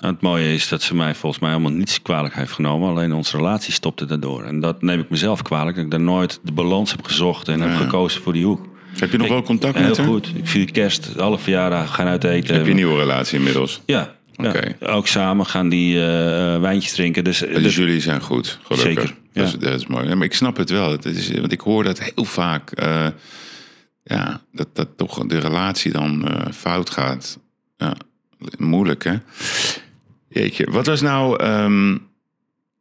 [0.00, 2.88] Nou, het mooie is dat ze mij volgens mij helemaal niets kwalijk heeft genomen.
[2.88, 4.44] Alleen onze relatie stopte daardoor.
[4.44, 5.76] En dat neem ik mezelf kwalijk.
[5.76, 8.68] Dat ik daar nooit de balans heb gezocht en heb gekozen voor die hoek.
[8.98, 10.06] Heb je nog Ik- wel contact Heel met haar?
[10.06, 10.32] goed.
[10.34, 12.54] Ik vier kerst, alle verjaardagen gaan uit eten.
[12.54, 13.80] Heb je een nieuwe relatie inmiddels?
[13.86, 14.14] Ja.
[14.32, 14.48] ja.
[14.48, 14.76] Oké.
[14.80, 17.24] Ook samen gaan die eh, wijntjes drinken.
[17.24, 18.92] Dus, Dus dus- jullie zijn goed, gelukkig.
[18.92, 19.58] Zeker, Dat, is, ja.
[19.58, 20.14] dat is mooi.
[20.14, 20.90] Maar ik snap het wel.
[20.90, 22.70] Het is, want ik hoor dat heel vaak.
[22.70, 23.06] eh,
[24.10, 27.38] ja, dat, dat toch de relatie dan eh, fout gaat.
[27.76, 27.96] Ja,
[28.58, 29.16] moeilijk hè.
[30.28, 31.96] Jeetje, wat was nou ehm,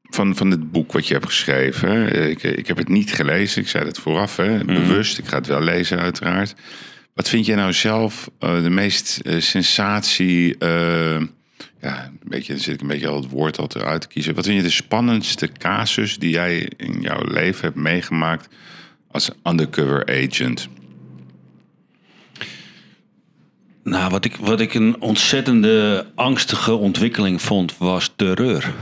[0.03, 1.89] van, van het boek wat je hebt geschreven?
[1.89, 2.27] hè?
[2.27, 5.17] Ik, ik heb het niet gelezen, ik zei het vooraf, hè, bewust.
[5.17, 6.55] Ik ga het wel lezen uiteraard.
[7.13, 10.55] Wat vind jij nou zelf eh, de meest eh, sensatie...
[11.81, 14.35] ja, een beetje, dan zit ik een beetje al het woord al eruit te kiezen.
[14.35, 18.47] Wat vind je de spannendste casus die jij in jouw leven hebt meegemaakt
[19.11, 20.69] als undercover agent?
[23.89, 28.73] Nou, wat ik, wat ik een ontzettende angstige ontwikkeling vond, was terreur.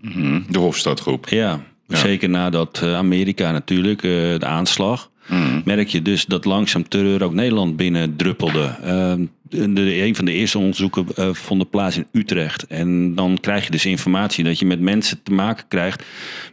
[0.00, 1.28] Mhm, De Hofstadgroep.
[1.28, 5.10] Ja, Zeker nadat uh, Amerika natuurlijk, uh, de aanslag.
[5.30, 5.62] Mm.
[5.64, 8.76] Merk je dus dat langzaam terreur ook Nederland binnen druppelde.
[8.84, 9.12] Uh,
[9.50, 12.66] de, een van de eerste onderzoeken uh, vonden plaats in Utrecht.
[12.66, 16.04] En dan krijg je dus informatie dat je met mensen te maken krijgt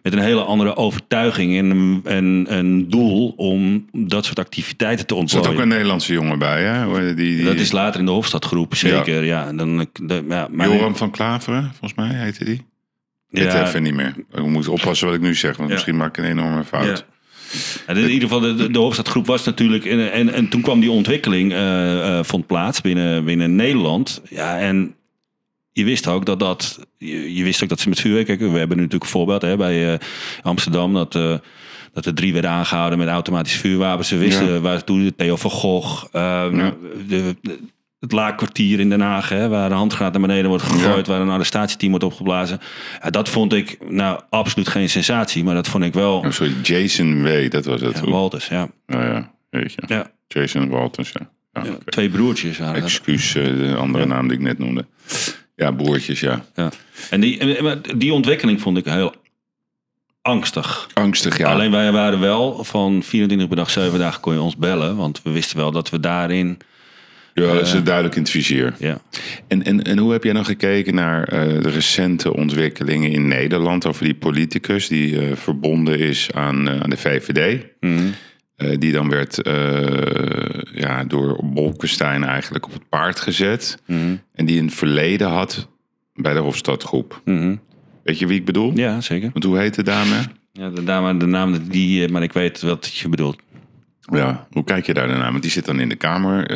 [0.04, 5.16] met een hele andere overtuiging en een, en een doel om dat soort activiteiten te
[5.16, 5.46] ontplooien.
[5.46, 7.16] Er zat ook een Nederlandse jongen bij, hè?
[7.16, 7.44] Die, die...
[7.44, 9.24] Dat is later in de Hofstadgroep, zeker.
[9.24, 9.46] Ja.
[9.46, 12.66] ja dan, de, ja maar Joram van Klaveren, volgens mij heette die.
[13.30, 14.14] Ik even niet meer.
[14.34, 15.74] Ik moet oppassen wat ik nu zeg, want ja.
[15.74, 17.06] misschien maak ik een enorme fout.
[17.88, 19.86] In ieder geval, de, de hoofdstadgroep was natuurlijk.
[19.86, 24.22] En, en, en toen kwam die ontwikkeling, uh, uh, vond plaats binnen, binnen Nederland.
[24.30, 24.96] Ja, en
[25.72, 26.80] je wist ook dat dat.
[26.98, 28.26] Je, je wist ook dat ze met vuurwerk.
[28.26, 29.98] Kijk, we hebben natuurlijk een voorbeeld hè, bij uh,
[30.42, 30.94] Amsterdam.
[30.94, 31.12] Dat,
[31.94, 34.08] dat er drie werden aangehouden met automatische vuurwapens.
[34.08, 34.60] Ze wisten ja.
[34.60, 36.06] waar toen Theo van Gogh.
[36.12, 36.50] Ja.
[37.08, 37.60] De, de,
[38.00, 41.12] het laakkwartier in Den Haag, hè, waar een handgranaat naar beneden wordt gegooid, ja.
[41.12, 42.60] waar een arrestatieteam wordt opgeblazen.
[43.04, 46.18] Ja, dat vond ik nou absoluut geen sensatie, maar dat vond ik wel.
[46.18, 47.52] Oh, sorry, Jason W.
[47.52, 48.02] Dat was het.
[48.04, 48.64] Ja, Walters, ja.
[48.64, 49.84] Oh ja, weet je.
[49.88, 50.12] Ja.
[50.28, 51.30] Jason Walters, ja.
[51.54, 51.78] ja okay.
[51.86, 54.86] Twee broertjes waren Excuus, de andere naam die ik net noemde.
[55.56, 56.46] Ja, broertjes, ja.
[56.56, 56.72] ja.
[57.10, 57.62] En die,
[57.98, 59.14] die ontwikkeling vond ik heel
[60.22, 60.90] angstig.
[60.94, 61.52] Angstig, ja.
[61.52, 65.22] Alleen wij waren wel van 24 per dag, 7 dagen kon je ons bellen, want
[65.24, 66.58] we wisten wel dat we daarin
[67.44, 68.74] ja, dat is duidelijk in het vizier.
[68.80, 68.98] Ja.
[69.48, 73.86] En, en, en hoe heb jij dan gekeken naar uh, de recente ontwikkelingen in Nederland
[73.86, 77.66] over die politicus die uh, verbonden is aan, uh, aan de VVD?
[77.80, 78.14] Mm.
[78.80, 79.40] die dan werd
[80.74, 83.78] ja, door Bolkestein eigenlijk op het paard gezet.
[83.86, 84.22] Mm.
[84.34, 85.70] En die een verleden had
[86.14, 87.22] bij de Hofstadgroep.
[87.26, 87.60] Mm.
[88.04, 88.72] Weet je wie ik bedoel?
[88.76, 89.30] Ja, zeker.
[89.34, 90.16] Want hoe heet de dame?
[90.54, 93.38] Ja, de dame, de naam die, maar ik weet wat je bedoelt.
[94.12, 95.32] Ja, hoe kijk je daar naar?
[95.32, 96.52] Want die zit dan in de Kamer.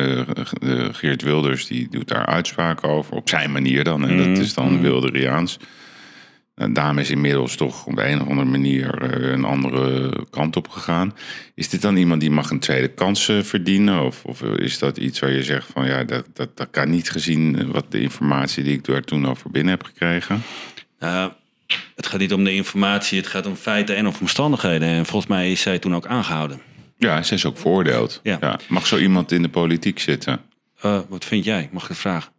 [0.62, 3.14] Uh, Geert Wilders die doet daar uitspraken over.
[3.14, 4.08] Op zijn manier dan.
[4.08, 5.58] En dat is dan Wilderiaans.
[6.54, 10.56] De dame is inmiddels toch op de een of andere manier uh, een andere kant
[10.56, 11.14] op gegaan.
[11.54, 14.04] Is dit dan iemand die mag een tweede kans uh, verdienen?
[14.04, 17.10] Of, of, is dat iets waar je zegt van ja, dat, dat, dat kan niet
[17.10, 20.42] gezien wat de informatie die ik daar toen over binnen heb gekregen?
[21.94, 24.88] het gaat niet om de informatie, het gaat om feiten en om omstandigheden.
[24.88, 26.60] En volgens mij is zij toen ook aangehouden.
[27.02, 28.20] Ja, ze is ook veroordeeld.
[28.22, 28.38] Ja.
[28.40, 28.58] Ja.
[28.68, 30.40] Mag zo iemand in de politiek zitten?
[30.84, 31.68] Uh, wat vind jij?
[31.72, 32.32] Mag ik het vragen?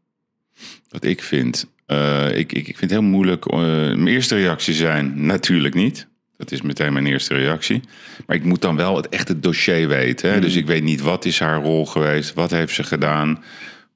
[0.90, 1.68] Wat ik vind?
[1.88, 3.54] Uh, ik, ik, ik vind het heel moeilijk.
[3.54, 6.08] Uh, mijn eerste reactie zijn natuurlijk niet.
[6.38, 7.82] Dat is meteen mijn eerste reactie.
[8.26, 10.30] Maar ik moet dan wel het echte dossier weten.
[10.30, 10.36] Hè?
[10.36, 10.42] Mm.
[10.42, 12.34] Dus ik weet niet wat is haar rol geweest.
[12.34, 13.44] Wat heeft ze gedaan?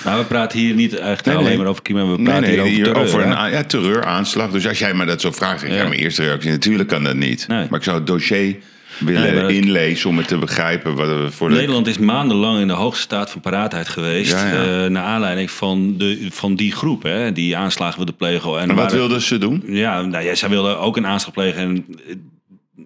[0.06, 1.58] Nou, we praten hier niet echt nee, alleen nee.
[1.58, 2.26] maar over criminaliteit.
[2.26, 3.04] We praten nee, hier over hier terreur.
[3.04, 4.52] Over een ja, terreuraanslag.
[4.52, 5.88] Dus als jij me dat zo vraagt, ik, ja.
[5.88, 7.48] mijn eerste reactie, natuurlijk kan dat niet.
[7.48, 8.56] Maar ik zou het dossier
[9.00, 10.96] willen nee, inlezen om het te begrijpen.
[10.96, 14.32] Wat we voor Nederland is maandenlang in de hoogste staat van paraatheid geweest.
[14.32, 14.84] Ja, ja.
[14.84, 18.60] Uh, naar aanleiding van, de, van die groep, hè, die aanslagen wilde plegen.
[18.60, 19.64] En, en wat wilden ze doen?
[19.68, 21.62] Ja, nou, ja, zij wilden ook een aanslag plegen.
[21.62, 21.86] En,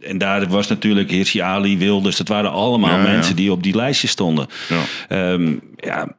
[0.01, 2.17] en daar was natuurlijk Hirsi Ali, Wilders.
[2.17, 3.11] Dat waren allemaal Ja, ja.
[3.11, 4.47] mensen die op die lijstje stonden.
[4.69, 5.31] Ja.
[5.31, 6.15] Um, ja,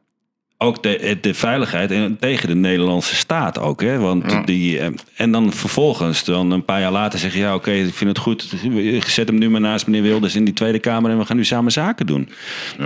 [0.57, 3.81] ook de, de veiligheid en tegen de Nederlandse staat ook.
[3.81, 3.97] Hè?
[3.97, 7.39] Want die, eh, en dan vervolgens, dan een paar jaar later zeggen...
[7.39, 8.53] ja, oké, ik vind het goed.
[9.05, 11.11] Zet hem nu maar naast meneer Wilders in die Tweede Kamer...
[11.11, 12.29] en we gaan nu samen zaken doen.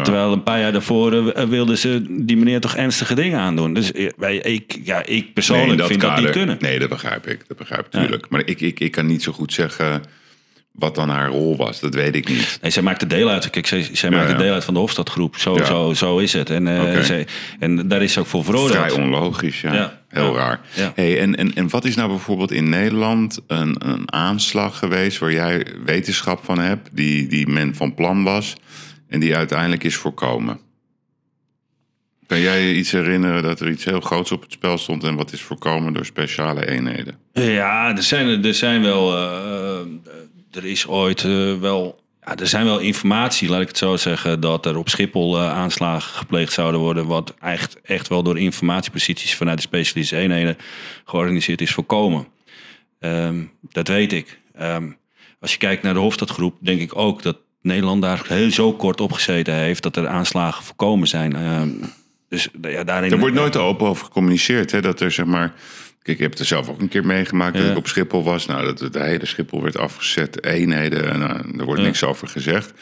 [0.03, 3.73] Terwijl een paar jaar daarvoor eh, wilden ze die meneer toch ernstige dingen aandoen.
[3.73, 6.57] Dus eh, wij, ik, ja, ik persoonlijk Nee, in vind dat niet kunnen.
[6.59, 7.47] Nee, dat begrijp ik.
[7.47, 8.29] Dat begrijp ik natuurlijk.
[8.29, 10.01] Maar ik, ik, ik kan niet zo goed zeggen
[10.79, 11.79] wat dan haar rol was.
[11.79, 12.57] Dat weet ik niet.
[12.61, 13.49] Nee, zij maakte deel uit.
[13.49, 14.37] Kijk, zij, zij maakte ja.
[14.37, 15.37] deel uit van de Hofstadgroep.
[15.37, 15.65] Zo, Ja.
[15.65, 16.49] zo, zo is het.
[16.49, 17.27] En, eh, zij,
[17.59, 18.97] en daar is ze ook voor Vrij veroordeeld.
[18.97, 19.97] onlogisch, ja.
[20.09, 20.59] Heel raar.
[20.95, 25.17] Hey, en, en, en wat is nou bijvoorbeeld in Nederland een, een aanslag geweest...
[25.17, 28.55] waar jij wetenschap van hebt, die, die men van plan was...
[29.09, 30.59] en die uiteindelijk is voorkomen?
[32.27, 35.03] Kan jij je iets herinneren dat er iets heel groots op het spel stond...
[35.03, 37.15] en wat is voorkomen door speciale eenheden?
[37.33, 39.15] Ja, er zijn, er zijn wel.
[39.17, 39.79] eh,
[40.51, 41.99] er is ooit eh, wel.
[42.21, 45.51] Ja, er zijn wel informatie, laat ik het zo zeggen, dat er op Schiphol eh,
[45.51, 47.07] aanslagen gepleegd zouden worden.
[47.07, 50.57] Wat echt, echt wel door informatieposities vanuit de specialistische eenheden
[51.05, 52.27] georganiseerd is voorkomen.
[52.99, 54.39] Ehm, dat weet ik.
[54.55, 54.91] Ehm,
[55.39, 59.01] als je kijkt naar de Hofstadgroep, denk ik ook dat Nederland daar heel zo kort
[59.01, 61.35] op gezeten heeft dat er aanslagen voorkomen zijn.
[61.35, 61.61] Uh,
[62.29, 63.11] dus ja, daarin.
[63.11, 64.81] Er wordt nooit open over gecommuniceerd, hè?
[64.81, 65.53] Dat er zeg maar.
[66.01, 68.45] Kijk, ik heb het er zelf ook een keer meegemaakt dat ik op Schiphol was.
[68.45, 71.19] Nou, dat de hele Schiphol werd afgezet, eenheden.
[71.19, 71.85] Nou, er wordt Ja.
[71.87, 72.73] niks over gezegd.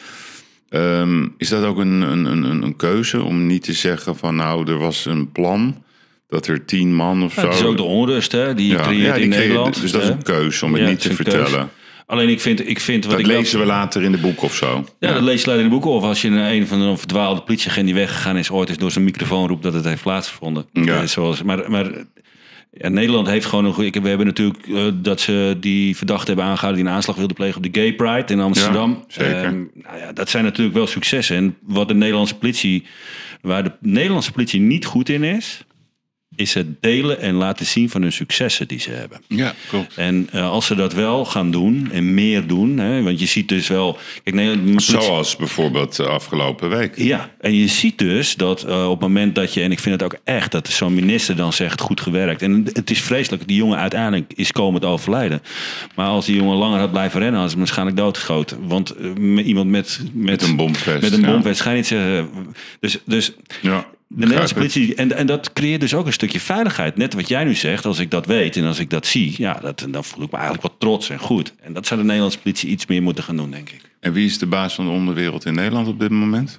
[0.68, 4.70] Ehm, is dat ook een, een, een, een keuze om niet te zeggen van nou,
[4.70, 5.82] er was een plan
[6.28, 7.48] dat er tien man of Ja, zo.
[7.48, 9.80] het is ook de onrust hè, die je Ja, creëert ja, die in Nederland.
[9.80, 11.70] Dus dat is een keuze om het niet te het is vertellen.
[12.06, 14.54] Alleen ik vind, ik vind wat Dat ik lezen we later in de boek of
[14.54, 14.84] zo.
[14.98, 15.90] Ja, dat lees je later in de boeken.
[15.90, 18.90] Of als je een, een van een verdwaalde politieagent die weggegaan is, ooit eens door
[18.90, 20.66] zijn microfoon roept dat het heeft plaatsgevonden.
[20.72, 21.00] Ja.
[21.00, 21.90] Eh, zoals, maar maar
[22.72, 24.00] ja, Nederland heeft gewoon een goede.
[24.00, 27.56] We hebben natuurlijk eh, dat ze die verdachte hebben aangehouden die een aanslag wilde plegen
[27.56, 28.90] op de Gay Pride in Amsterdam.
[28.90, 29.44] Ja, zeker.
[29.44, 31.36] Ehm, nou ja, dat zijn natuurlijk wel successen.
[31.36, 32.84] En wat de Nederlandse politie,
[33.40, 35.64] waar de Nederlandse politie niet goed in is,
[36.38, 39.20] is het delen en laten zien van hun successen die ze hebben.
[39.28, 39.96] Ja, klopt.
[39.96, 43.48] En eh, als ze dat wel gaan doen en meer doen, hè, want je ziet
[43.48, 43.98] dus wel.
[44.24, 46.96] Kijk, politie- Zoals bijvoorbeeld de afgelopen week.
[46.98, 50.00] ja, en je ziet dus dat eh, op het moment dat je, en ik vind
[50.00, 52.42] het ook echt, dat zo'n minister dan zegt goed gewerkt.
[52.42, 55.42] En het is vreselijk, die jongen uiteindelijk is komen te overlijden.
[55.94, 58.66] Maar als die jongen langer had blijven rennen, had ze waarschijnlijk doodgeschoten.
[58.68, 61.00] Want eh, met iemand met, met, Met een bomvest.
[61.02, 61.26] met een ja.
[61.32, 62.28] bomvest ga je niet zeggen.
[62.80, 63.32] Dus, dus
[63.62, 66.96] Ja, de Nederlandse politie, en, en dat creëert dus ook een stukje veiligheid.
[66.96, 69.58] Net wat jij nu zegt, als ik dat weet en als ik dat zie, ja,
[69.60, 71.54] dat, dan voel ik me eigenlijk wat trots en goed.
[71.60, 73.80] En dat zou de Nederlandse politie iets meer moeten gaan doen, denk ik.
[74.00, 76.58] En wie is de baas van de onderwereld in Nederland op dit moment?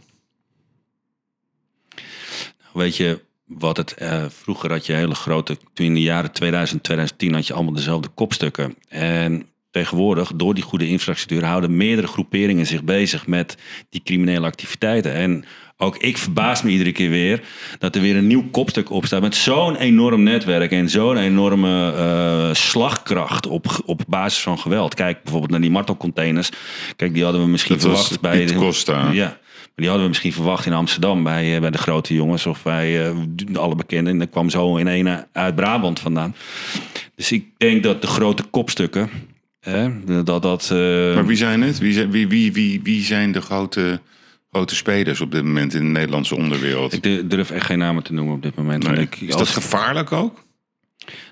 [2.73, 6.83] Weet je wat het eh, vroeger had je hele grote, toen in de jaren 2000,
[6.83, 8.75] 2010 had je allemaal dezelfde kopstukken.
[8.87, 13.57] En tegenwoordig, door die goede infrastructuur, houden meerdere groeperingen zich bezig met
[13.89, 15.13] die criminele activiteiten.
[15.13, 15.45] En
[15.81, 17.41] ook ik verbaas me iedere keer weer
[17.77, 21.93] dat er weer een nieuw kopstuk op staat met zo'n enorm netwerk en zo'n enorme
[21.93, 24.93] eh, slagkracht op, op basis van geweld.
[24.93, 26.49] Kijk bijvoorbeeld naar die martelcontainers.
[26.95, 29.11] Kijk, die hadden we misschien Dat verwacht bij Piet Costa.
[29.11, 32.45] Ja, maar die hadden we misschien verwacht in Amsterdam bij, eh, bij de grote jongens
[32.45, 33.15] of bij eh,
[33.53, 34.13] alle bekenden.
[34.13, 36.35] En dat kwam zo in een uit Brabant vandaan.
[37.15, 39.09] Dus ik denk dat de grote kopstukken.
[39.59, 40.69] Hè, dat dat.
[41.13, 41.77] Maar wie zijn het?
[41.77, 43.99] Wie zijn, wie, wie, wie, wie zijn de grote,
[44.51, 46.93] grote spelers op dit moment in de Nederlandse onderwereld?
[46.93, 48.87] ik du- durf echt geen namen te noemen op dit moment.
[48.87, 48.99] Nee.
[48.99, 50.47] Ik, Is dat als- gevaarlijk ook?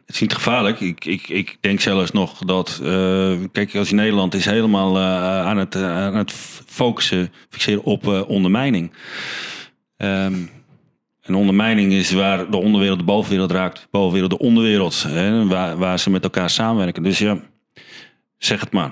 [0.06, 0.80] Het is niet gevaarlijk.
[0.80, 2.80] Ik, ik, ik denk zelfs nog dat.
[2.84, 6.31] eh, kijk, als Nederland is helemaal eh, aan, het, eh, aan het
[6.65, 8.91] focussen, fixeren op ondermijning.
[9.98, 10.34] Ehm,
[11.22, 15.03] en ondermijning is waar de onderwereld de bovenwereld raakt, de bovenwereld de onderwereld.
[15.03, 17.03] Hè, waar, waar ze met elkaar samenwerken.
[17.03, 17.39] Dus ja,
[18.38, 18.91] zeg het maar.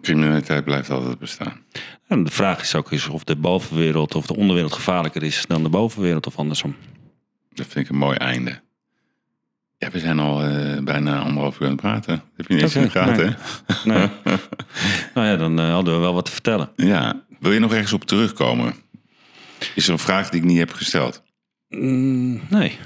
[0.00, 1.60] Criminaliteit blijft altijd bestaan.
[2.06, 5.62] En de vraag is ook eens of de bovenwereld of de onderwereld gevaarlijker is dan
[5.62, 6.76] de bovenwereld of andersom.
[7.52, 8.60] Dat vind ik een mooi einde.
[9.78, 12.14] Ja, we zijn al eh, bijna anderhalf uur aan het praten.
[12.16, 13.36] Dat heb je niet eens in de gaten,
[13.84, 13.96] nee.
[13.96, 14.06] hè?
[14.24, 14.34] Nee.
[15.14, 16.70] nou ja, dan eh, hadden we wel wat te vertellen.
[16.76, 17.24] Ja.
[17.40, 18.74] Wil je nog ergens op terugkomen?
[19.74, 21.22] Is er een vraag die ik niet heb gesteld?
[21.68, 22.78] Mm, nee.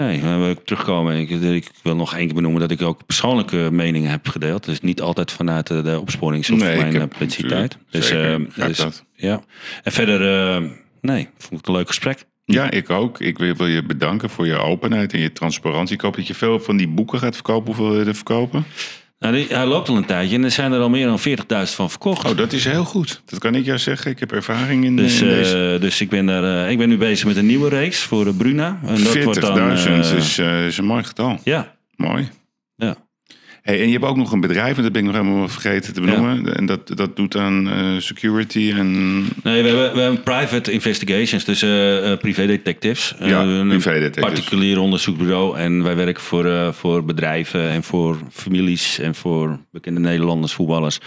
[0.00, 1.16] Nee, dan wil ik terugkomen.
[1.16, 4.64] Ik, ik wil nog één keer benoemen dat ik ook persoonlijke meningen heb gedeeld.
[4.64, 7.76] Dus niet altijd vanuit de, de opsporings- of Nee, mijn eh, publiciteit.
[7.90, 9.40] Dus, eh, dus, ja.
[9.82, 10.70] En verder, eh,
[11.00, 12.24] nee, vond ik een leuk gesprek.
[12.44, 13.20] Ja, ik ook.
[13.20, 15.94] Ik wil, wil je bedanken voor je openheid en je transparantie.
[15.94, 17.66] Ik hoop dat je veel van die boeken gaat verkopen.
[17.66, 18.64] Hoeveel wil je er verkopen?
[19.20, 21.90] Nou, hij loopt al een tijdje en er zijn er al meer dan 40.000 van
[21.90, 22.26] verkocht.
[22.30, 23.22] Oh, dat is heel goed.
[23.24, 24.10] Dat kan ik jou zeggen.
[24.10, 25.76] Ik heb ervaring in, dus in eh, deze.
[25.80, 28.36] dus ik, ben daar, eh, ik ben nu bezig met een nieuwe reeks voor eh,
[28.36, 28.80] Bruna.
[28.86, 31.38] En dat 40.000 wordt dan, eh, is, eh, is een mooi getal.
[31.44, 32.28] Ja, Mooi.
[32.76, 32.96] ja.
[33.62, 35.94] Hey, en je hebt ook nog een bedrijf, en dat ben ik nog helemaal vergeten
[35.94, 36.56] te benoemen.
[36.56, 41.44] En dat, dat doet aan eh, security en Nee, we hebben, we hebben private investigations,
[41.44, 43.14] dus eh privé detectives.
[43.18, 44.30] Ja, Eh, een privédetectives.
[44.32, 45.58] particulier onderzoeksbureau.
[45.58, 50.98] En wij werken voor, voor bedrijven en voor families en voor bekende Nederlanders, voetballers.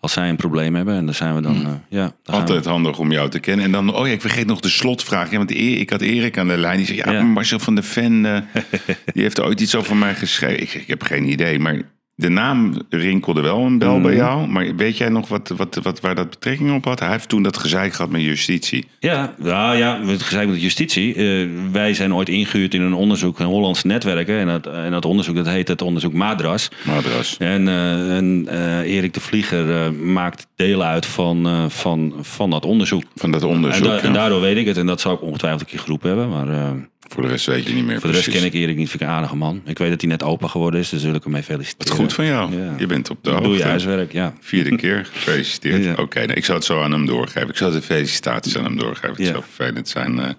[0.00, 1.66] Als zij een probleem hebben, en daar zijn we dan.
[1.66, 3.64] eh, ja, altijd handig om jou te kennen.
[3.64, 5.30] En dan, oh ja, ik vergeet nog de slotvraag.
[5.30, 6.76] Ja, want E- ik had Erik aan de lijn.
[6.76, 7.22] Die zei, ja, Ja.
[7.22, 8.22] Marcel van der Ven,
[9.14, 10.62] die heeft ooit iets over mij geschreven.
[10.62, 11.82] Ik, ik heb geen idee, maar
[12.22, 14.02] de naam rinkelde wel een bel Mhm.
[14.02, 14.46] bij jou.
[14.48, 17.00] Maar weet jij nog wat, wat, wat, waar dat betrekking op had?
[17.00, 18.86] Hij heeft toen dat gezeik gehad met justitie.
[19.00, 21.14] Ja, nou ja, we gezegd met justitie.
[21.14, 24.38] Eh, wij zijn ooit ingehuurd in een onderzoek, een Hollands netwerken.
[24.38, 26.68] En dat, en dat onderzoek, dat heet het onderzoek Madras.
[26.86, 27.36] Madras.
[27.38, 33.02] En, eh, en eh, Erik de Vlieger maakt deel uit van, van, van dat onderzoek.
[33.14, 33.84] Van dat onderzoek.
[33.84, 34.02] En, da- ja.
[34.02, 34.76] en daardoor weet ik het.
[34.76, 36.28] En dat zou ik ongetwijfeld een keer geroepen hebben.
[36.28, 36.74] Maar
[37.08, 38.40] Voor de rest weet je niet meer voor de rest precies.
[38.50, 38.88] ken ik Erik niet.
[38.90, 39.62] Vind ik een aardige man.
[39.64, 40.88] Ik weet dat hij net open geworden is.
[40.88, 41.94] Dus wil ik hem mee Wat feliciteren.
[41.96, 42.56] goed van jou.
[42.60, 42.74] Ja.
[42.78, 43.64] Je bent op de Doe je hoogte.
[43.64, 44.34] huiswerk, ja.
[44.40, 45.04] Vierde keer.
[45.12, 45.84] Gefeliciteerd.
[45.84, 45.94] Ja.
[45.98, 47.48] Oké, nee, ik zal het zo aan hem doorgeven.
[47.48, 49.08] Ik zal de felicitaties aan hem doorgeven.
[49.10, 49.24] Het Ja.
[49.32, 50.30] zou vervelend zijn eh,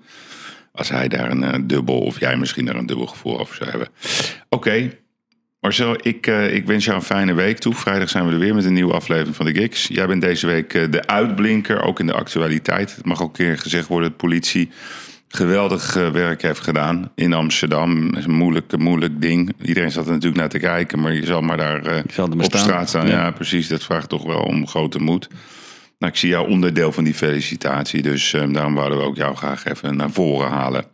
[0.71, 3.69] als hij daar een eh, dubbel, of jij misschien daar een dubbel gevoel over zou
[3.69, 3.87] hebben.
[4.49, 4.97] Oké,
[5.59, 7.73] Marcel, ik, uh, ik wens jou een fijne week toe.
[7.75, 9.87] Vrijdag zijn we er weer met een nieuwe aflevering van de Gigs.
[9.87, 12.95] Jij bent deze week de uitblinker, ook in de actualiteit.
[12.95, 14.69] Het mag ook een keer gezegd worden dat politie
[15.35, 18.15] geweldig uh, werk heeft gedaan in Amsterdam.
[18.15, 19.53] Is een moeilijk, moeilijk ding.
[19.61, 22.59] Iedereen zat er natuurlijk naar te kijken, maar je zal maar daar zal op staan.
[22.59, 23.07] straat staan.
[23.07, 23.13] Ja.
[23.13, 23.31] ja.
[23.31, 23.67] precies.
[23.67, 25.27] Dat vraagt toch wel om grote moed.
[25.99, 29.65] Nou, ik zie jou onderdeel van die felicitatie, dus daarom wouden we ook jou graag
[29.65, 30.85] even naar voren halen.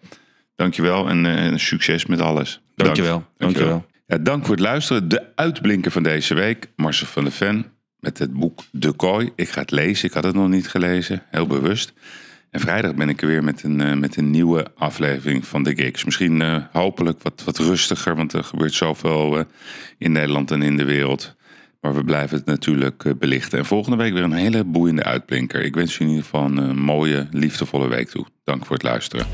[0.56, 2.62] Dankjewel en succes met alles.
[2.76, 3.12] Dankjewel.
[3.12, 3.26] Dank.
[3.38, 3.68] Dankjewel.
[3.70, 3.86] Dankjewel.
[4.10, 5.08] Ja, dank voor het luisteren.
[5.10, 7.66] De uitblinker van deze week, Marcel van der Ven,
[8.00, 9.32] met het boek De Kooi.
[9.36, 11.94] Ik ga het lezen, ik had het nog niet gelezen, heel bewust.
[12.52, 15.76] En vrijdag ben ik er weer met een, uh, met een nieuwe aflevering van de
[15.76, 16.06] Gigs.
[16.06, 19.44] Misschien uh, hopelijk wat, wat rustiger, want er gebeurt zoveel uh,
[19.98, 21.36] in Nederland en in de wereld.
[21.82, 23.60] Maar we blijven het natuurlijk belichten.
[23.60, 25.64] En volgende week weer een hele boeiende uitblinker.
[25.64, 28.26] Ik wens je in ieder geval een mooie, liefdevolle week toe.
[28.44, 29.26] Dank voor het luisteren.